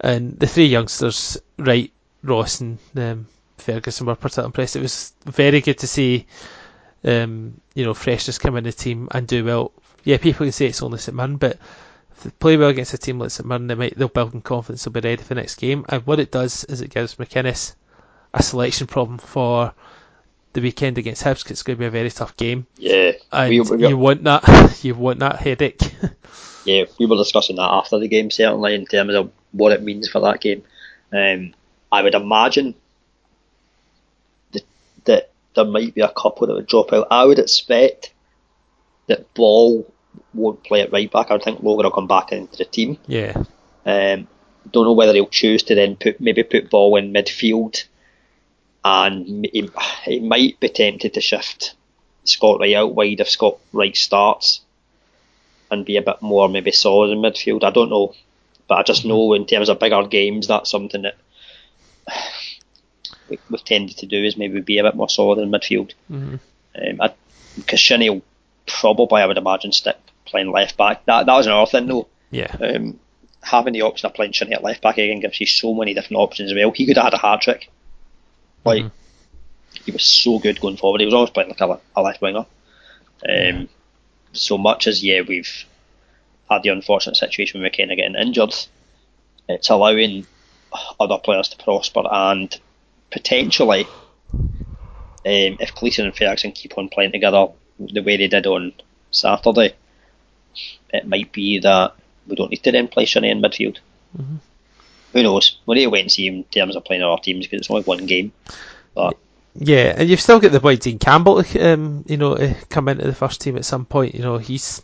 and 0.00 0.38
the 0.38 0.46
three 0.46 0.66
youngsters, 0.66 1.38
Wright, 1.58 1.92
Ross, 2.22 2.60
and 2.60 2.78
um, 2.96 3.26
Ferguson 3.58 4.06
were 4.06 4.14
particularly 4.14 4.48
impressed. 4.48 4.76
It 4.76 4.82
was 4.82 5.12
very 5.24 5.60
good 5.60 5.78
to 5.78 5.86
see, 5.86 6.26
um, 7.04 7.60
you 7.74 7.84
know, 7.84 7.94
freshness 7.94 8.38
come 8.38 8.56
in 8.56 8.64
the 8.64 8.72
team 8.72 9.08
and 9.12 9.26
do 9.26 9.44
well. 9.44 9.72
Yeah, 10.04 10.16
people 10.16 10.46
can 10.46 10.52
say 10.52 10.66
it's 10.66 10.82
only 10.82 10.98
St 10.98 11.16
Mirren, 11.16 11.36
but 11.36 11.58
play 12.38 12.56
well 12.56 12.70
against 12.70 12.94
a 12.94 12.98
team 12.98 13.18
like 13.18 13.30
St 13.30 13.46
Mirren, 13.46 13.66
they 13.66 13.74
might 13.74 13.96
they'll 13.96 14.08
build 14.08 14.34
in 14.34 14.40
confidence, 14.40 14.84
they'll 14.84 14.92
be 14.92 15.00
ready 15.00 15.22
for 15.22 15.28
the 15.28 15.40
next 15.40 15.56
game. 15.56 15.84
And 15.88 16.06
what 16.06 16.20
it 16.20 16.32
does 16.32 16.64
is 16.64 16.80
it 16.80 16.90
gives 16.90 17.16
McInnes 17.16 17.74
a 18.32 18.42
selection 18.42 18.86
problem 18.86 19.18
for 19.18 19.74
the 20.52 20.60
weekend 20.60 20.98
against 20.98 21.22
Hibs. 21.22 21.44
Cause 21.44 21.52
it's 21.52 21.62
going 21.62 21.76
to 21.76 21.80
be 21.80 21.86
a 21.86 21.90
very 21.90 22.10
tough 22.10 22.36
game. 22.36 22.66
Yeah, 22.76 23.12
and 23.32 23.50
we, 23.50 23.60
we, 23.60 23.88
you 23.88 23.96
want 23.96 24.24
that. 24.24 24.78
You 24.84 24.94
want 24.94 25.18
that 25.18 25.36
headache. 25.36 25.94
yeah, 26.64 26.84
we 26.98 27.06
were 27.06 27.16
discussing 27.16 27.56
that 27.56 27.70
after 27.70 27.98
the 27.98 28.08
game 28.08 28.30
certainly 28.30 28.74
in 28.74 28.86
terms 28.86 29.14
of 29.14 29.30
what 29.52 29.72
it 29.72 29.82
means 29.82 30.08
for 30.08 30.20
that 30.20 30.40
game. 30.40 30.62
Um, 31.12 31.54
I 31.92 32.02
would 32.02 32.14
imagine 32.14 32.74
that, 34.52 34.62
that 35.04 35.30
there 35.54 35.64
might 35.64 35.94
be 35.94 36.00
a 36.00 36.08
couple 36.08 36.46
that 36.46 36.54
would 36.54 36.66
drop 36.66 36.92
out. 36.92 37.08
I 37.10 37.24
would 37.24 37.38
expect 37.38 38.12
that 39.08 39.34
Ball 39.34 39.92
won't 40.32 40.62
play 40.64 40.80
at 40.80 40.92
right 40.92 41.10
back. 41.10 41.30
I 41.30 41.38
think 41.38 41.62
Logan 41.62 41.84
will 41.84 41.90
come 41.90 42.06
back 42.06 42.32
into 42.32 42.56
the 42.56 42.64
team. 42.64 42.98
Yeah. 43.06 43.42
Um, 43.84 44.28
don't 44.70 44.84
know 44.84 44.92
whether 44.92 45.12
he'll 45.12 45.26
choose 45.26 45.62
to 45.64 45.74
then 45.74 45.96
put 45.96 46.20
maybe 46.20 46.42
put 46.42 46.70
ball 46.70 46.96
in 46.96 47.12
midfield, 47.12 47.84
and 48.84 49.46
he, 49.52 49.68
he 50.04 50.20
might 50.20 50.58
be 50.60 50.68
tempted 50.68 51.14
to 51.14 51.20
shift 51.20 51.74
Scott 52.24 52.60
Wright 52.60 52.74
out 52.74 52.94
wide 52.94 53.20
if 53.20 53.28
Scott 53.28 53.58
Wright 53.72 53.96
starts, 53.96 54.60
and 55.70 55.84
be 55.84 55.96
a 55.96 56.02
bit 56.02 56.20
more 56.20 56.48
maybe 56.48 56.72
solid 56.72 57.10
in 57.10 57.18
midfield. 57.18 57.64
I 57.64 57.70
don't 57.70 57.90
know, 57.90 58.14
but 58.68 58.78
I 58.78 58.82
just 58.82 59.04
know 59.04 59.34
in 59.34 59.46
terms 59.46 59.68
of 59.68 59.78
bigger 59.78 60.06
games, 60.06 60.46
that's 60.46 60.70
something 60.70 61.02
that 61.02 61.16
we, 63.28 63.38
have 63.50 63.64
tended 63.64 63.96
to 63.98 64.06
do 64.06 64.22
is 64.22 64.36
maybe 64.36 64.60
be 64.60 64.78
a 64.78 64.82
bit 64.82 64.96
more 64.96 65.08
solid 65.08 65.38
in 65.38 65.50
midfield. 65.50 65.92
Mm-hmm. 66.10 66.36
Um, 67.00 67.10
will 68.14 68.22
probably, 68.66 69.22
I 69.22 69.26
would 69.26 69.38
imagine, 69.38 69.72
stick 69.72 69.96
playing 70.24 70.52
left 70.52 70.76
back. 70.76 71.04
That 71.06 71.26
that 71.26 71.36
was 71.36 71.46
another 71.46 71.70
thing 71.70 71.86
though. 71.86 72.08
Yeah. 72.30 72.56
Um, 72.60 72.98
having 73.42 73.72
the 73.72 73.82
option 73.82 74.06
of 74.06 74.14
playing 74.14 74.32
Shinnie 74.32 74.52
at 74.52 74.62
left 74.62 74.82
back 74.82 74.98
again 74.98 75.20
gives 75.20 75.40
you 75.40 75.46
so 75.46 75.74
many 75.74 75.94
different 75.94 76.20
options 76.20 76.50
as 76.50 76.56
well. 76.56 76.70
He 76.70 76.86
could 76.86 76.96
have 76.96 77.04
had 77.04 77.14
a 77.14 77.18
hat 77.18 77.40
trick. 77.40 77.70
Like 78.64 78.84
mm-hmm. 78.84 79.84
he 79.84 79.92
was 79.92 80.04
so 80.04 80.38
good 80.38 80.60
going 80.60 80.76
forward. 80.76 81.00
He 81.00 81.06
was 81.06 81.14
always 81.14 81.30
playing 81.30 81.50
like 81.50 81.60
a, 81.60 81.80
a 81.96 82.02
left 82.02 82.20
winger. 82.20 82.46
Um, 83.28 83.68
so 84.32 84.58
much 84.58 84.86
as 84.86 85.04
yeah, 85.04 85.22
we've 85.26 85.64
had 86.50 86.62
the 86.62 86.70
unfortunate 86.70 87.16
situation 87.16 87.60
with 87.60 87.70
McKenna 87.70 87.96
getting 87.96 88.16
injured, 88.16 88.54
it's 89.48 89.70
allowing 89.70 90.26
other 90.98 91.18
players 91.18 91.48
to 91.48 91.56
prosper 91.62 92.02
and 92.10 92.58
potentially, 93.10 93.86
um, 94.32 94.56
if 95.24 95.74
Gleeson 95.74 96.06
and 96.06 96.16
Ferguson 96.16 96.52
keep 96.52 96.76
on 96.78 96.88
playing 96.88 97.12
together 97.12 97.48
the 97.78 98.02
way 98.02 98.16
they 98.16 98.28
did 98.28 98.46
on 98.46 98.72
Saturday, 99.10 99.74
it 100.92 101.06
might 101.06 101.32
be 101.32 101.58
that 101.60 101.94
we 102.26 102.36
don't 102.36 102.50
need 102.50 102.62
to 102.64 102.72
then 102.72 102.88
play 102.88 103.04
Shinnie 103.04 103.30
in 103.30 103.40
midfield. 103.40 103.78
Mm-hmm. 104.16 104.36
Who 105.12 105.22
knows? 105.22 105.58
Need 105.66 105.84
to 105.84 105.90
wait 105.90 106.02
and 106.02 106.12
see 106.12 106.26
in 106.26 106.44
terms 106.44 106.76
of 106.76 106.84
playing 106.84 107.02
our 107.02 107.18
teams 107.18 107.46
because 107.46 107.60
it's 107.60 107.70
only 107.70 107.82
one 107.82 108.06
game. 108.06 108.32
But 108.94 109.16
yeah, 109.54 109.94
and 109.96 110.08
you've 110.08 110.20
still 110.20 110.38
got 110.38 110.52
the 110.52 110.60
boy 110.60 110.76
Dean 110.76 110.98
Campbell, 110.98 111.42
um, 111.60 112.04
you 112.06 112.16
know, 112.16 112.36
to 112.36 112.54
come 112.68 112.88
into 112.88 113.06
the 113.06 113.14
first 113.14 113.40
team 113.40 113.56
at 113.56 113.64
some 113.64 113.84
point. 113.84 114.14
You 114.14 114.22
know, 114.22 114.38
he's 114.38 114.82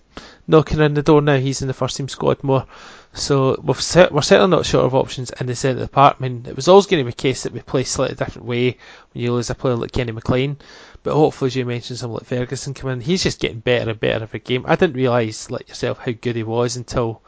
knocking 0.49 0.81
on 0.81 0.95
the 0.95 1.03
door 1.03 1.22
now. 1.22 1.39
He's 1.39 1.62
in 1.62 1.68
the 1.68 1.74
first 1.74 1.97
team 1.97 2.09
squad 2.09 2.43
more. 2.43 2.66
So 3.12 3.57
set, 3.79 4.12
we're 4.12 4.22
certainly 4.22 4.55
not 4.55 4.66
short 4.66 4.85
of 4.85 4.95
options 4.95 5.31
in 5.41 5.47
the 5.47 5.55
centre 5.55 5.81
of 5.81 5.89
the 5.89 5.93
park. 5.93 6.16
I 6.18 6.22
mean, 6.22 6.45
it 6.47 6.55
was 6.55 6.68
always 6.68 6.87
going 6.87 7.01
to 7.01 7.05
be 7.05 7.14
a 7.14 7.14
case 7.14 7.45
that 7.45 7.53
we 7.53 7.61
play 7.61 7.85
slightly 7.85 8.16
different 8.16 8.47
way 8.47 8.77
when 9.12 9.24
you 9.24 9.33
lose 9.33 9.49
a 9.49 9.55
player 9.55 9.77
like 9.77 9.93
Kenny 9.93 10.12
McLean. 10.12 10.59
But 11.03 11.14
hopefully, 11.14 11.47
as 11.47 11.57
you 11.57 11.64
mentioned, 11.64 11.99
someone 11.99 12.18
like 12.18 12.29
Ferguson 12.29 12.74
come 12.74 12.91
in, 12.91 13.01
he's 13.01 13.22
just 13.22 13.41
getting 13.41 13.61
better 13.61 13.91
and 13.91 14.01
better 14.01 14.24
every 14.24 14.41
game. 14.41 14.64
I 14.66 14.77
didn't 14.77 14.97
realise, 14.97 15.51
like 15.51 15.68
yourself, 15.68 15.99
how 15.99 16.12
good 16.12 16.37
he 16.37 16.43
was 16.43 16.77
until 16.77 17.22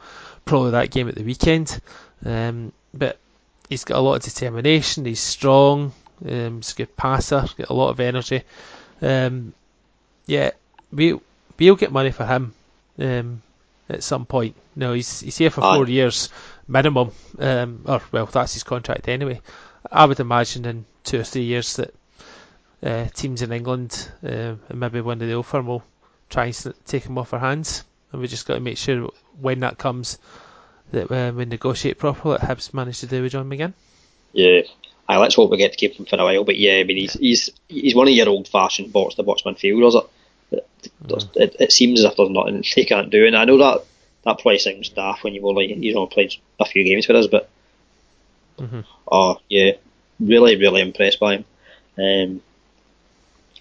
probably 0.45 0.71
that 0.71 0.91
game 0.91 1.07
at 1.07 1.15
the 1.15 1.23
weekend. 1.23 1.81
Um, 2.23 2.73
but 2.93 3.17
he's 3.69 3.83
got 3.83 3.97
a 3.97 4.01
lot 4.01 4.15
of 4.15 4.23
determination. 4.23 5.05
He's 5.05 5.19
strong. 5.19 5.93
Um, 6.27 6.57
he's 6.57 6.73
a 6.73 6.75
good 6.75 6.95
passer. 6.97 7.45
Got 7.57 7.69
a 7.69 7.73
lot 7.73 7.89
of 7.89 7.99
energy. 7.99 8.43
Um, 9.01 9.53
yeah, 10.25 10.51
we 10.91 11.17
we'll 11.57 11.75
get 11.75 11.91
money 11.91 12.11
for 12.11 12.25
him 12.25 12.53
um, 12.99 13.41
at 13.89 14.03
some 14.03 14.25
point. 14.25 14.55
No, 14.75 14.93
he's 14.93 15.21
he's 15.21 15.37
here 15.37 15.49
for 15.49 15.61
four 15.61 15.87
years 15.87 16.29
minimum. 16.67 17.11
Um, 17.37 17.81
or 17.85 18.01
well, 18.11 18.25
that's 18.25 18.53
his 18.53 18.63
contract 18.63 19.07
anyway. 19.07 19.41
I 19.91 20.05
would 20.05 20.19
imagine 20.19 20.65
in 20.65 20.85
two 21.03 21.19
or 21.19 21.23
three 21.23 21.43
years 21.43 21.77
that 21.77 21.93
uh, 22.83 23.05
teams 23.13 23.41
in 23.41 23.51
England 23.51 24.09
uh, 24.23 24.55
and 24.69 24.79
maybe 24.79 25.01
one 25.01 25.21
of 25.21 25.27
the 25.27 25.33
old 25.33 25.45
firm 25.45 25.67
will 25.67 25.83
try 26.29 26.45
and 26.45 26.73
take 26.85 27.05
him 27.05 27.17
off 27.17 27.33
our 27.33 27.39
hands. 27.39 27.83
And 28.11 28.21
we 28.21 28.27
just 28.27 28.47
got 28.47 28.55
to 28.55 28.59
make 28.59 28.77
sure 28.77 29.11
when 29.39 29.61
that 29.61 29.77
comes 29.77 30.17
that 30.91 31.11
uh, 31.11 31.31
we 31.31 31.45
negotiate 31.45 31.97
properly. 31.97 32.37
That 32.37 32.47
Hibs 32.47 32.73
managed 32.73 33.01
to 33.01 33.07
do 33.07 33.21
with 33.21 33.31
John 33.31 33.49
McGinn. 33.49 33.73
Yeah, 34.33 34.61
I 35.07 35.17
let's 35.17 35.35
hope 35.35 35.51
we 35.51 35.57
get 35.57 35.71
to 35.71 35.77
keep 35.77 35.95
him 35.95 36.05
for 36.05 36.19
a 36.19 36.23
while. 36.23 36.43
But 36.43 36.57
yeah, 36.57 36.75
I 36.75 36.83
mean 36.83 36.97
he's 36.97 37.13
he's 37.13 37.49
he's 37.67 37.95
one 37.95 38.07
of 38.07 38.13
your 38.13 38.29
old 38.29 38.47
fashioned 38.47 38.93
box 38.93 39.15
to 39.15 39.23
box 39.23 39.43
midfielders. 39.43 40.07
It, 40.51 40.67
it, 41.35 41.55
it, 41.59 41.71
seems 41.71 41.99
as 41.99 42.05
if 42.05 42.15
there's 42.15 42.29
nothing 42.29 42.63
they 42.75 42.85
can't 42.85 43.09
do, 43.09 43.25
and 43.25 43.35
I 43.35 43.45
know 43.45 43.57
that 43.57 43.85
that 44.23 44.39
probably 44.39 44.59
sounds 44.59 44.89
daft 44.89 45.23
when 45.23 45.33
you've 45.33 45.45
only 45.45 45.73
you 45.73 45.93
know 45.93 46.07
played 46.07 46.35
a 46.59 46.65
few 46.65 46.83
games 46.83 47.07
with 47.07 47.17
us, 47.17 47.27
but 47.27 47.49
mm-hmm. 48.57 48.81
oh 49.11 49.37
yeah, 49.49 49.73
really 50.19 50.55
really 50.57 50.81
impressed 50.81 51.19
by 51.19 51.35
him. 51.35 51.45
Um, 51.97 52.41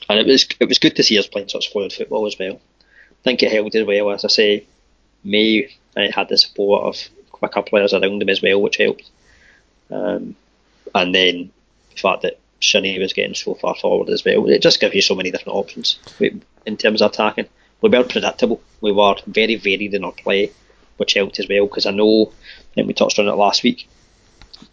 and 0.08 0.18
it 0.20 0.26
was 0.26 0.46
it 0.60 0.68
was 0.68 0.78
good 0.78 0.96
to 0.96 1.02
see 1.02 1.18
us 1.18 1.26
playing 1.26 1.48
such 1.48 1.72
fluid 1.72 1.92
football 1.92 2.26
as 2.26 2.38
well. 2.38 2.54
I 2.54 3.22
think 3.24 3.42
it 3.42 3.52
helped 3.52 3.74
as 3.74 3.86
well, 3.86 4.10
as 4.10 4.24
I 4.24 4.28
say, 4.28 4.66
May 5.24 5.70
I 5.96 6.10
had 6.14 6.28
the 6.28 6.38
support 6.38 6.84
of 6.84 7.08
a 7.46 7.48
couple 7.48 7.62
of 7.62 7.70
players 7.70 7.94
around 7.94 8.22
him 8.22 8.28
as 8.28 8.42
well, 8.42 8.60
which 8.60 8.76
helped. 8.76 9.10
Um, 9.90 10.36
and 10.94 11.14
then 11.14 11.50
the 11.90 12.00
fact 12.00 12.22
that 12.22 12.38
Shinnie 12.60 12.98
was 12.98 13.12
getting 13.12 13.34
so 13.34 13.54
far 13.54 13.74
forward 13.74 14.08
as 14.10 14.24
well, 14.24 14.48
it 14.48 14.62
just 14.62 14.80
gives 14.80 14.94
you 14.94 15.02
so 15.02 15.14
many 15.14 15.30
different 15.30 15.56
options 15.56 15.98
in 16.66 16.76
terms 16.76 17.02
of 17.02 17.12
attacking. 17.12 17.48
We 17.80 17.90
were 17.90 18.04
predictable. 18.04 18.60
We 18.80 18.92
were 18.92 19.16
very 19.26 19.54
varied 19.54 19.94
in 19.94 20.04
our 20.04 20.12
play, 20.12 20.50
which 20.96 21.14
helped 21.14 21.38
as 21.38 21.48
well 21.48 21.66
because 21.66 21.86
I 21.86 21.92
know, 21.92 22.32
and 22.76 22.86
we 22.86 22.94
touched 22.94 23.18
on 23.18 23.28
it 23.28 23.32
last 23.32 23.62
week, 23.62 23.88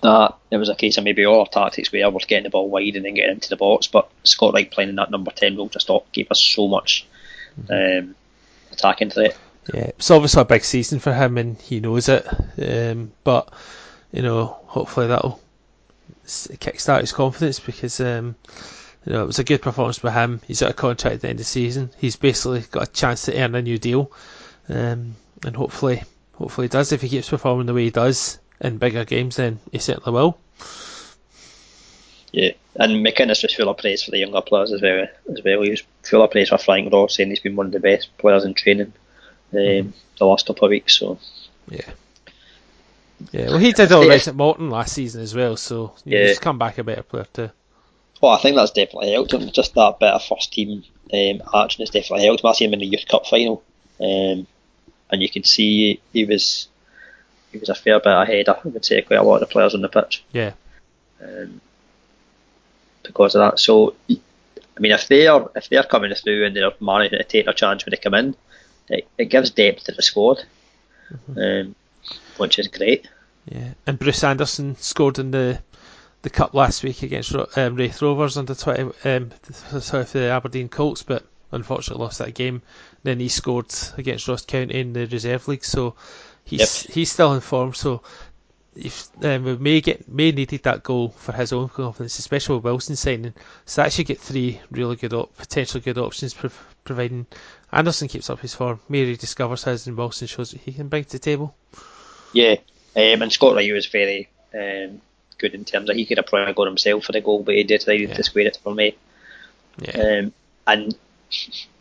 that 0.01 0.35
it 0.51 0.57
was 0.57 0.69
a 0.69 0.75
case 0.75 0.97
of 0.97 1.03
maybe 1.03 1.25
all 1.25 1.41
our 1.41 1.47
tactics 1.47 1.91
were 1.91 2.09
was 2.09 2.25
getting 2.25 2.43
the 2.43 2.49
ball 2.49 2.69
wide 2.69 2.95
and 2.95 3.05
then 3.05 3.13
getting 3.13 3.35
into 3.35 3.49
the 3.49 3.55
box, 3.55 3.87
but 3.87 4.09
Scott 4.23 4.53
Wright 4.53 4.69
playing 4.69 4.89
in 4.89 4.95
that 4.95 5.11
number 5.11 5.31
10 5.31 5.57
role 5.57 5.69
just 5.69 5.89
gave 6.11 6.31
us 6.31 6.41
so 6.41 6.67
much 6.67 7.05
um, 7.69 8.15
attacking 8.71 9.11
threat. 9.11 9.37
Yeah, 9.73 9.91
it's 9.97 10.11
obviously 10.11 10.41
a 10.41 10.45
big 10.45 10.63
season 10.63 10.99
for 10.99 11.13
him 11.13 11.37
and 11.37 11.59
he 11.59 11.79
knows 11.79 12.07
it, 12.07 12.27
um, 12.61 13.11
but 13.23 13.51
you 14.11 14.21
know, 14.21 14.45
hopefully 14.67 15.07
that'll 15.07 15.41
kickstart 16.25 17.01
his 17.01 17.11
confidence 17.11 17.59
because 17.59 17.99
um, 17.99 18.35
you 19.05 19.13
know 19.13 19.23
it 19.23 19.27
was 19.27 19.39
a 19.39 19.43
good 19.43 19.61
performance 19.61 19.99
by 19.99 20.11
him. 20.11 20.41
He's 20.47 20.61
got 20.61 20.71
a 20.71 20.73
contract 20.73 21.15
at 21.15 21.21
the 21.21 21.29
end 21.29 21.39
of 21.39 21.39
the 21.39 21.43
season. 21.45 21.89
He's 21.97 22.15
basically 22.15 22.61
got 22.61 22.87
a 22.87 22.91
chance 22.91 23.25
to 23.25 23.37
earn 23.37 23.55
a 23.55 23.61
new 23.61 23.77
deal, 23.77 24.11
um, 24.69 25.15
and 25.43 25.55
hopefully, 25.55 26.03
hopefully 26.33 26.65
he 26.65 26.69
does. 26.69 26.91
If 26.91 27.01
he 27.01 27.09
keeps 27.09 27.29
performing 27.29 27.65
the 27.65 27.73
way 27.73 27.85
he 27.85 27.91
does 27.91 28.39
in 28.61 28.77
bigger 28.77 29.03
games, 29.03 29.37
then 29.37 29.59
he 29.71 29.79
certainly 29.79 30.11
will. 30.11 30.37
Yeah, 32.31 32.51
and 32.75 33.05
McInnes 33.05 33.43
was 33.43 33.53
full 33.53 33.69
of 33.69 33.77
praise 33.77 34.03
for 34.03 34.11
the 34.11 34.19
younger 34.19 34.41
players 34.41 34.71
as 34.71 34.81
well. 34.81 35.07
As 35.31 35.41
well, 35.43 35.61
he 35.61 35.71
was 35.71 35.83
full 36.03 36.21
of 36.21 36.31
praise 36.31 36.49
for 36.49 36.57
Frank 36.57 36.91
Ross, 36.93 37.15
saying 37.15 37.29
he's 37.29 37.39
been 37.39 37.55
one 37.55 37.67
of 37.67 37.71
the 37.71 37.79
best 37.79 38.15
players 38.17 38.43
in 38.43 38.53
training 38.53 38.93
um, 39.53 39.59
mm-hmm. 39.59 39.89
the 40.17 40.25
last 40.25 40.45
couple 40.45 40.65
of 40.65 40.69
weeks. 40.69 40.97
So 40.97 41.19
yeah, 41.69 41.91
yeah, 43.31 43.47
well, 43.47 43.57
he 43.57 43.71
did 43.71 43.91
all 43.91 44.07
right 44.07 44.27
at 44.27 44.35
Morton 44.35 44.69
last 44.69 44.93
season 44.93 45.21
as 45.21 45.33
well, 45.33 45.57
so 45.57 45.93
yeah. 46.03 46.27
he's 46.27 46.39
come 46.39 46.57
back 46.57 46.77
a 46.77 46.83
better 46.83 47.03
player 47.03 47.27
too. 47.31 47.49
Well, 48.21 48.33
I 48.33 48.39
think 48.39 48.55
that's 48.55 48.71
definitely 48.71 49.11
helped 49.11 49.33
him. 49.33 49.49
Just 49.51 49.75
that 49.75 49.99
bit 49.99 50.13
of 50.13 50.23
first 50.23 50.53
team 50.53 50.83
um, 51.13 51.41
action 51.53 51.81
has 51.81 51.89
definitely 51.89 52.25
helped 52.25 52.43
him. 52.43 52.49
I 52.49 52.53
see 52.53 52.65
him 52.65 52.73
in 52.73 52.79
the 52.79 52.85
Youth 52.85 53.07
Cup 53.07 53.25
final, 53.25 53.63
um, 53.99 54.47
and 55.11 55.21
you 55.21 55.29
can 55.29 55.43
see 55.43 55.99
he 56.13 56.25
was 56.25 56.67
he 57.51 57.57
was 57.57 57.69
a 57.69 57.75
fair 57.75 57.99
bit 57.99 58.13
ahead. 58.13 58.49
I 58.49 58.57
would 58.63 58.85
say 58.85 59.01
quite 59.01 59.19
a 59.19 59.23
lot 59.23 59.35
of 59.35 59.41
the 59.41 59.47
players 59.47 59.75
on 59.75 59.81
the 59.81 59.89
pitch. 59.89 60.23
Yeah. 60.31 60.53
Um, 61.21 61.61
because 63.03 63.35
of 63.35 63.39
that, 63.39 63.59
so 63.59 63.95
I 64.09 64.79
mean, 64.79 64.91
if 64.91 65.07
they're 65.07 65.45
if 65.55 65.69
they're 65.69 65.83
coming 65.83 66.13
through 66.13 66.45
and 66.45 66.55
they're 66.55 66.71
managing 66.79 67.19
to 67.19 67.23
take 67.23 67.47
a 67.47 67.53
chance 67.53 67.85
when 67.85 67.91
they 67.91 67.97
come 67.97 68.13
in, 68.13 68.35
it, 68.89 69.07
it 69.17 69.25
gives 69.25 69.51
depth 69.51 69.85
to 69.85 69.91
the 69.91 70.01
squad. 70.01 70.43
Mm-hmm. 71.11 71.39
Um, 71.39 71.75
which 72.37 72.59
is 72.59 72.67
great. 72.67 73.07
Yeah, 73.45 73.73
and 73.85 73.99
Bruce 73.99 74.23
Anderson 74.23 74.75
scored 74.77 75.19
in 75.19 75.31
the 75.31 75.61
the 76.23 76.29
cup 76.31 76.55
last 76.55 76.83
week 76.83 77.03
against 77.03 77.35
um, 77.35 77.75
Raith 77.75 78.01
Rovers 78.01 78.37
under 78.37 78.55
20 78.55 78.81
um, 79.03 79.31
sorry 79.79 80.05
for 80.05 80.17
the 80.17 80.29
Aberdeen 80.29 80.69
Colts, 80.69 81.03
but 81.03 81.23
unfortunately 81.51 82.03
lost 82.03 82.17
that 82.17 82.33
game. 82.33 82.63
Then 83.03 83.19
he 83.19 83.29
scored 83.29 83.71
against 83.97 84.27
Ross 84.27 84.43
County 84.43 84.79
in 84.79 84.93
the 84.93 85.05
reserve 85.05 85.47
league, 85.47 85.63
so 85.63 85.93
he's 86.43 86.85
yep. 86.85 86.93
he's 86.95 87.11
still 87.11 87.33
in 87.33 87.41
form. 87.41 87.73
So 87.73 88.01
if 88.75 89.07
um, 89.23 89.45
we 89.45 89.57
may 89.57 89.81
get 89.81 90.07
may 90.09 90.31
needed 90.31 90.63
that 90.63 90.83
goal 90.83 91.09
for 91.09 91.31
his 91.31 91.53
own 91.53 91.69
confidence, 91.69 92.19
especially 92.19 92.55
with 92.55 92.65
Wilson 92.65 92.95
signing. 92.95 93.33
So 93.65 93.81
that 93.81 93.93
should 93.93 94.05
get 94.05 94.19
three 94.19 94.59
really 94.71 94.95
good 94.95 95.13
op- 95.13 95.35
potential 95.37 95.81
good 95.81 95.97
options, 95.97 96.35
providing 96.83 97.25
Anderson 97.71 98.07
keeps 98.07 98.29
up 98.29 98.39
his 98.39 98.53
form, 98.53 98.79
Mary 98.89 99.15
discovers 99.15 99.63
his, 99.63 99.87
and 99.87 99.97
Wilson 99.97 100.27
shows 100.27 100.53
what 100.53 100.61
he 100.61 100.73
can 100.73 100.87
bring 100.87 101.03
to 101.05 101.11
the 101.11 101.19
table. 101.19 101.55
Yeah, 102.33 102.55
um, 102.95 103.21
and 103.21 103.31
Scott 103.31 103.55
Wright 103.55 103.73
was 103.73 103.85
very 103.85 104.29
um, 104.53 105.01
good 105.37 105.53
in 105.53 105.65
terms 105.65 105.89
of 105.89 105.95
he 105.95 106.05
could 106.05 106.17
have 106.17 106.27
probably 106.27 106.53
gone 106.53 106.67
himself 106.67 107.05
for 107.05 107.11
the 107.11 107.21
goal, 107.21 107.43
but 107.43 107.55
he 107.55 107.63
decided 107.63 108.09
yeah. 108.09 108.15
to 108.15 108.23
square 108.23 108.47
it 108.47 108.59
for 108.61 108.73
me. 108.73 108.95
Yeah. 109.79 109.99
Um, 109.99 110.33
and 110.67 110.95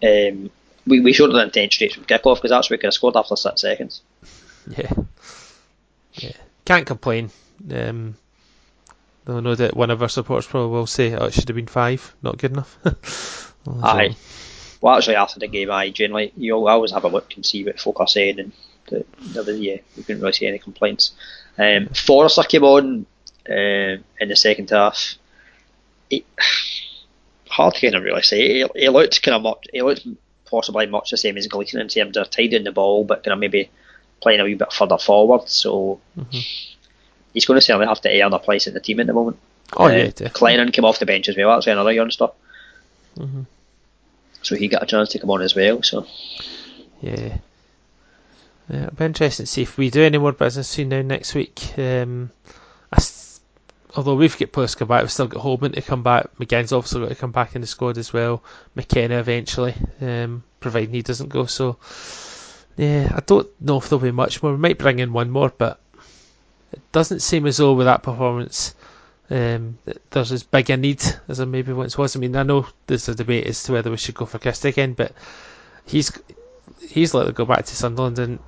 um, 0.02 0.50
we, 0.86 1.00
we 1.00 1.12
showed 1.12 1.30
an 1.30 1.40
intention 1.40 1.90
from 1.90 2.04
kick 2.04 2.26
off 2.26 2.38
because 2.38 2.50
that's 2.50 2.70
where 2.70 2.76
we 2.76 2.80
could 2.80 2.88
have 2.88 2.94
scored 2.94 3.16
after 3.16 3.36
six 3.36 3.60
seconds. 3.60 4.02
Yeah. 4.68 4.92
Yeah. 6.14 6.32
Can't 6.64 6.86
complain. 6.86 7.30
Um, 7.70 8.16
I 9.26 9.40
know 9.40 9.54
that 9.54 9.76
one 9.76 9.90
of 9.90 10.02
our 10.02 10.08
supporters 10.08 10.46
probably 10.46 10.70
will 10.70 10.86
say, 10.86 11.14
oh, 11.14 11.26
it 11.26 11.34
should 11.34 11.48
have 11.48 11.56
been 11.56 11.66
five, 11.66 12.14
not 12.22 12.38
good 12.38 12.52
enough. 12.52 13.54
Aye. 13.82 14.16
Well, 14.80 14.96
actually, 14.96 15.16
after 15.16 15.40
the 15.40 15.48
game, 15.48 15.70
I 15.70 15.88
generally, 15.90 16.32
you 16.36 16.54
always 16.54 16.92
have 16.92 17.04
a 17.04 17.08
look 17.08 17.34
and 17.36 17.46
see 17.46 17.64
what 17.64 17.80
folk 17.80 18.00
are 18.00 18.06
saying, 18.06 18.38
and 18.38 18.52
the, 18.88 19.04
the, 19.42 19.58
yeah, 19.58 19.78
we 19.96 20.02
couldn't 20.02 20.20
really 20.20 20.34
see 20.34 20.46
any 20.46 20.58
complaints. 20.58 21.12
Um, 21.56 21.88
Forrester 21.88 22.42
came 22.42 22.64
on 22.64 23.06
uh, 23.48 23.96
in 24.20 24.28
the 24.28 24.36
second 24.36 24.68
half. 24.68 25.14
He, 26.10 26.26
hard 27.48 27.74
to 27.74 27.80
kind 27.80 27.94
of 27.94 28.02
really 28.02 28.22
say. 28.22 28.60
He, 28.60 28.66
he 28.74 28.88
looked 28.90 29.22
kind 29.22 29.36
of 29.36 29.42
much, 29.42 29.66
he 29.72 29.80
looked 29.80 30.06
possibly 30.44 30.86
much 30.86 31.10
the 31.10 31.16
same 31.16 31.38
as 31.38 31.46
Gleeson 31.46 31.80
in 31.80 31.88
terms 31.88 32.18
of 32.18 32.28
tidying 32.28 32.64
the 32.64 32.72
ball, 32.72 33.04
but 33.04 33.24
kind 33.24 33.32
of 33.32 33.38
maybe 33.38 33.70
playing 34.24 34.40
a 34.40 34.44
wee 34.44 34.54
bit 34.54 34.72
further 34.72 34.98
forward. 34.98 35.48
So 35.48 36.00
mm-hmm. 36.18 36.38
he's 37.32 37.44
going 37.44 37.58
to 37.58 37.60
certainly 37.60 37.86
have 37.86 38.00
to 38.00 38.22
earn 38.22 38.32
a 38.32 38.38
place 38.40 38.66
in 38.66 38.74
the 38.74 38.80
team 38.80 38.98
at 38.98 39.06
the 39.06 39.12
moment. 39.12 39.38
Oh 39.76 39.86
uh, 39.86 39.90
yeah, 39.90 40.10
definitely. 40.10 40.72
came 40.72 40.84
off 40.84 40.98
the 40.98 41.06
bench 41.06 41.28
as 41.28 41.36
well. 41.36 41.50
That's 41.50 41.66
another 41.66 41.92
youngster. 41.92 42.28
Mm-hmm. 43.16 43.42
So 44.42 44.56
he 44.56 44.68
got 44.68 44.82
a 44.82 44.86
chance 44.86 45.10
to 45.10 45.18
come 45.18 45.30
on 45.30 45.42
as 45.42 45.54
well. 45.54 45.82
So 45.82 46.06
yeah, 47.00 47.38
yeah, 48.68 48.84
it'll 48.84 48.96
be 48.96 49.04
interesting 49.04 49.46
to 49.46 49.52
see 49.52 49.62
if 49.62 49.76
we 49.76 49.90
do 49.90 50.02
any 50.02 50.18
more 50.18 50.32
business 50.32 50.68
soon 50.68 50.88
now 50.88 51.02
next 51.02 51.34
week. 51.34 51.78
Um, 51.78 52.30
st- 52.98 53.40
although 53.96 54.16
we've 54.16 54.38
got 54.38 54.52
players 54.52 54.74
come 54.74 54.88
back, 54.88 55.02
we've 55.02 55.12
still 55.12 55.28
got 55.28 55.42
Holman 55.42 55.72
to 55.72 55.82
come 55.82 56.02
back. 56.02 56.34
McGinn's 56.38 56.72
obviously 56.72 57.02
got 57.02 57.08
to 57.10 57.14
come 57.14 57.32
back 57.32 57.54
in 57.54 57.60
the 57.60 57.66
squad 57.66 57.98
as 57.98 58.12
well. 58.12 58.42
McKenna 58.74 59.18
eventually, 59.18 59.74
um, 60.00 60.42
providing 60.60 60.94
he 60.94 61.02
doesn't 61.02 61.28
go. 61.28 61.46
So, 61.46 61.78
yeah, 62.76 63.12
I 63.14 63.20
don't 63.20 63.48
know 63.60 63.78
if 63.78 63.88
there'll 63.88 64.02
be 64.02 64.10
much 64.10 64.42
more. 64.42 64.52
We 64.52 64.58
might 64.58 64.78
bring 64.78 64.98
in 64.98 65.12
one 65.12 65.30
more, 65.30 65.52
but 65.56 65.80
it 66.72 66.80
doesn't 66.92 67.20
seem 67.20 67.46
as 67.46 67.58
though 67.58 67.74
with 67.74 67.86
that 67.86 68.02
performance 68.02 68.74
um, 69.30 69.78
there's 70.10 70.32
as 70.32 70.42
big 70.42 70.70
a 70.70 70.76
need 70.76 71.02
as 71.28 71.38
there 71.38 71.46
maybe 71.46 71.72
once 71.72 71.96
was. 71.96 72.14
I 72.14 72.18
mean, 72.18 72.36
I 72.36 72.42
know 72.42 72.66
there's 72.86 73.08
a 73.08 73.14
debate 73.14 73.46
as 73.46 73.62
to 73.64 73.72
whether 73.72 73.90
we 73.90 73.96
should 73.96 74.14
go 74.14 74.26
for 74.26 74.38
Christie 74.38 74.68
again, 74.68 74.94
but 74.94 75.12
he's 75.84 76.12
he's 76.80 77.14
let 77.14 77.28
it 77.28 77.34
go 77.34 77.44
back 77.44 77.64
to 77.64 77.76
Sunderland 77.76 78.18
and 78.18 78.38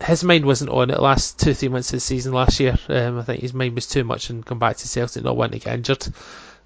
his 0.00 0.24
mind 0.24 0.44
wasn't 0.44 0.70
on 0.70 0.90
it 0.90 1.00
last 1.00 1.38
two 1.40 1.54
three 1.54 1.68
months 1.68 1.90
of 1.90 1.96
the 1.96 2.00
season 2.00 2.32
last 2.32 2.60
year. 2.60 2.78
Um, 2.88 3.18
I 3.18 3.22
think 3.22 3.40
his 3.40 3.54
mind 3.54 3.74
was 3.74 3.86
too 3.86 4.04
much 4.04 4.30
and 4.30 4.44
come 4.44 4.58
back 4.58 4.76
to 4.78 4.88
Celtic, 4.88 5.24
not 5.24 5.36
wanting 5.36 5.60
to 5.60 5.64
get 5.64 5.74
injured. 5.74 6.06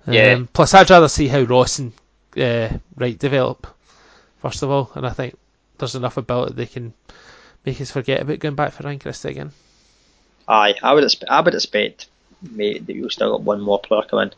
Um, 0.06 0.14
yeah. 0.14 0.42
Plus, 0.52 0.74
I'd 0.74 0.90
rather 0.90 1.08
see 1.08 1.28
how 1.28 1.42
Ross 1.42 1.78
and 1.78 1.92
uh, 2.36 2.68
Wright 2.96 3.18
develop 3.18 3.66
first 4.38 4.62
of 4.62 4.70
all, 4.70 4.90
and 4.94 5.06
I 5.06 5.10
think 5.10 5.36
there's 5.78 5.94
enough 5.94 6.16
about 6.16 6.50
it 6.50 6.56
they 6.56 6.66
can 6.66 6.92
make 7.64 7.80
us 7.80 7.90
forget 7.90 8.22
about 8.22 8.38
going 8.38 8.54
back 8.54 8.72
for 8.72 8.84
Ryan 8.84 8.98
Christie 8.98 9.30
again. 9.30 9.52
Aye, 10.48 10.74
I 10.82 10.94
would 10.94 11.04
expect. 11.04 11.30
I 11.30 11.40
would 11.40 11.54
expect, 11.54 12.06
mate, 12.40 12.86
that 12.86 12.94
you'll 12.94 13.10
still 13.10 13.32
got 13.32 13.42
one 13.42 13.60
more 13.60 13.80
player 13.80 14.02
coming. 14.02 14.32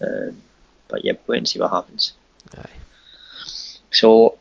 Um, 0.00 0.42
but 0.88 1.04
yeah, 1.04 1.12
wait 1.26 1.38
and 1.38 1.48
see 1.48 1.60
what 1.60 1.70
happens. 1.70 2.12
Aye. 2.58 2.70
So, 3.90 4.36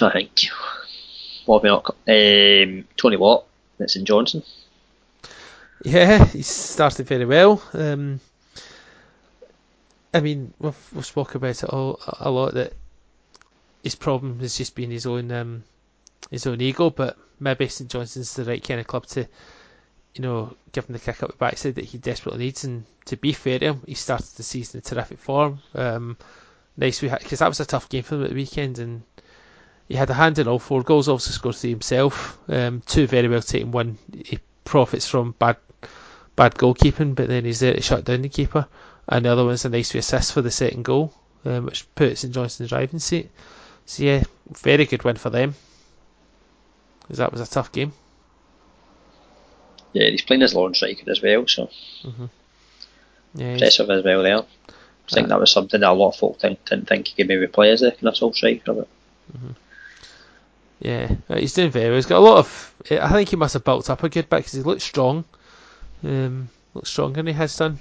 I 0.00 0.10
think 0.10 0.48
what 1.44 1.62
we 1.62 1.68
Um, 1.70 2.86
Tony 2.96 3.16
Watt, 3.16 3.44
St 3.86 4.06
Johnstone. 4.06 4.42
Yeah, 5.84 6.24
he's 6.26 6.46
started 6.46 7.06
very 7.06 7.24
well. 7.24 7.62
Um, 7.72 8.20
I 10.12 10.20
mean, 10.20 10.52
we've, 10.58 10.76
we've 10.92 11.06
spoken 11.06 11.36
about 11.38 11.62
it 11.62 11.70
all, 11.70 12.00
a 12.18 12.30
lot 12.30 12.54
that 12.54 12.72
his 13.82 13.94
problem 13.94 14.40
has 14.40 14.56
just 14.56 14.74
been 14.74 14.90
his 14.90 15.06
own 15.06 15.30
um, 15.32 15.64
his 16.30 16.46
own 16.46 16.60
ego, 16.60 16.90
but 16.90 17.16
maybe 17.38 17.68
St 17.68 17.90
Johnstone's 17.90 18.34
the 18.34 18.44
right 18.44 18.62
kind 18.62 18.80
of 18.80 18.86
club 18.86 19.06
to, 19.06 19.26
you 20.14 20.22
know, 20.22 20.54
give 20.72 20.86
him 20.86 20.92
the 20.92 20.98
kick 20.98 21.22
up 21.22 21.30
the 21.30 21.36
backside 21.36 21.76
that 21.76 21.86
he 21.86 21.98
desperately 21.98 22.44
needs. 22.44 22.64
And 22.64 22.84
to 23.06 23.16
be 23.16 23.32
fair 23.32 23.58
to 23.58 23.66
him, 23.66 23.82
he 23.86 23.94
started 23.94 24.28
the 24.36 24.42
season 24.42 24.78
in 24.78 24.82
terrific 24.82 25.18
form. 25.18 25.60
Um, 25.74 26.16
nice 26.76 27.02
we 27.02 27.08
because 27.08 27.40
that 27.40 27.48
was 27.48 27.60
a 27.60 27.66
tough 27.66 27.88
game 27.88 28.02
for 28.02 28.16
him 28.16 28.24
at 28.24 28.30
the 28.30 28.36
weekend, 28.36 28.78
and 28.78 29.02
he 29.88 29.94
had 29.94 30.10
a 30.10 30.14
hand 30.14 30.38
in 30.38 30.48
all 30.48 30.58
four 30.58 30.82
goals. 30.82 31.08
Also 31.08 31.30
scored 31.30 31.56
three 31.56 31.70
himself. 31.70 32.38
Um, 32.48 32.82
two 32.86 33.06
very 33.06 33.28
well 33.28 33.42
taken. 33.42 33.72
One 33.72 33.98
he 34.12 34.38
profits 34.64 35.06
from 35.08 35.34
bad 35.38 35.56
bad 36.36 36.54
goalkeeping, 36.54 37.14
but 37.14 37.28
then 37.28 37.44
he's 37.44 37.60
there 37.60 37.74
to 37.74 37.80
shut 37.80 38.04
down 38.04 38.22
the 38.22 38.28
keeper. 38.28 38.66
And 39.08 39.24
the 39.24 39.30
other 39.30 39.44
one's 39.44 39.64
a 39.64 39.68
nice 39.68 39.94
assist 39.94 40.32
for 40.32 40.42
the 40.42 40.50
second 40.50 40.84
goal, 40.84 41.12
um, 41.44 41.66
which 41.66 41.92
puts 41.94 42.20
St 42.20 42.32
the 42.32 42.68
driving 42.68 43.00
seat. 43.00 43.30
So 43.90 44.04
yeah, 44.04 44.22
very 44.52 44.86
good 44.86 45.02
win 45.02 45.16
for 45.16 45.30
them. 45.30 45.56
Because 47.00 47.18
that 47.18 47.32
was 47.32 47.40
a 47.40 47.46
tough 47.46 47.72
game. 47.72 47.92
Yeah, 49.92 50.08
he's 50.10 50.22
playing 50.22 50.42
as 50.42 50.54
long 50.54 50.74
striker 50.74 51.10
as 51.10 51.20
well, 51.20 51.44
so 51.48 51.68
mm-hmm. 52.04 52.26
yeah, 53.34 53.46
impressive 53.48 53.90
as 53.90 54.04
well 54.04 54.22
there. 54.22 54.38
I 54.38 55.12
think 55.12 55.24
uh, 55.24 55.30
that 55.30 55.40
was 55.40 55.50
something 55.50 55.80
that 55.80 55.90
a 55.90 55.92
lot 55.92 56.10
of 56.10 56.16
folk 56.16 56.38
think, 56.38 56.64
didn't 56.66 56.86
think 56.86 57.08
he 57.08 57.16
could 57.16 57.26
maybe 57.26 57.48
play 57.48 57.72
as 57.72 57.82
a 57.82 57.90
kind 57.90 58.06
of 58.06 58.16
sole 58.16 58.32
striker. 58.32 58.74
But. 58.74 58.88
Mm-hmm. 59.36 59.50
Yeah, 60.78 61.16
he's 61.36 61.54
doing 61.54 61.72
very 61.72 61.86
well. 61.86 61.96
He's 61.96 62.06
got 62.06 62.18
a 62.18 62.20
lot 62.20 62.38
of. 62.38 62.74
I 62.92 63.08
think 63.08 63.30
he 63.30 63.36
must 63.36 63.54
have 63.54 63.64
built 63.64 63.90
up 63.90 64.04
a 64.04 64.08
good 64.08 64.30
bit 64.30 64.36
because 64.36 64.52
he 64.52 64.62
looks 64.62 64.84
strong. 64.84 65.24
Um, 66.04 66.48
looks 66.74 66.90
stronger 66.90 67.16
than 67.16 67.26
he 67.26 67.32
has 67.32 67.56
done 67.56 67.80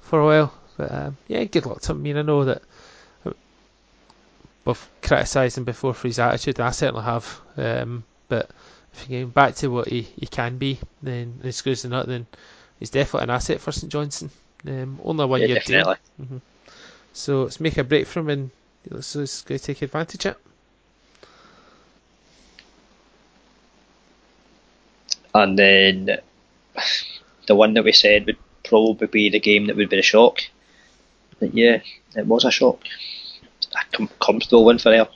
for 0.00 0.18
a 0.18 0.24
while. 0.24 0.54
But 0.78 0.90
um, 0.90 1.18
yeah, 1.28 1.44
good 1.44 1.66
luck 1.66 1.82
to 1.82 1.92
him. 1.92 1.98
I 1.98 2.00
mean, 2.00 2.16
I 2.16 2.22
know 2.22 2.46
that 2.46 2.62
we've 4.64 4.88
criticised 5.02 5.58
him 5.58 5.64
before 5.64 5.94
for 5.94 6.08
his 6.08 6.18
attitude, 6.18 6.58
and 6.58 6.68
I 6.68 6.70
certainly 6.70 7.04
have. 7.04 7.40
Um, 7.56 8.04
but 8.28 8.50
if 8.92 9.08
you 9.08 9.24
get 9.24 9.34
back 9.34 9.54
to 9.56 9.68
what 9.68 9.88
he, 9.88 10.02
he 10.02 10.26
can 10.26 10.58
be, 10.58 10.78
then 11.02 11.40
as 11.44 11.60
good 11.62 11.72
as 11.72 11.84
not, 11.84 12.06
then 12.06 12.26
he's 12.78 12.90
definitely 12.90 13.24
an 13.24 13.30
asset 13.30 13.60
for 13.60 13.72
St 13.72 13.90
Johnstone. 13.90 14.30
Um, 14.66 15.00
only 15.02 15.24
one 15.26 15.40
yeah, 15.40 15.46
year 15.46 15.62
deal. 15.64 15.96
Mm-hmm. 16.20 16.38
So 17.12 17.42
let's 17.44 17.60
make 17.60 17.78
a 17.78 17.84
break 17.84 18.06
from 18.06 18.28
him 18.28 18.50
and 18.84 18.92
let's, 18.92 19.14
let's 19.16 19.42
go 19.42 19.56
take 19.56 19.82
advantage 19.82 20.24
of 20.26 20.32
it. 20.32 20.38
And 25.34 25.58
then 25.58 26.18
the 27.46 27.54
one 27.54 27.74
that 27.74 27.84
we 27.84 27.92
said 27.92 28.26
would 28.26 28.36
probably 28.64 29.06
be 29.06 29.30
the 29.30 29.40
game 29.40 29.66
that 29.66 29.76
would 29.76 29.88
be 29.88 29.98
a 29.98 30.02
shock. 30.02 30.42
But 31.40 31.54
yeah, 31.54 31.80
it 32.14 32.26
was 32.26 32.44
a 32.44 32.50
shock. 32.50 32.80
A 33.74 33.96
com- 33.96 34.10
comfortable 34.20 34.64
win 34.64 34.78
for 34.78 34.90
them. 34.90 35.06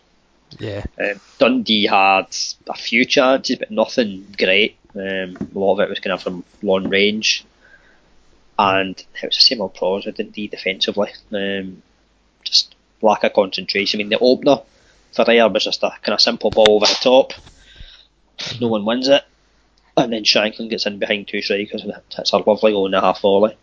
Yeah. 0.59 0.85
Um, 1.01 1.21
Dundee 1.39 1.87
had 1.87 2.35
a 2.69 2.75
few 2.75 3.05
chances, 3.05 3.57
but 3.57 3.71
nothing 3.71 4.27
great. 4.39 4.77
Um, 4.95 5.37
a 5.55 5.59
lot 5.59 5.75
of 5.75 5.81
it 5.81 5.89
was 5.89 6.01
kind 6.01 6.13
of 6.13 6.23
from 6.23 6.45
long 6.63 6.89
range. 6.89 7.45
And 8.59 8.99
it 8.99 9.27
was 9.27 9.37
the 9.37 9.43
same 9.43 9.61
old 9.61 9.75
problems 9.75 10.07
with 10.07 10.17
Dundee 10.17 10.49
defensively. 10.49 11.11
Um, 11.33 11.83
just 12.45 12.75
lack 13.03 13.25
of 13.25 13.35
concentration. 13.35 13.99
I 13.99 14.03
mean, 14.03 14.09
the 14.09 14.19
opener 14.19 14.61
for 15.13 15.31
Ayr 15.31 15.49
was 15.49 15.65
just 15.65 15.83
a 15.83 15.91
kind 16.03 16.15
of 16.15 16.21
simple 16.21 16.51
ball 16.51 16.77
over 16.77 16.87
the 16.87 16.99
top. 17.01 17.33
No 18.61 18.69
one 18.69 18.85
wins 18.85 19.09
it 19.09 19.25
and 19.97 20.13
then 20.13 20.25
Shankland 20.25 20.71
gets 20.71 20.87
in 20.87 20.99
behind 20.99 21.27
two 21.27 21.41
strikers 21.41 21.83
and 21.83 21.93
hits 22.15 22.33
a 22.33 22.37
lovely 22.39 22.73
goal 22.73 22.87
and 22.87 22.95
a 22.95 23.01
half 23.01 23.21
volley. 23.21 23.57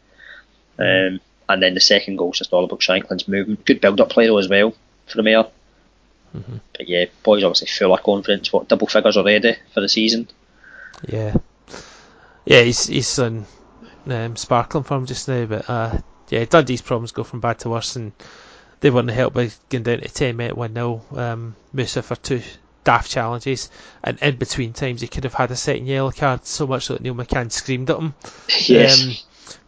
Um, 0.79 1.19
and 1.49 1.61
then 1.61 1.73
the 1.73 1.79
second 1.79 2.17
goal 2.17 2.31
is 2.31 2.39
just 2.39 2.53
all 2.53 2.63
about 2.63 2.79
Shankland's 2.79 3.27
movement. 3.27 3.65
Good 3.65 3.81
build 3.81 4.01
up 4.01 4.09
play 4.09 4.27
though 4.27 4.37
as 4.37 4.49
well 4.49 4.73
from 5.07 5.25
here. 5.25 5.45
Mm-hmm. 6.35 6.57
But 6.77 6.89
yeah, 6.89 7.05
boys 7.23 7.43
obviously 7.43 7.67
full 7.67 7.93
of 7.93 8.03
confidence. 8.03 8.51
What 8.51 8.67
double 8.67 8.87
figures 8.87 9.17
already 9.17 9.55
for 9.73 9.81
the 9.81 9.89
season? 9.89 10.27
Yeah, 11.07 11.35
yeah, 12.45 12.61
he's 12.61 12.87
he's 12.87 13.19
um, 13.19 13.45
um, 14.07 14.35
sparkling 14.35 14.83
for 14.83 14.97
him 14.97 15.05
just 15.05 15.27
now. 15.27 15.45
But 15.45 15.69
uh, 15.69 15.99
yeah, 16.29 16.45
Dundee's 16.45 16.81
problems 16.81 17.11
go 17.11 17.23
from 17.23 17.39
bad 17.39 17.59
to 17.59 17.69
worse, 17.69 17.95
and 17.95 18.13
they 18.79 18.89
weren't 18.89 19.11
helped 19.11 19.35
by 19.35 19.51
going 19.69 19.83
down 19.83 19.99
to 19.99 20.09
ten 20.09 20.35
minute 20.35 20.57
one 20.57 20.73
0 20.73 21.01
um, 21.15 21.55
Moussa 21.71 22.01
for 22.01 22.15
two 22.15 22.41
daft 22.83 23.11
challenges, 23.11 23.69
and 24.03 24.17
in 24.21 24.37
between 24.37 24.73
times 24.73 25.01
he 25.01 25.07
could 25.07 25.23
have 25.23 25.33
had 25.33 25.51
a 25.51 25.55
second 25.55 25.87
yellow 25.87 26.11
card, 26.11 26.45
so 26.45 26.67
much 26.67 26.87
that 26.87 27.01
Neil 27.01 27.15
McCann 27.15 27.51
screamed 27.51 27.89
at 27.89 27.99
him. 27.99 28.13
Yes. 28.67 29.03
Um, 29.03 29.13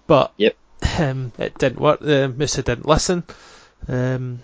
but 0.08 0.34
yep. 0.38 0.56
Um, 1.00 1.32
it 1.38 1.58
didn't 1.58 1.80
work. 1.80 2.02
Uh, 2.02 2.28
Moussa 2.28 2.64
didn't 2.64 2.88
listen. 2.88 3.24
Um, 3.88 4.42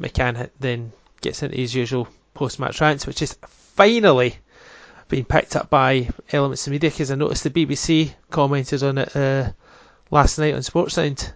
McCann 0.00 0.50
then 0.60 0.92
gets 1.20 1.42
into 1.42 1.56
his 1.56 1.74
usual 1.74 2.08
post-match 2.34 2.80
rants, 2.80 3.06
which 3.06 3.22
is 3.22 3.36
finally 3.76 4.36
being 5.08 5.24
picked 5.24 5.56
up 5.56 5.70
by 5.70 6.08
elements 6.32 6.66
of 6.66 6.72
media 6.72 6.90
because 6.90 7.10
I 7.10 7.14
noticed 7.14 7.44
the 7.44 7.50
BBC 7.50 8.12
commented 8.30 8.82
on 8.82 8.98
it 8.98 9.14
uh, 9.16 9.52
last 10.10 10.38
night 10.38 10.54
on 10.54 10.60
Sportsound. 10.60 11.32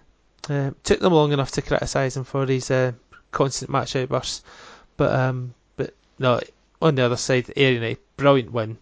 Uh, 0.49 0.71
took 0.83 0.99
them 0.99 1.13
long 1.13 1.31
enough 1.31 1.51
to 1.51 1.61
criticise 1.61 2.17
him 2.17 2.23
for 2.23 2.45
his 2.45 2.71
uh, 2.71 2.91
constant 3.31 3.69
match 3.69 3.95
outbursts, 3.95 4.43
but 4.97 5.13
um, 5.13 5.53
no, 6.19 6.39
on 6.81 6.95
the 6.95 7.03
other 7.03 7.17
side, 7.17 7.51
Ayr 7.55 7.71
United, 7.73 7.99
brilliant 8.17 8.51
win. 8.51 8.77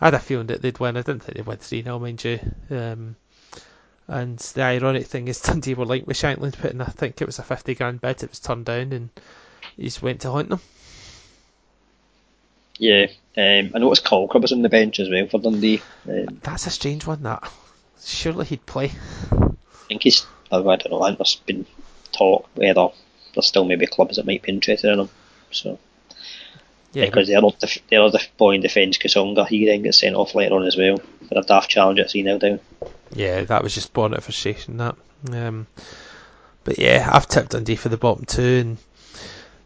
I 0.00 0.06
had 0.06 0.14
a 0.14 0.18
feeling 0.18 0.48
that 0.48 0.60
they'd 0.60 0.78
win. 0.78 0.96
I 0.96 1.00
didn't 1.02 1.22
think 1.22 1.36
they'd 1.36 1.46
win 1.46 1.56
3 1.56 1.82
0, 1.82 1.98
mind 1.98 2.24
you. 2.24 2.38
Um, 2.70 3.16
and 4.08 4.38
the 4.38 4.62
ironic 4.62 5.06
thing 5.06 5.28
is, 5.28 5.40
Dundee 5.42 5.74
were 5.74 5.86
linked 5.86 6.06
with 6.06 6.16
Shankland, 6.16 6.58
putting 6.58 6.80
I 6.80 6.86
think 6.86 7.20
it 7.20 7.26
was 7.26 7.38
a 7.38 7.42
50 7.42 7.74
grand 7.74 8.00
bid. 8.00 8.22
It 8.22 8.30
was 8.30 8.40
turned 8.40 8.66
down, 8.66 8.92
and 8.92 9.10
he 9.76 9.84
just 9.84 10.02
went 10.02 10.20
to 10.22 10.30
hunt 10.30 10.50
them. 10.50 10.60
Yeah, 12.78 13.06
um, 13.36 13.70
I 13.74 13.78
noticed 13.78 14.04
Caulker 14.04 14.40
was 14.40 14.52
on 14.52 14.62
the 14.62 14.68
bench 14.68 14.98
as 14.98 15.08
well 15.08 15.26
for 15.28 15.38
Dundee. 15.38 15.82
Um, 16.08 16.40
That's 16.42 16.66
a 16.66 16.70
strange 16.70 17.06
one, 17.06 17.22
that. 17.22 17.50
Surely 18.02 18.46
he'd 18.46 18.66
play. 18.66 18.90
I 19.32 19.86
think 19.88 20.02
he's. 20.02 20.26
I 20.52 20.60
don't 20.60 20.90
know, 20.90 21.10
there's 21.14 21.36
been 21.46 21.66
talk 22.12 22.48
whether 22.54 22.88
there's 23.34 23.46
still 23.46 23.64
maybe 23.64 23.86
clubs 23.86 24.16
that 24.16 24.26
might 24.26 24.42
be 24.42 24.52
interested 24.52 24.92
in 24.92 25.00
him. 25.00 25.10
So 25.50 25.78
yeah, 26.94 27.06
because 27.06 27.28
the 27.28 27.34
other 27.34 27.50
the 27.90 27.96
other 27.96 28.18
boy 28.38 28.54
in 28.54 28.60
defence, 28.60 28.98
Kusunga, 28.98 29.46
he 29.46 29.66
then 29.66 29.82
gets 29.82 29.98
sent 29.98 30.14
off 30.14 30.34
later 30.34 30.54
on 30.54 30.64
as 30.64 30.76
well 30.76 30.96
for 31.28 31.38
a 31.38 31.42
daft 31.42 31.68
challenge 31.68 31.98
at 31.98 32.10
3 32.10 32.22
0 32.22 32.38
down. 32.38 32.60
Yeah, 33.12 33.42
that 33.42 33.62
was 33.62 33.74
just 33.74 33.92
born 33.92 34.12
out 34.12 34.18
of 34.18 34.24
frustration. 34.24 34.76
That, 34.76 34.96
um, 35.32 35.66
but 36.62 36.78
yeah, 36.78 37.08
I've 37.12 37.28
tipped 37.28 37.50
Dundee 37.50 37.76
for 37.76 37.88
the 37.88 37.96
bottom 37.96 38.24
two, 38.24 38.76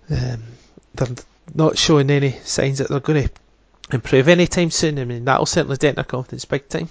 and 0.09 0.19
um, 0.19 0.43
they're 0.95 1.17
not 1.55 1.79
showing 1.79 2.11
any 2.11 2.33
signs 2.45 2.79
that 2.79 2.89
they're 2.89 3.01
going 3.01 3.25
to 3.25 3.31
improve 3.93 4.29
anytime 4.29 4.71
soon. 4.71 4.99
I 4.99 5.05
mean, 5.05 5.25
that'll 5.25 5.47
certainly 5.47 5.77
dent 5.77 5.97
their 5.97 6.05
confidence 6.05 6.45
big 6.47 6.69
time. 6.69 6.89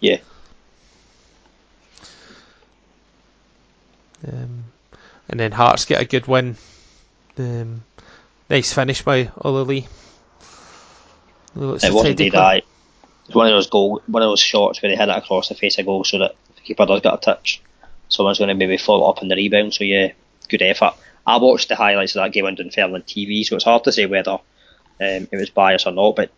Yeah. 0.00 0.18
Um, 4.26 4.64
and 5.28 5.38
then 5.38 5.52
Hearts 5.52 5.84
get 5.84 6.00
a 6.00 6.06
good 6.06 6.26
win. 6.26 6.56
Um, 7.38 7.82
Nice 8.48 8.72
finish 8.72 9.02
by 9.02 9.30
Ollie 9.40 9.88
It 11.56 11.60
wasn't 11.60 12.06
indeed 12.06 12.32
that. 12.32 12.58
It 12.58 12.64
was 13.26 13.34
one 13.34 13.46
of 13.46 13.52
those 13.52 13.68
goal, 13.68 14.02
one 14.06 14.22
of 14.22 14.28
those 14.28 14.40
shots 14.40 14.80
where 14.80 14.90
they 14.90 14.96
hit 14.96 15.08
it 15.08 15.16
across 15.16 15.48
the 15.48 15.56
face 15.56 15.78
of 15.78 15.86
goal 15.86 16.04
so 16.04 16.18
that 16.20 16.36
the 16.54 16.60
keeper 16.60 16.86
does 16.86 17.00
get 17.00 17.14
a 17.14 17.16
touch. 17.16 17.60
Someone's 18.08 18.38
going 18.38 18.48
to 18.48 18.54
maybe 18.54 18.76
follow 18.76 19.08
up 19.08 19.20
on 19.20 19.28
the 19.28 19.34
rebound. 19.34 19.74
So 19.74 19.82
yeah, 19.82 20.12
good 20.48 20.62
effort. 20.62 20.94
I 21.26 21.38
watched 21.38 21.68
the 21.68 21.74
highlights 21.74 22.14
of 22.14 22.22
that 22.22 22.32
game 22.32 22.46
on 22.46 22.54
Dunfermline 22.54 23.02
TV, 23.02 23.44
so 23.44 23.56
it's 23.56 23.64
hard 23.64 23.82
to 23.84 23.92
say 23.92 24.06
whether 24.06 24.30
um, 24.30 24.40
it 25.00 25.28
was 25.32 25.50
biased 25.50 25.88
or 25.88 25.92
not. 25.92 26.14
But 26.14 26.30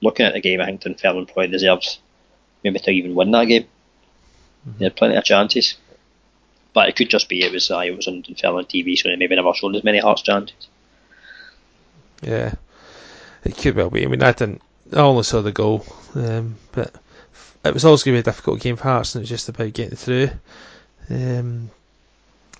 looking 0.00 0.26
at 0.26 0.34
the 0.34 0.40
game, 0.40 0.60
I 0.60 0.66
think 0.66 0.82
Dunfermline 0.82 1.26
probably 1.26 1.48
deserves 1.48 1.98
maybe 2.62 2.78
to 2.78 2.90
even 2.92 3.16
win 3.16 3.32
that 3.32 3.46
game. 3.46 3.64
Mm-hmm. 3.64 4.78
They 4.78 4.84
had 4.84 4.96
plenty 4.96 5.16
of 5.16 5.24
chances. 5.24 5.76
But 6.72 6.88
it 6.88 6.96
could 6.96 7.10
just 7.10 7.28
be 7.28 7.42
it 7.42 7.52
was 7.52 7.70
uh, 7.70 7.78
it 7.78 7.96
was 7.96 8.08
on 8.08 8.22
film 8.22 8.56
on 8.56 8.64
TV, 8.64 8.96
so 8.96 9.08
they 9.08 9.16
maybe 9.16 9.36
never 9.36 9.52
showed 9.54 9.74
as 9.76 9.84
many 9.84 9.98
Hearts 9.98 10.22
chances. 10.22 10.68
Yeah, 12.22 12.54
it 13.44 13.56
could 13.56 13.74
well 13.74 13.90
be. 13.90 14.04
I 14.04 14.06
mean, 14.06 14.22
I 14.22 14.32
didn't. 14.32 14.62
I 14.92 15.00
only 15.00 15.22
saw 15.22 15.40
the 15.42 15.52
goal, 15.52 15.84
um, 16.14 16.56
but 16.72 16.94
it 17.64 17.74
was 17.74 17.84
always 17.84 18.02
going 18.02 18.16
to 18.16 18.22
be 18.22 18.28
a 18.28 18.32
difficult 18.32 18.60
game 18.60 18.76
for 18.76 18.84
Hearts, 18.84 19.14
and 19.14 19.20
it 19.20 19.24
was 19.24 19.30
just 19.30 19.48
about 19.48 19.72
getting 19.72 19.96
through. 19.96 20.30
Um, 21.10 21.70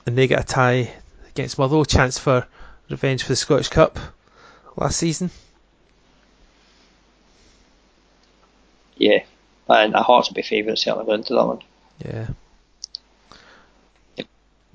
and 0.06 0.16
they 0.16 0.26
get 0.26 0.40
a 0.40 0.44
tie 0.44 0.92
against 1.28 1.58
Motherwell, 1.58 1.84
chance 1.84 2.18
for 2.18 2.46
revenge 2.88 3.22
for 3.22 3.28
the 3.28 3.36
Scottish 3.36 3.68
Cup 3.68 3.98
last 4.76 4.98
season. 4.98 5.30
Yeah, 8.96 9.22
and 9.68 9.94
Hearts 9.94 10.28
will 10.28 10.34
be 10.34 10.42
favourites 10.42 10.82
certainly 10.82 11.06
going 11.06 11.20
into 11.20 11.34
that 11.34 11.46
one. 11.46 11.60
Yeah. 12.04 12.28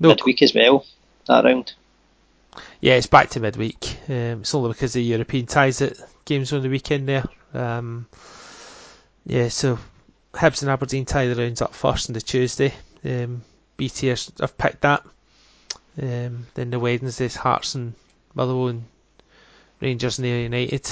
No. 0.00 0.08
Midweek 0.10 0.42
as 0.42 0.54
well, 0.54 0.84
that 1.26 1.44
round. 1.44 1.72
Yeah, 2.80 2.94
it's 2.94 3.06
back 3.06 3.30
to 3.30 3.40
midweek. 3.40 3.98
Um, 4.08 4.40
it's 4.42 4.54
only 4.54 4.70
because 4.70 4.94
of 4.94 5.00
the 5.00 5.04
European 5.04 5.46
ties 5.46 5.78
that 5.78 5.98
games 6.24 6.52
on 6.52 6.62
the 6.62 6.68
weekend 6.68 7.08
there. 7.08 7.24
Um, 7.52 8.06
yeah, 9.26 9.48
so 9.48 9.78
Hibs 10.32 10.62
and 10.62 10.70
Aberdeen 10.70 11.04
tie 11.04 11.26
the 11.26 11.34
rounds 11.34 11.62
up 11.62 11.74
first 11.74 12.10
on 12.10 12.14
the 12.14 12.20
Tuesday. 12.20 12.74
Um, 13.04 13.42
BT 13.76 14.08
have 14.08 14.58
picked 14.58 14.82
that. 14.82 15.04
Um, 16.00 16.46
then 16.54 16.70
the 16.70 16.78
Wednesdays, 16.78 17.36
Hearts 17.36 17.74
and 17.74 17.94
Motherwell 18.34 18.68
and 18.68 18.84
Rangers 19.80 20.18
and 20.18 20.26
United. 20.26 20.88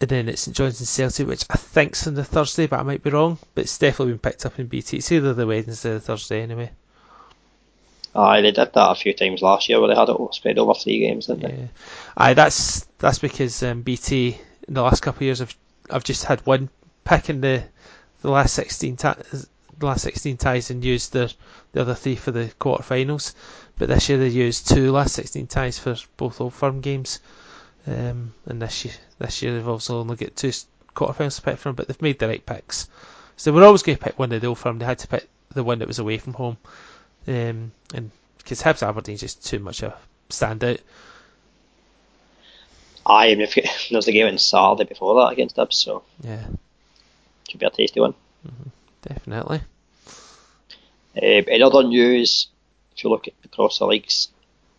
And 0.00 0.08
then 0.08 0.28
it's 0.28 0.42
St 0.42 0.56
John's 0.56 0.80
and 0.80 0.88
Celtic, 0.88 1.26
which 1.28 1.44
I 1.50 1.56
think's 1.56 2.06
on 2.06 2.14
the 2.14 2.24
Thursday, 2.24 2.66
but 2.66 2.80
I 2.80 2.82
might 2.82 3.02
be 3.02 3.10
wrong. 3.10 3.38
But 3.54 3.62
it's 3.64 3.78
definitely 3.78 4.14
been 4.14 4.18
picked 4.18 4.46
up 4.46 4.58
in 4.58 4.66
BT. 4.66 4.98
It's 4.98 5.12
either 5.12 5.34
the 5.34 5.46
Wednesday 5.46 5.90
or 5.90 5.94
the 5.94 6.00
Thursday 6.00 6.42
anyway. 6.42 6.70
Aye, 8.14 8.42
they 8.42 8.50
did 8.50 8.72
that 8.74 8.90
a 8.90 8.94
few 8.94 9.14
times 9.14 9.40
last 9.40 9.68
year 9.68 9.80
where 9.80 9.88
they 9.88 9.94
had 9.94 10.08
it 10.10 10.34
spread 10.34 10.58
over 10.58 10.74
three 10.74 10.98
games, 10.98 11.26
didn't 11.26 11.42
yeah. 11.42 11.48
they? 11.48 11.68
Aye, 12.16 12.34
that's 12.34 12.86
that's 12.98 13.18
because 13.18 13.62
um, 13.62 13.82
BT 13.82 14.38
in 14.68 14.74
the 14.74 14.82
last 14.82 15.00
couple 15.00 15.18
of 15.18 15.22
years 15.22 15.38
have 15.38 15.56
have 15.90 16.04
just 16.04 16.24
had 16.24 16.44
one 16.46 16.68
pick 17.04 17.30
in 17.30 17.40
the 17.40 17.64
the 18.20 18.30
last 18.30 18.54
16 18.54 18.96
ta- 18.96 19.16
the 19.78 19.86
last 19.86 20.02
16 20.02 20.36
ties 20.36 20.70
and 20.70 20.84
used 20.84 21.12
the 21.12 21.32
the 21.72 21.80
other 21.80 21.94
three 21.94 22.16
for 22.16 22.30
the 22.30 22.52
quarterfinals. 22.60 23.34
But 23.78 23.88
this 23.88 24.08
year 24.08 24.18
they 24.18 24.28
used 24.28 24.68
two 24.68 24.92
last 24.92 25.14
16 25.14 25.46
ties 25.46 25.78
for 25.78 25.96
both 26.16 26.40
Old 26.40 26.54
Firm 26.54 26.80
games. 26.80 27.20
Um, 27.86 28.32
and 28.46 28.62
this 28.62 28.84
year, 28.84 28.94
this 29.18 29.42
year 29.42 29.54
they've 29.54 29.66
also 29.66 29.98
only 29.98 30.16
got 30.16 30.36
two 30.36 30.52
quarterfinals 30.94 31.36
to 31.36 31.42
pick 31.42 31.58
from, 31.58 31.74
but 31.74 31.88
they've 31.88 32.02
made 32.02 32.18
the 32.18 32.28
right 32.28 32.44
picks. 32.44 32.88
So 33.36 33.50
they 33.50 33.56
were 33.56 33.64
always 33.64 33.82
going 33.82 33.98
to 33.98 34.04
pick 34.04 34.18
one 34.18 34.30
of 34.32 34.40
the 34.40 34.46
Old 34.46 34.58
Firm. 34.58 34.78
They 34.78 34.84
had 34.84 34.98
to 35.00 35.08
pick 35.08 35.28
the 35.52 35.64
one 35.64 35.80
that 35.80 35.88
was 35.88 35.98
away 35.98 36.18
from 36.18 36.34
home. 36.34 36.58
Um, 37.26 37.72
and 37.94 38.10
because 38.38 38.62
Hibs 38.62 38.86
Aberdeen's 38.86 39.20
just 39.20 39.46
too 39.46 39.58
much 39.58 39.82
a 39.82 39.94
standout. 40.28 40.80
Aye, 43.04 43.26
and 43.26 43.42
if 43.42 43.54
there's 43.90 44.04
the 44.06 44.12
game 44.12 44.26
on 44.28 44.38
Saturday 44.38 44.84
before 44.88 45.14
that 45.16 45.32
against 45.32 45.56
Hibs, 45.56 45.74
so 45.74 46.02
Yeah, 46.22 46.44
should 47.48 47.60
be 47.60 47.66
a 47.66 47.70
tasty 47.70 48.00
one. 48.00 48.14
definitely. 49.02 49.60
Um, 51.16 51.22
in 51.22 51.62
other 51.62 51.82
news, 51.82 52.48
if 52.96 53.04
you 53.04 53.10
look 53.10 53.28
at 53.28 53.34
across 53.44 53.78
the 53.78 53.86
leagues, 53.86 54.28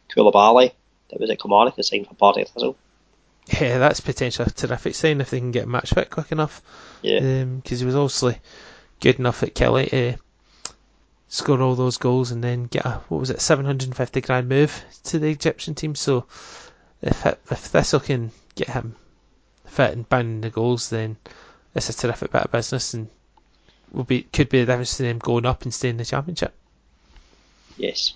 Coulibaly, 0.10 0.72
that 1.10 1.20
was 1.20 1.30
at 1.30 1.40
Kilmarnock, 1.40 1.78
is 1.78 1.88
signed 1.88 2.08
for 2.08 2.16
Partick 2.16 2.48
Thistle. 2.48 2.76
Yeah, 3.60 3.78
that's 3.78 4.00
potentially 4.00 4.48
a 4.48 4.52
terrific 4.52 4.96
sign 4.96 5.20
if 5.20 5.30
they 5.30 5.40
can 5.40 5.52
get 5.52 5.68
match 5.68 5.94
fit 5.94 6.10
quick 6.10 6.32
enough. 6.32 6.62
Yeah, 7.02 7.44
because 7.44 7.82
he 7.82 7.86
was 7.86 7.96
obviously 7.96 8.38
good 9.02 9.20
enough 9.20 9.44
at 9.44 9.54
Killie 9.54 9.90
to 9.90 10.16
score 11.34 11.60
all 11.64 11.74
those 11.74 11.98
goals 11.98 12.30
and 12.30 12.44
then 12.44 12.66
get 12.66 12.86
a 12.86 12.92
what 13.10 13.20
was 13.20 13.32
it 13.32 13.42
750 13.42 14.22
grand 14.22 14.48
move 14.48 14.84
to 15.06 15.18
the 15.18 15.32
Egyptian 15.32 15.74
team. 15.74 15.96
So 15.96 16.26
if 17.02 17.26
if 17.26 17.58
Thistle 17.58 18.02
can 18.02 18.30
get 18.54 18.70
him 18.70 18.96
fit 19.66 19.94
and 19.94 20.08
bang 20.08 20.42
the 20.42 20.52
goals, 20.52 20.92
then 20.92 21.18
it's 21.74 21.90
a 21.90 21.94
terrific 21.94 22.32
bit 22.32 22.44
of 22.44 22.52
business 22.52 22.94
and 22.94 23.10
will 23.92 24.04
be 24.04 24.22
could 24.22 24.50
be 24.50 24.60
the 24.60 24.68
difference 24.68 24.98
to 24.98 25.04
them 25.04 25.18
going 25.18 25.48
up 25.48 25.64
and 25.64 25.74
staying 25.74 25.94
in 25.94 25.98
the 25.98 26.06
championship. 26.06 26.54
yes. 27.78 28.14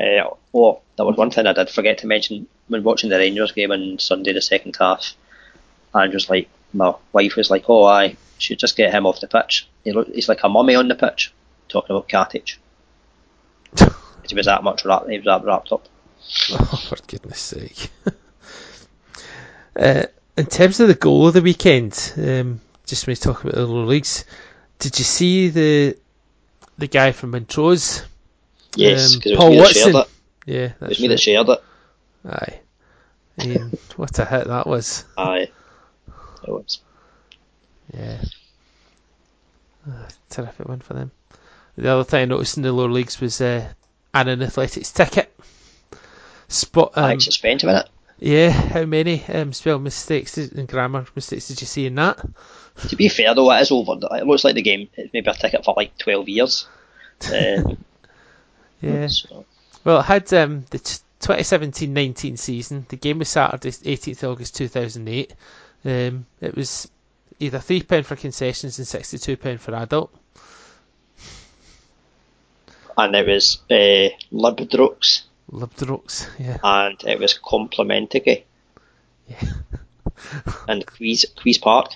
Uh, 0.00 0.30
oh, 0.54 0.80
there 0.94 1.06
was 1.06 1.16
one 1.16 1.32
thing 1.32 1.48
I 1.48 1.52
did 1.54 1.68
forget 1.70 1.98
to 1.98 2.06
mention 2.06 2.46
when 2.68 2.84
watching 2.84 3.10
the 3.10 3.18
Rangers 3.18 3.50
game 3.50 3.72
on 3.72 3.98
Sunday, 3.98 4.32
the 4.32 4.40
second 4.40 4.76
half. 4.78 5.14
And 5.92 6.12
just 6.12 6.30
like 6.30 6.48
my 6.72 6.94
wife 7.12 7.34
was 7.34 7.50
like, 7.50 7.64
"Oh, 7.68 7.82
I 7.82 8.16
should 8.38 8.60
just 8.60 8.76
get 8.76 8.94
him 8.94 9.06
off 9.06 9.20
the 9.20 9.26
pitch." 9.26 9.66
He 9.82 9.90
look, 9.90 10.06
he's 10.14 10.28
like 10.28 10.44
a 10.44 10.48
mummy 10.48 10.76
on 10.76 10.86
the 10.86 10.94
pitch, 10.94 11.32
talking 11.68 11.94
about 11.94 12.08
Katic. 12.08 12.56
he 14.28 14.34
was 14.34 14.46
that 14.46 14.62
much 14.64 14.84
wrapped. 14.84 15.08
He 15.08 15.18
was 15.18 15.24
that 15.26 15.44
wrapped 15.44 15.72
up. 15.72 15.86
Oh, 16.50 16.84
for 16.88 16.96
goodness 17.06 17.38
sake. 17.40 17.90
uh, 19.76 20.04
in 20.36 20.46
terms 20.46 20.80
of 20.80 20.88
the 20.88 20.94
goal 20.94 21.28
of 21.28 21.34
the 21.34 21.42
weekend, 21.42 22.12
um, 22.16 22.60
just 22.86 23.06
when 23.06 23.12
we 23.12 23.16
talk 23.16 23.42
about 23.42 23.54
the 23.54 23.66
lower 23.66 23.86
leagues, 23.86 24.24
did 24.78 24.98
you 24.98 25.04
see 25.04 25.48
the 25.48 25.96
the 26.78 26.86
guy 26.88 27.12
from 27.12 27.30
Montrose? 27.32 28.04
Yes, 28.74 29.14
Um, 29.14 29.22
it 29.24 29.30
was 29.30 29.38
Paul 29.38 29.50
me 29.50 29.56
that 29.56 29.62
Watson. 29.64 29.92
shared 29.92 29.94
it. 29.94 30.08
Yeah, 30.46 30.72
It 30.80 30.88
that's 30.88 30.90
was 30.90 31.00
me 31.00 31.08
right. 31.08 31.14
that 31.14 31.20
shared 31.20 31.48
it. 31.48 31.64
Aye. 32.28 32.60
Mean, 33.36 33.72
what 33.96 34.18
a 34.18 34.24
hit 34.24 34.46
that 34.46 34.66
was. 34.66 35.04
Aye. 35.16 35.48
It 36.42 36.48
was. 36.50 36.80
Yeah. 37.94 38.20
Ah, 39.88 40.06
terrific 40.30 40.68
win 40.68 40.80
for 40.80 40.94
them. 40.94 41.10
The 41.78 41.90
other 41.90 42.04
thing 42.04 42.22
I 42.22 42.24
noticed 42.24 42.56
in 42.56 42.64
the 42.64 42.72
lower 42.72 42.88
leagues 42.90 43.20
was 43.20 43.40
uh, 43.40 43.64
Annan 44.12 44.42
Athletics 44.42 44.90
ticket. 44.90 45.32
Spot. 46.48 46.90
Um, 46.96 47.20
suspension 47.20 47.68
in 47.68 47.76
it. 47.76 47.88
yeah, 48.18 48.50
how 48.50 48.84
many 48.84 49.24
um, 49.26 49.52
spell 49.52 49.78
mistakes 49.78 50.36
and 50.38 50.66
grammar 50.66 51.06
mistakes 51.14 51.46
did 51.48 51.60
you 51.60 51.66
see 51.68 51.86
in 51.86 51.94
that? 51.94 52.18
To 52.88 52.96
be 52.96 53.08
fair 53.08 53.32
though, 53.34 53.52
it 53.52 53.60
is 53.60 53.70
over. 53.70 53.92
It 54.16 54.26
looks 54.26 54.42
like 54.42 54.56
the 54.56 54.62
game 54.62 54.88
is 54.96 55.10
maybe 55.12 55.30
a 55.30 55.34
ticket 55.34 55.64
for 55.64 55.74
like 55.76 55.96
12 55.98 56.28
years. 56.28 56.66
Um, 57.32 57.78
Yeah. 58.80 59.08
so, 59.08 59.44
Well, 59.84 60.00
it 60.00 60.04
had 60.04 60.32
um, 60.34 60.64
the 60.70 60.78
t- 60.78 60.98
2017-19 61.20 62.38
season. 62.38 62.86
The 62.88 62.96
game 62.96 63.18
was 63.18 63.28
Saturday, 63.28 63.70
18th 63.70 64.22
August 64.22 64.54
2008. 64.56 65.34
Um, 65.84 66.26
it 66.40 66.54
was 66.54 66.88
either 67.40 67.58
three 67.58 67.82
pound 67.82 68.06
for 68.06 68.14
concessions 68.14 68.78
and 68.78 68.86
62 68.86 69.36
pound 69.36 69.60
for 69.60 69.74
adult. 69.74 70.12
And 72.98 73.14
it 73.14 73.26
was 73.26 73.58
uh, 73.70 74.08
Libdrux, 74.32 75.22
yeah. 76.38 76.58
and 76.62 77.02
it 77.04 77.18
was 77.18 77.38
Complementige 77.42 78.42
Yeah. 79.28 79.42
and 80.68 80.84
Quees, 80.86 81.24
Quees 81.36 81.58
Park. 81.58 81.92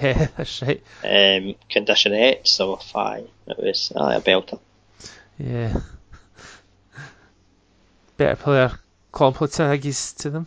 Yeah, 0.00 0.28
that's 0.36 0.62
right. 0.62 0.82
Um, 1.04 1.54
conditionette, 1.70 2.46
so 2.46 2.76
fine. 2.76 3.28
It 3.46 3.58
was 3.58 3.92
aye, 3.96 4.16
a 4.16 4.20
belter. 4.20 4.58
Yeah. 5.38 5.80
Better 8.16 8.36
player 8.36 8.78
Completigis 9.12 10.16
to 10.18 10.30
them. 10.30 10.46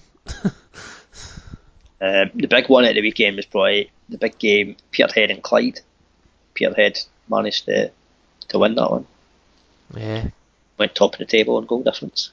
Um, 2.02 2.32
the 2.34 2.48
big 2.48 2.70
one 2.70 2.86
at 2.86 2.96
the 2.96 3.02
weekend 3.02 3.36
was 3.36 3.46
probably 3.46 3.92
the 4.08 4.18
big 4.18 4.40
game, 4.40 4.78
Peterhead 4.92 5.32
and 5.32 5.44
Clyde. 5.44 5.82
Peterhead 6.54 6.98
managed 7.30 7.66
to, 7.66 7.92
to 8.50 8.60
win 8.60 8.76
that 8.76 8.92
one. 8.92 9.08
Yeah. 9.96 10.28
Went 10.78 10.96
top 10.96 11.14
of 11.14 11.20
the 11.20 11.26
table 11.26 11.58
on 11.58 11.66
goal 11.66 11.84
difference. 11.84 12.32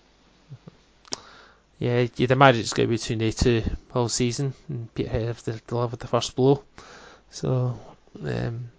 Yeah, 1.79 2.07
you'd 2.17 2.31
imagine 2.31 2.62
it's 2.62 2.73
going 2.73 2.89
to 2.89 2.91
be 2.91 2.97
between 2.97 3.19
the 3.19 3.33
two 3.33 3.62
all 3.95 4.09
season, 4.09 4.55
and 4.69 4.93
Peterhead 4.95 5.27
have 5.27 5.43
to 5.45 5.61
deliver 5.67 5.97
the 5.97 6.07
first 6.07 6.35
blow. 6.35 6.62
So, 7.31 7.79
um, 8.25 8.71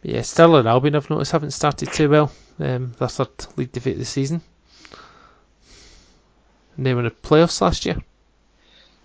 but 0.00 0.10
yeah, 0.10 0.22
Stirling 0.22 0.60
and 0.60 0.68
Albion 0.68 0.96
I've 0.96 1.10
noticed 1.10 1.32
haven't 1.32 1.50
started 1.50 1.92
too 1.92 2.08
well. 2.08 2.32
Um, 2.58 2.94
their 2.98 3.08
third 3.08 3.28
league 3.56 3.72
defeat 3.72 3.92
of 3.92 3.98
the 3.98 4.04
season. 4.04 4.40
And 6.76 6.86
they 6.86 6.94
were 6.94 7.00
in 7.00 7.04
the 7.04 7.10
playoffs 7.10 7.60
last 7.60 7.84
year. 7.84 7.96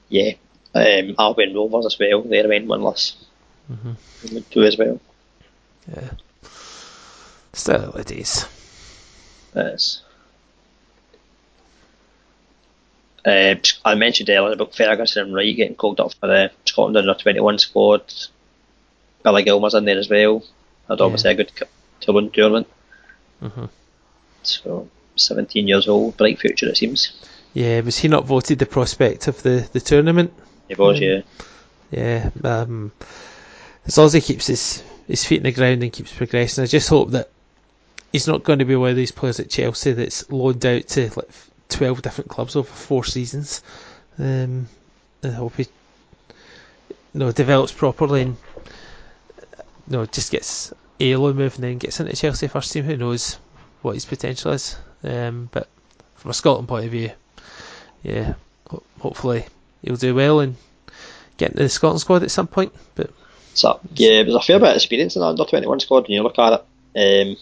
Yeah. 0.08 0.34
Um, 0.74 1.16
Albion 1.20 1.54
Rovers 1.54 1.86
as 1.86 2.00
well, 2.00 2.22
they 2.22 2.42
remain 2.42 2.68
winless. 2.68 3.16
Mhm. 3.72 4.34
Would 4.34 4.50
do 4.50 4.64
as 4.64 4.78
well. 4.78 5.00
Yeah. 5.94 6.12
Still 7.56 7.94
it 7.94 8.12
is. 8.12 8.46
Yes. 9.56 10.02
Uh, 13.26 13.56
I 13.84 13.96
mentioned 13.96 14.30
earlier 14.30 14.54
about 14.54 14.76
Ferguson 14.76 15.24
and 15.24 15.34
Wright 15.34 15.56
getting 15.56 15.76
called 15.76 16.00
up 16.00 16.14
for 16.14 16.28
the 16.28 16.52
Scotland 16.66 16.98
under 16.98 17.14
21 17.16 17.58
squad. 17.58 18.14
Billy 19.24 19.44
Gilmour's 19.44 19.74
in 19.74 19.86
there 19.86 19.98
as 19.98 20.10
well. 20.10 20.44
Had 20.88 21.02
obviously 21.02 21.32
a 21.32 21.36
good 21.36 21.52
Toulon 22.02 22.30
tournament. 22.30 22.68
Mhm. 23.42 23.70
So, 24.44 24.90
17 25.16 25.68
years 25.68 25.88
old, 25.88 26.18
bright 26.18 26.40
future 26.40 26.68
it 26.68 26.78
seems. 26.78 27.14
Yeah, 27.54 27.80
was 27.80 27.98
he 27.98 28.10
not 28.10 28.26
voted 28.26 28.60
the 28.60 28.66
prospect 28.68 29.28
of 29.28 29.42
the, 29.42 29.68
the 29.72 29.80
tournament? 29.80 30.32
He 30.68 30.76
was, 30.76 30.98
Um, 30.98 31.04
yeah. 31.04 31.22
Yeah, 31.90 32.30
um, 32.44 32.92
as 33.88 33.98
long 33.98 34.08
as 34.08 34.14
he 34.14 34.22
keeps 34.22 34.46
his, 34.48 34.84
his 35.08 35.24
feet 35.24 35.38
in 35.38 35.44
the 35.44 35.52
ground 35.52 35.82
and 35.82 35.92
keeps 35.94 36.12
progressing, 36.12 36.64
I 36.64 36.68
just 36.68 36.90
hope 36.90 37.12
that 37.12 37.30
he's 38.16 38.28
not 38.28 38.44
going 38.44 38.60
to 38.60 38.66
be 38.66 38.78
one 38.78 38.92
of 38.92 38.96
these 38.96 39.12
players 39.12 39.42
at 39.42 39.50
Chelsea 39.50 39.92
that's 39.92 40.32
loaned 40.32 40.66
out 40.66 40.88
to 40.88 41.10
like 41.18 41.28
12 41.68 42.02
different 42.02 42.30
clubs 42.30 42.56
over 42.56 42.66
four 42.66 43.04
seasons. 43.04 43.62
Um, 44.18 44.70
I 45.22 45.32
hope 45.32 45.58
he 45.58 45.64
you 47.14 47.20
know, 47.20 47.34
develops 47.34 47.74
properly 47.74 48.22
and 48.22 48.38
you 49.38 49.98
know, 49.98 50.06
just 50.06 50.32
gets 50.32 50.74
a 51.02 51.18
loan 51.18 51.36
move 51.36 51.56
and 51.56 51.64
then 51.66 51.78
gets 51.78 52.00
into 52.00 52.16
Chelsea 52.16 52.48
first 52.48 52.72
team. 52.72 52.86
Who 52.86 52.96
knows 52.96 53.38
what 53.82 53.96
his 53.96 54.06
potential 54.06 54.54
is? 54.54 54.78
Um, 55.04 55.50
but 55.52 55.68
from 56.16 56.32
a 56.32 56.34
Scotland 56.34 56.70
point 56.70 56.86
of 56.86 56.92
view, 56.92 57.12
yeah, 58.02 58.36
ho- 58.70 58.84
hopefully 59.02 59.46
he'll 59.82 59.98
do 59.98 60.16
well 60.16 60.40
and 60.40 60.56
get 61.36 61.52
into 61.52 61.64
the 61.64 61.70
Scotland 61.70 62.00
squad 62.00 62.24
at 62.24 62.32
some 62.32 62.48
point. 62.48 62.72
But 62.96 63.10
So, 63.56 63.78
yeah, 63.94 64.24
there's 64.24 64.36
a 64.36 64.40
fair 64.40 64.58
bit 64.58 64.70
of 64.70 64.76
experience 64.78 65.18
in 65.18 65.20
the 65.20 65.28
under 65.28 65.44
21 65.44 65.82
squad 65.82 66.04
when 66.04 66.12
you 66.12 66.24
look 66.24 66.40
at 66.40 66.54
it. 66.54 67.30
Um, 67.30 67.36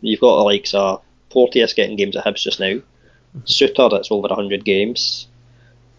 you've 0.00 0.20
got 0.20 0.36
the 0.36 0.44
likes 0.44 0.74
of 0.74 1.02
Porteous 1.30 1.74
getting 1.74 1.96
games 1.96 2.16
at 2.16 2.24
Hibs 2.24 2.42
just 2.42 2.60
now. 2.60 2.80
Souttar, 3.44 3.90
that's 3.90 4.10
over 4.10 4.28
100 4.28 4.64
games. 4.64 5.26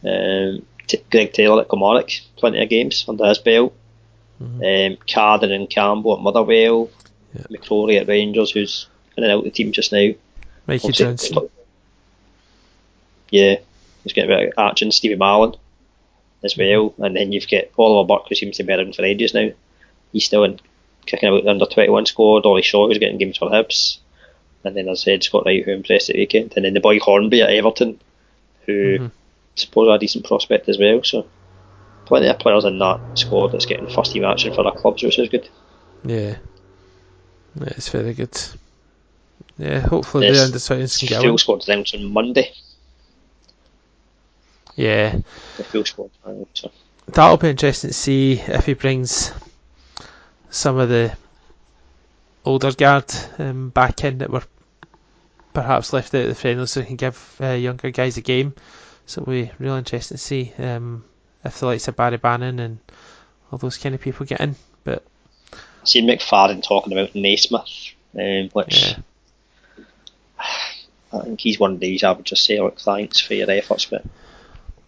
Um, 0.04 0.66
T- 0.88 1.04
Greg 1.12 1.34
Taylor 1.34 1.62
at 1.62 1.70
Kilmarnock, 1.70 2.10
plenty 2.36 2.62
of 2.64 2.70
games 2.70 3.06
under 3.08 3.26
his 3.28 3.38
belt. 3.38 3.74
Um, 4.41 4.97
Cadden 5.08 5.52
and 5.52 5.70
Campbell 5.70 6.16
at 6.16 6.22
Motherwell. 6.22 6.89
Yeah. 7.34 7.43
McCrorie 7.52 8.00
at 8.00 8.08
Rangers, 8.08 8.52
who's 8.52 8.88
in 9.18 9.24
and 9.24 9.32
out 9.34 9.39
of 9.39 9.43
the 9.43 9.52
team 9.52 9.72
just 9.72 9.91
now. 9.91 10.14
Mikey 10.66 10.88
Obviously, 10.88 11.06
Johnston, 11.06 11.50
Yeah, 13.30 13.56
he's 14.04 14.14
getting 14.14 14.32
a 14.32 14.36
bit 14.36 14.47
of 14.47 14.54
action. 14.58 14.91
Stevie 14.91 15.16
Mallan 15.16 15.58
as 16.43 16.58
well, 16.58 16.93
and 17.00 17.16
then 17.16 17.32
you've 17.32 17.50
got 17.50 17.66
Oliver 17.78 18.08
Burke, 18.08 18.30
who 18.30 18.36
seems 18.36 18.58
to 18.58 18.64
be 18.64 18.74
around 18.74 18.95
for 18.95 19.04
ages 19.04 19.34
now. 19.34 19.50
He's 20.14 20.26
still 20.26 20.43
in 20.45 20.60
kicking 21.10 21.30
about 21.30 21.43
the 21.43 21.49
under 21.49 21.66
twenty 21.66 21.89
one 21.89 22.05
squad. 22.05 22.45
Ollie 22.45 22.62
Shaw, 22.62 22.88
who's 22.88 22.97
getting 22.97 23.18
games 23.18 23.38
for 23.38 23.49
Hibs, 23.49 23.97
and 24.64 24.76
then 24.76 24.88
as 24.89 25.01
I 25.01 25.03
said, 25.03 25.24
Scott 25.24 25.43
Wright, 25.45 25.64
who 25.64 25.72
impressed 25.72 26.10
at 26.10 26.14
the 26.14 26.22
weekend, 26.22 26.53
and 26.55 26.66
then 26.66 26.74
the 26.74 26.80
boy 26.80 26.99
Hornby 26.99 27.41
at 27.41 27.49
Everton, 27.49 27.99
who 28.66 28.99
Mhm. 28.99 29.12
suppose 29.55 29.88
a 29.89 29.99
decent 29.99 30.26
prospect 30.26 30.70
as 30.70 30.78
well. 30.78 31.03
So 31.03 31.26
plenty 32.05 32.28
of 32.28 32.39
players 32.39 32.66
in 32.66 32.80
that 32.80 32.99
squad 33.16 33.51
that's 33.51 33.66
getting 33.66 33.88
first 33.88 34.12
team 34.12 34.26
action 34.26 34.53
for 34.53 34.64
their 34.64 34.72
clubs, 34.72 35.03
which 35.03 35.20
is 35.20 35.30
good. 35.30 35.47
Yeah, 36.05 36.38
yeah 37.60 37.74
it's 37.76 37.89
very 37.89 38.14
good. 38.14 38.38
Yeah, 39.57 39.80
hopefully 39.80 40.32
the 40.32 40.41
Undisputed 40.41 40.91
can 40.99 41.07
get 41.07 41.41
full 41.41 41.62
announced 41.68 41.93
on 41.95 42.05
Monday. 42.05 42.53
Yeah, 44.76 45.20
the 45.57 45.64
full 45.66 45.84
squad. 45.84 46.12
So. 46.53 46.72
That'll 47.07 47.38
be 47.38 47.49
interesting 47.49 47.89
to 47.89 47.93
see 47.93 48.39
if 48.39 48.66
he 48.66 48.74
brings 48.74 49.34
some 50.50 50.78
of 50.78 50.89
the 50.89 51.16
older 52.45 52.72
guard 52.72 53.06
um, 53.38 53.70
back 53.70 54.04
in 54.04 54.20
that 54.20 54.30
were 54.30 54.43
perhaps 55.54 55.93
left 55.93 56.14
out 56.14 56.22
of 56.22 56.28
the 56.28 56.36
friendlies 56.36 56.72
so 56.72 56.82
he 56.82 56.88
can 56.88 56.95
give 56.95 57.36
uh, 57.41 57.50
younger 57.52 57.91
guys 57.91 58.18
a 58.18 58.22
game. 58.22 58.54
So 59.06 59.22
it'll 59.22 59.34
be 59.34 59.52
real 59.60 59.76
interesting 59.76 60.18
to 60.18 60.24
see 60.24 60.54
um, 60.58 61.04
if 61.43 61.60
the 61.60 61.66
likes 61.66 61.88
of 61.88 61.95
Barry 61.95 62.18
Bannan 62.18 62.60
and 62.60 62.80
all 63.52 63.58
those 63.58 63.78
kind 63.78 63.95
of 63.95 64.02
people 64.02 64.26
get 64.26 64.41
in. 64.41 64.56
But 64.84 65.04
I 65.52 65.58
seen 65.86 66.08
McFadden 66.08 66.64
talking 66.64 66.93
about 66.93 67.16
Naismith, 67.16 67.93
um, 68.18 68.50
which 68.54 68.91
yeah. 68.91 69.86
I 71.12 71.22
think 71.22 71.39
he's 71.39 71.60
one 71.60 71.74
of 71.74 71.80
these 71.80 72.04
I 72.04 72.12
would 72.12 72.26
just 72.26 72.45
say, 72.45 72.60
look, 72.60 72.80
thanks 72.80 73.20
for 73.20 73.34
your 73.34 73.50
efforts, 73.50 73.86
but 73.86 74.04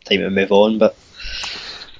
time 0.05 0.19
to 0.19 0.29
move 0.29 0.51
on. 0.51 0.77
But 0.77 0.95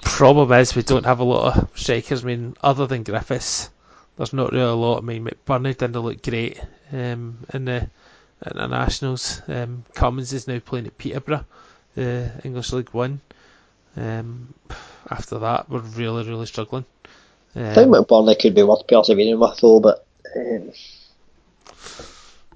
problem 0.02 0.52
is 0.54 0.76
we 0.76 0.84
don't 0.84 1.06
have 1.06 1.20
a 1.20 1.24
lot 1.24 1.58
of 1.58 1.70
strikers. 1.76 2.24
I 2.24 2.28
mean, 2.28 2.56
other 2.62 2.88
than 2.88 3.04
Griffiths, 3.04 3.70
there's 4.18 4.34
not 4.34 4.52
really 4.52 4.64
a 4.64 4.74
lot. 4.74 4.99
I 4.99 5.02
mean, 5.02 5.26
McBurnie 5.26 5.78
didn't 5.78 5.99
look 5.99 6.22
great 6.22 6.60
um, 6.91 7.38
in 7.54 7.66
the 7.66 7.89
internationals. 8.45 9.41
Um, 9.47 9.84
Cummings 9.93 10.34
is 10.34 10.47
now 10.47 10.60
playing 10.60 10.88
at 10.88 10.97
Peterborough, 10.97 11.45
the 11.95 12.32
English 12.43 12.72
League 12.74 12.89
One. 12.89 13.22
Um, 13.97 14.54
after 15.10 15.39
that, 15.39 15.70
we're 15.70 15.80
really, 15.80 16.28
really 16.28 16.45
struggling. 16.45 16.86
Um, 17.56 17.66
I 17.66 17.74
think 17.74 17.93
McBurnie 17.93 18.39
could 18.39 18.56
be 18.56 18.64
worth 18.64 18.88
persevering 18.88 19.39
with, 19.39 19.60
though, 19.60 19.80
but 19.80 20.06
um, 20.36 20.72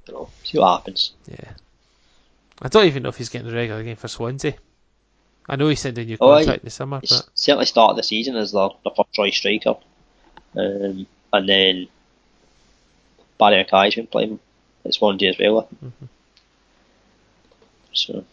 you 0.08 0.14
know, 0.14 0.30
see 0.44 0.60
what 0.60 0.78
happens. 0.78 1.14
Yeah, 1.28 1.52
I 2.62 2.70
don't 2.70 2.86
even 2.86 3.04
know 3.04 3.10
if 3.10 3.18
he's 3.18 3.30
getting 3.30 3.52
a 3.52 3.54
regular 3.54 3.84
game 3.84 3.98
for 3.98 4.08
Swansea. 4.08 4.56
I 5.48 5.56
know 5.56 5.68
he 5.68 5.76
signed 5.76 5.98
a 5.98 6.06
new 6.06 6.18
oh, 6.20 6.36
contract 6.36 6.62
oh, 6.62 6.66
the 6.66 6.70
summer, 6.70 7.00
but 7.02 7.30
certainly 7.36 7.66
started 7.66 7.98
the 7.98 8.04
season 8.04 8.36
as 8.36 8.52
the, 8.52 8.70
the 8.84 8.92
first 8.92 9.14
choice 9.14 9.36
striker, 9.36 9.76
um, 10.58 11.06
and 11.34 11.50
then 11.50 11.88
Barrie 13.38 13.64
McKay's 13.64 13.96
been 13.96 14.08
playing 14.08 14.40
at 14.84 14.94
Swansea 14.94 15.30
as 15.30 15.40
well. 15.40 15.68
Mm-hmm. 15.84 16.06
So, 17.94 18.26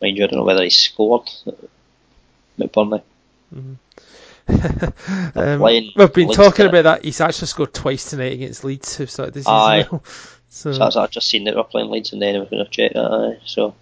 mind 0.00 0.16
you, 0.16 0.24
I 0.24 0.26
don't 0.28 0.38
know 0.38 0.44
whether 0.44 0.62
he 0.62 0.70
scored 0.70 1.28
at 2.60 2.72
Burnley. 2.72 3.02
Mm-hmm. 3.54 3.74
um, 5.34 5.60
we've 5.60 6.12
been 6.12 6.30
talking 6.30 6.66
about 6.66 6.82
that. 6.82 7.04
He's 7.04 7.20
actually 7.20 7.48
scored 7.48 7.74
twice 7.74 8.10
tonight 8.10 8.32
against 8.32 8.62
Leeds, 8.62 8.96
who 8.96 9.06
started 9.06 9.34
the 9.34 9.40
season 9.40 9.52
Aye. 9.52 9.86
well. 9.90 10.04
So, 10.56 10.72
so 10.72 10.78
that's, 10.78 10.96
I've 10.96 11.10
just 11.10 11.28
seen 11.28 11.44
that 11.44 11.54
we're 11.54 11.64
playing 11.64 11.90
Leeds 11.90 12.14
and 12.14 12.22
then 12.22 12.34
I 12.34 12.38
was 12.38 12.48
going 12.48 12.64
to 12.64 12.70
check 12.70 12.94
that. 12.94 13.40
So, 13.44 13.74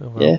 oh, 0.00 0.08
well. 0.08 0.22
yeah. 0.22 0.38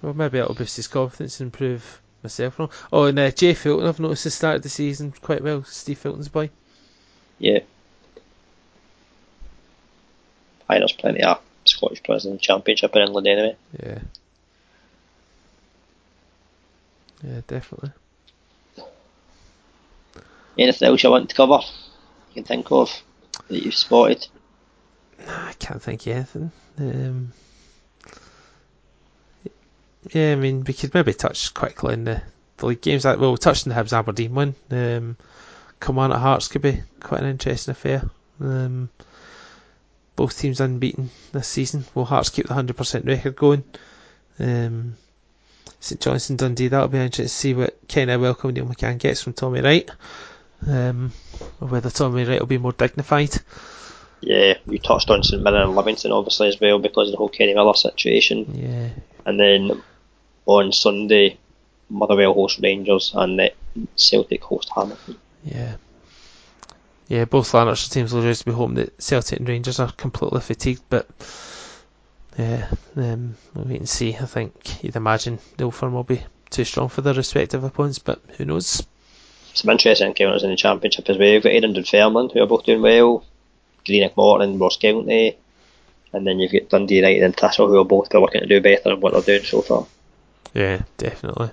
Well, 0.00 0.14
maybe 0.14 0.38
that'll 0.38 0.54
boost 0.54 0.76
his 0.76 0.88
confidence 0.88 1.40
and 1.40 1.48
improve 1.48 2.00
myself. 2.22 2.58
Oh, 2.90 3.04
and 3.04 3.18
uh, 3.18 3.30
Jay 3.32 3.52
Fulton, 3.52 3.86
I've 3.86 4.00
noticed 4.00 4.24
has 4.24 4.32
started 4.32 4.62
the 4.62 4.70
season 4.70 5.12
quite 5.20 5.44
well. 5.44 5.62
Steve 5.64 5.98
Fulton's 5.98 6.30
boy. 6.30 6.48
Yeah. 7.38 7.58
I 10.70 10.78
there's 10.78 10.92
plenty 10.92 11.22
of 11.22 11.38
Scottish 11.66 12.02
players 12.02 12.24
in 12.24 12.32
the 12.32 12.38
Championship 12.38 12.96
in 12.96 13.02
England 13.02 13.26
anyway. 13.26 13.56
Yeah. 13.78 13.98
Yeah, 17.22 17.40
definitely. 17.46 17.90
Anything 20.56 20.88
else 20.88 21.02
you 21.02 21.10
want 21.10 21.28
to 21.28 21.36
cover? 21.36 21.60
You 22.30 22.34
can 22.36 22.44
think 22.44 22.72
of? 22.72 22.90
That 23.50 23.64
you've 23.64 23.74
spotted? 23.74 24.26
I 25.28 25.52
can't 25.58 25.82
think 25.82 26.06
of 26.06 26.12
anything. 26.14 26.52
Um, 26.78 27.32
yeah, 30.12 30.32
I 30.32 30.36
mean, 30.36 30.64
we 30.64 30.72
could 30.72 30.94
maybe 30.94 31.12
touch 31.12 31.52
quickly 31.52 31.92
on 31.92 32.04
the, 32.04 32.22
the 32.56 32.66
league 32.66 32.80
games. 32.80 33.02
That 33.02 33.18
well, 33.18 33.32
we 33.32 33.36
touched 33.36 33.66
on 33.66 33.74
the 33.74 33.80
Hibs 33.80 33.92
Aberdeen 33.92 34.34
one. 34.34 34.54
Um, 34.70 35.16
come 35.78 35.98
on 35.98 36.12
at 36.12 36.18
Hearts 36.18 36.48
could 36.48 36.62
be 36.62 36.82
quite 37.00 37.22
an 37.22 37.28
interesting 37.30 37.72
affair. 37.72 38.08
Um, 38.40 38.88
both 40.16 40.38
teams 40.38 40.60
unbeaten 40.60 41.10
this 41.32 41.48
season. 41.48 41.84
Will 41.94 42.04
Hearts 42.04 42.30
keep 42.30 42.46
the 42.46 42.54
hundred 42.54 42.76
percent 42.76 43.04
record 43.04 43.36
going? 43.36 43.64
Um, 44.38 44.96
St 45.80 46.00
Johnstone 46.00 46.36
Dundee. 46.36 46.68
That'll 46.68 46.88
be 46.88 46.98
interesting 46.98 47.24
to 47.24 47.28
see 47.28 47.54
what 47.54 47.78
kind 47.88 48.10
of 48.10 48.20
welcome 48.20 48.52
Neil 48.52 48.66
McCann 48.66 48.98
gets 48.98 49.22
from 49.22 49.32
Tommy 49.34 49.60
Wright 49.60 49.90
um, 50.66 51.12
whether 51.58 51.90
Tommy 51.90 52.24
Wright 52.24 52.40
will 52.40 52.46
be 52.46 52.58
more 52.58 52.72
dignified. 52.72 53.34
Yeah, 54.20 54.54
we 54.66 54.78
touched 54.78 55.10
on 55.10 55.22
St 55.22 55.42
Mirren 55.42 55.62
and 55.62 55.76
Livingston 55.76 56.12
obviously 56.12 56.48
as 56.48 56.60
well 56.60 56.78
because 56.78 57.08
of 57.08 57.12
the 57.12 57.18
whole 57.18 57.30
Kenny 57.30 57.54
Miller 57.54 57.74
situation. 57.74 58.46
Yeah. 58.54 58.90
And 59.24 59.40
then 59.40 59.82
on 60.46 60.72
Sunday, 60.72 61.38
Motherwell 61.88 62.34
host 62.34 62.60
Rangers 62.62 63.12
and 63.14 63.50
Celtic 63.96 64.42
host 64.42 64.70
Hamilton. 64.74 65.16
Yeah. 65.44 65.76
Yeah, 67.08 67.24
both 67.24 67.52
Lanarkshire 67.54 67.92
teams 67.92 68.12
will 68.12 68.22
just 68.22 68.44
be 68.44 68.52
hoping 68.52 68.76
that 68.76 69.02
Celtic 69.02 69.40
and 69.40 69.48
Rangers 69.48 69.80
are 69.80 69.90
completely 69.90 70.40
fatigued, 70.40 70.82
but 70.88 71.08
yeah, 72.38 72.68
um, 72.96 73.36
we'll 73.54 73.64
wait 73.64 73.80
and 73.80 73.88
see. 73.88 74.14
I 74.14 74.26
think 74.26 74.84
you'd 74.84 74.94
imagine 74.94 75.40
the 75.56 75.64
old 75.64 75.74
firm 75.74 75.92
will 75.92 76.04
be 76.04 76.22
too 76.50 76.64
strong 76.64 76.88
for 76.88 77.00
their 77.00 77.14
respective 77.14 77.64
opponents, 77.64 77.98
but 77.98 78.20
who 78.36 78.44
knows? 78.44 78.86
Some 79.54 79.70
interesting 79.70 80.08
encounters 80.08 80.42
in 80.42 80.50
the 80.50 80.56
Championship 80.56 81.08
as 81.08 81.18
well. 81.18 81.28
You've 81.28 81.42
got 81.42 81.52
Aaron 81.52 81.72
Dunfermline, 81.72 82.30
who 82.30 82.42
are 82.42 82.46
both 82.46 82.64
doing 82.64 82.82
well, 82.82 83.24
Greenock 83.86 84.16
Morton, 84.16 84.58
Ross 84.58 84.76
County, 84.76 85.36
and 86.12 86.26
then 86.26 86.38
you've 86.38 86.52
got 86.52 86.68
Dundee 86.68 86.96
United 86.96 87.22
and 87.22 87.36
Thistle, 87.36 87.68
who 87.68 87.78
are 87.78 87.84
both 87.84 88.12
looking 88.12 88.40
to 88.40 88.46
do 88.46 88.60
better 88.60 88.90
than 88.90 89.00
what 89.00 89.12
they're 89.12 89.38
doing 89.38 89.44
so 89.44 89.62
far. 89.62 89.86
Yeah, 90.54 90.82
definitely. 90.96 91.50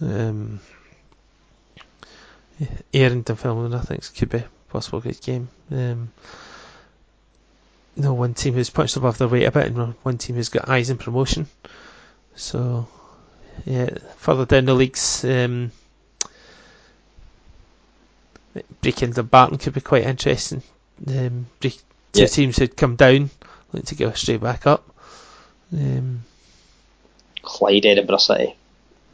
Um, 0.00 0.60
yeah, 2.92 3.08
Dunfermline, 3.08 3.74
I 3.74 3.80
think, 3.80 4.14
could 4.14 4.30
be 4.30 4.38
a 4.38 4.48
possible 4.68 5.00
good 5.00 5.20
game. 5.20 5.48
Um, 5.70 6.12
no 7.96 8.14
one 8.14 8.34
team 8.34 8.54
who's 8.54 8.70
punched 8.70 8.96
above 8.96 9.18
their 9.18 9.28
weight 9.28 9.44
a 9.44 9.50
bit, 9.50 9.66
and 9.66 9.94
one 10.02 10.18
team 10.18 10.36
who's 10.36 10.48
got 10.48 10.68
eyes 10.68 10.90
in 10.90 10.98
promotion. 10.98 11.46
So, 12.36 12.86
yeah, 13.64 13.90
further 14.16 14.46
down 14.46 14.66
the 14.66 14.74
leagues, 14.74 15.24
um, 15.24 15.72
Brechin 18.82 19.14
Dumbarton 19.14 19.58
could 19.58 19.74
be 19.74 19.80
quite 19.80 20.04
interesting. 20.04 20.62
Um, 21.06 21.46
break, 21.60 21.78
two 22.12 22.22
yeah. 22.22 22.26
teams 22.26 22.56
who'd 22.56 22.76
come 22.76 22.96
down, 22.96 23.30
looking 23.72 23.86
to 23.86 23.94
go 23.94 24.12
straight 24.12 24.40
back 24.40 24.66
up. 24.66 24.88
Um, 25.72 26.24
Clyde, 27.42 27.86
Edinburgh 27.86 28.18
City. 28.18 28.54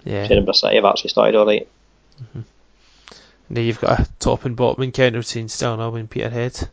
Yeah. 0.05 0.26
Edinburgh 0.30 0.55
City 0.55 0.76
have 0.76 0.85
actually 0.85 1.11
started 1.11 1.37
alright. 1.37 1.68
Mm-hmm. 2.22 2.41
Now 3.51 3.61
you've 3.61 3.80
got 3.80 4.01
a 4.01 4.09
top 4.18 4.45
and 4.45 4.57
bottom 4.57 4.82
encounter 4.82 5.20
between 5.20 5.49
Stirling 5.49 6.01
and 6.01 6.11
Peterhead 6.11 6.68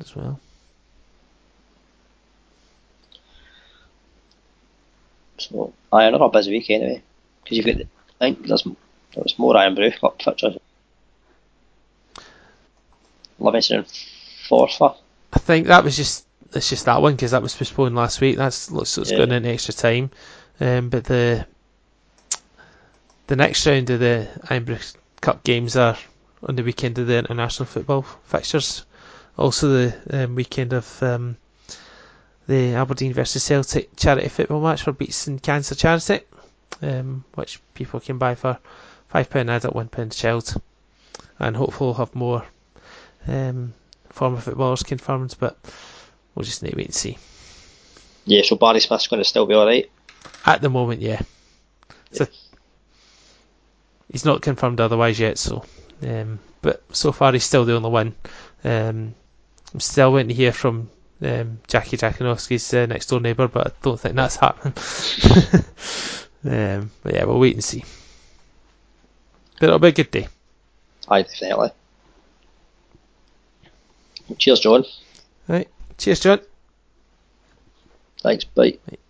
as 0.00 0.16
well. 0.16 0.40
So, 5.38 5.72
I 5.92 6.04
another 6.04 6.28
busy 6.28 6.50
week 6.50 6.70
anyway, 6.70 7.02
because 7.42 7.56
you've 7.56 7.66
got. 7.66 7.78
The, 7.78 7.86
I 8.20 8.24
think 8.26 8.46
there's 8.46 8.66
there's 9.14 9.38
more 9.38 9.56
Irn-Bru 9.56 9.90
Cup 9.92 10.22
fixtures 10.22 10.56
Livingston 13.40 13.84
Forfar. 14.48 14.96
I 15.32 15.38
think 15.38 15.68
that 15.68 15.84
was 15.84 15.96
just 15.96 16.26
it's 16.52 16.68
just 16.68 16.84
that 16.86 17.00
one 17.00 17.14
because 17.14 17.30
that 17.30 17.42
was 17.42 17.56
postponed 17.56 17.94
last 17.94 18.20
week. 18.20 18.36
That's 18.36 18.70
looks 18.70 18.90
so 18.90 19.02
it's 19.02 19.10
yeah. 19.10 19.18
going 19.18 19.32
in 19.32 19.46
extra 19.46 19.74
time. 19.74 20.10
Um, 20.60 20.88
but 20.88 21.04
the 21.04 21.46
the 23.28 23.36
next 23.36 23.66
round 23.66 23.88
of 23.90 24.00
the 24.00 24.28
Irn-Bru 24.50 24.76
Cup 25.20 25.44
games 25.44 25.76
are 25.76 25.96
on 26.42 26.56
the 26.56 26.62
weekend 26.62 26.98
of 26.98 27.06
the 27.06 27.18
international 27.18 27.66
football 27.66 28.02
fixtures. 28.24 28.84
Also 29.38 29.68
the 29.68 30.24
um, 30.24 30.34
weekend 30.34 30.72
of 30.72 31.02
um, 31.02 31.36
the 32.46 32.74
Aberdeen 32.74 33.12
versus 33.12 33.44
Celtic 33.44 33.94
charity 33.96 34.28
football 34.28 34.60
match 34.60 34.82
for 34.82 34.92
Beats 34.92 35.28
and 35.28 35.40
Cancer 35.40 35.76
Charity, 35.76 36.20
um, 36.82 37.24
which 37.34 37.60
people 37.74 38.00
can 38.00 38.18
buy 38.18 38.34
for 38.34 38.58
five 39.08 39.30
pound 39.30 39.50
adult, 39.50 39.74
one 39.74 39.88
pound 39.88 40.12
child, 40.12 40.60
and 41.38 41.56
hopefully 41.56 41.88
we'll 41.88 41.94
have 41.94 42.14
more 42.14 42.44
um, 43.26 43.74
former 44.10 44.40
footballers 44.40 44.82
confirmed, 44.82 45.34
but 45.38 45.58
we'll 46.34 46.44
just 46.44 46.62
need 46.62 46.70
to 46.70 46.76
wait 46.76 46.86
and 46.86 46.94
see. 46.94 47.18
Yeah, 48.26 48.42
so 48.44 48.56
Barry 48.56 48.80
Smith's 48.80 49.06
going 49.06 49.22
to 49.22 49.28
still 49.28 49.46
be 49.46 49.54
alright? 49.54 49.90
At 50.46 50.62
the 50.62 50.70
moment, 50.70 51.00
yeah. 51.00 51.20
So 52.12 52.26
he's 54.10 54.24
not 54.24 54.42
confirmed 54.42 54.80
otherwise 54.80 55.18
yet, 55.18 55.38
so. 55.38 55.64
Um, 56.02 56.38
but 56.62 56.82
so 56.92 57.12
far, 57.12 57.32
he's 57.32 57.44
still 57.44 57.64
the 57.64 57.76
only 57.76 57.90
one. 57.90 58.14
Um, 58.64 59.14
I'm 59.72 59.80
still 59.80 60.12
waiting 60.12 60.28
to 60.28 60.34
hear 60.34 60.52
from 60.52 60.90
um, 61.22 61.60
Jackie 61.66 61.96
Jakanowski's 61.96 62.72
uh, 62.74 62.86
next 62.86 63.06
door 63.06 63.20
neighbour, 63.20 63.48
but 63.48 63.66
I 63.68 63.70
don't 63.82 64.00
think 64.00 64.16
that's 64.16 64.36
happening. 64.36 64.74
um, 66.44 66.90
but 67.02 67.14
yeah, 67.14 67.24
we'll 67.24 67.38
wait 67.38 67.54
and 67.54 67.64
see. 67.64 67.84
But 69.58 69.66
it'll 69.66 69.78
be 69.78 69.88
a 69.88 69.92
good 69.92 70.10
day. 70.10 70.28
Aye, 71.08 71.22
definitely. 71.22 71.70
Cheers, 74.38 74.60
John. 74.60 74.84
Right. 75.48 75.68
Cheers, 75.98 76.20
John. 76.20 76.40
Thanks. 78.22 78.44
Bye. 78.44 78.78
Right. 78.88 79.00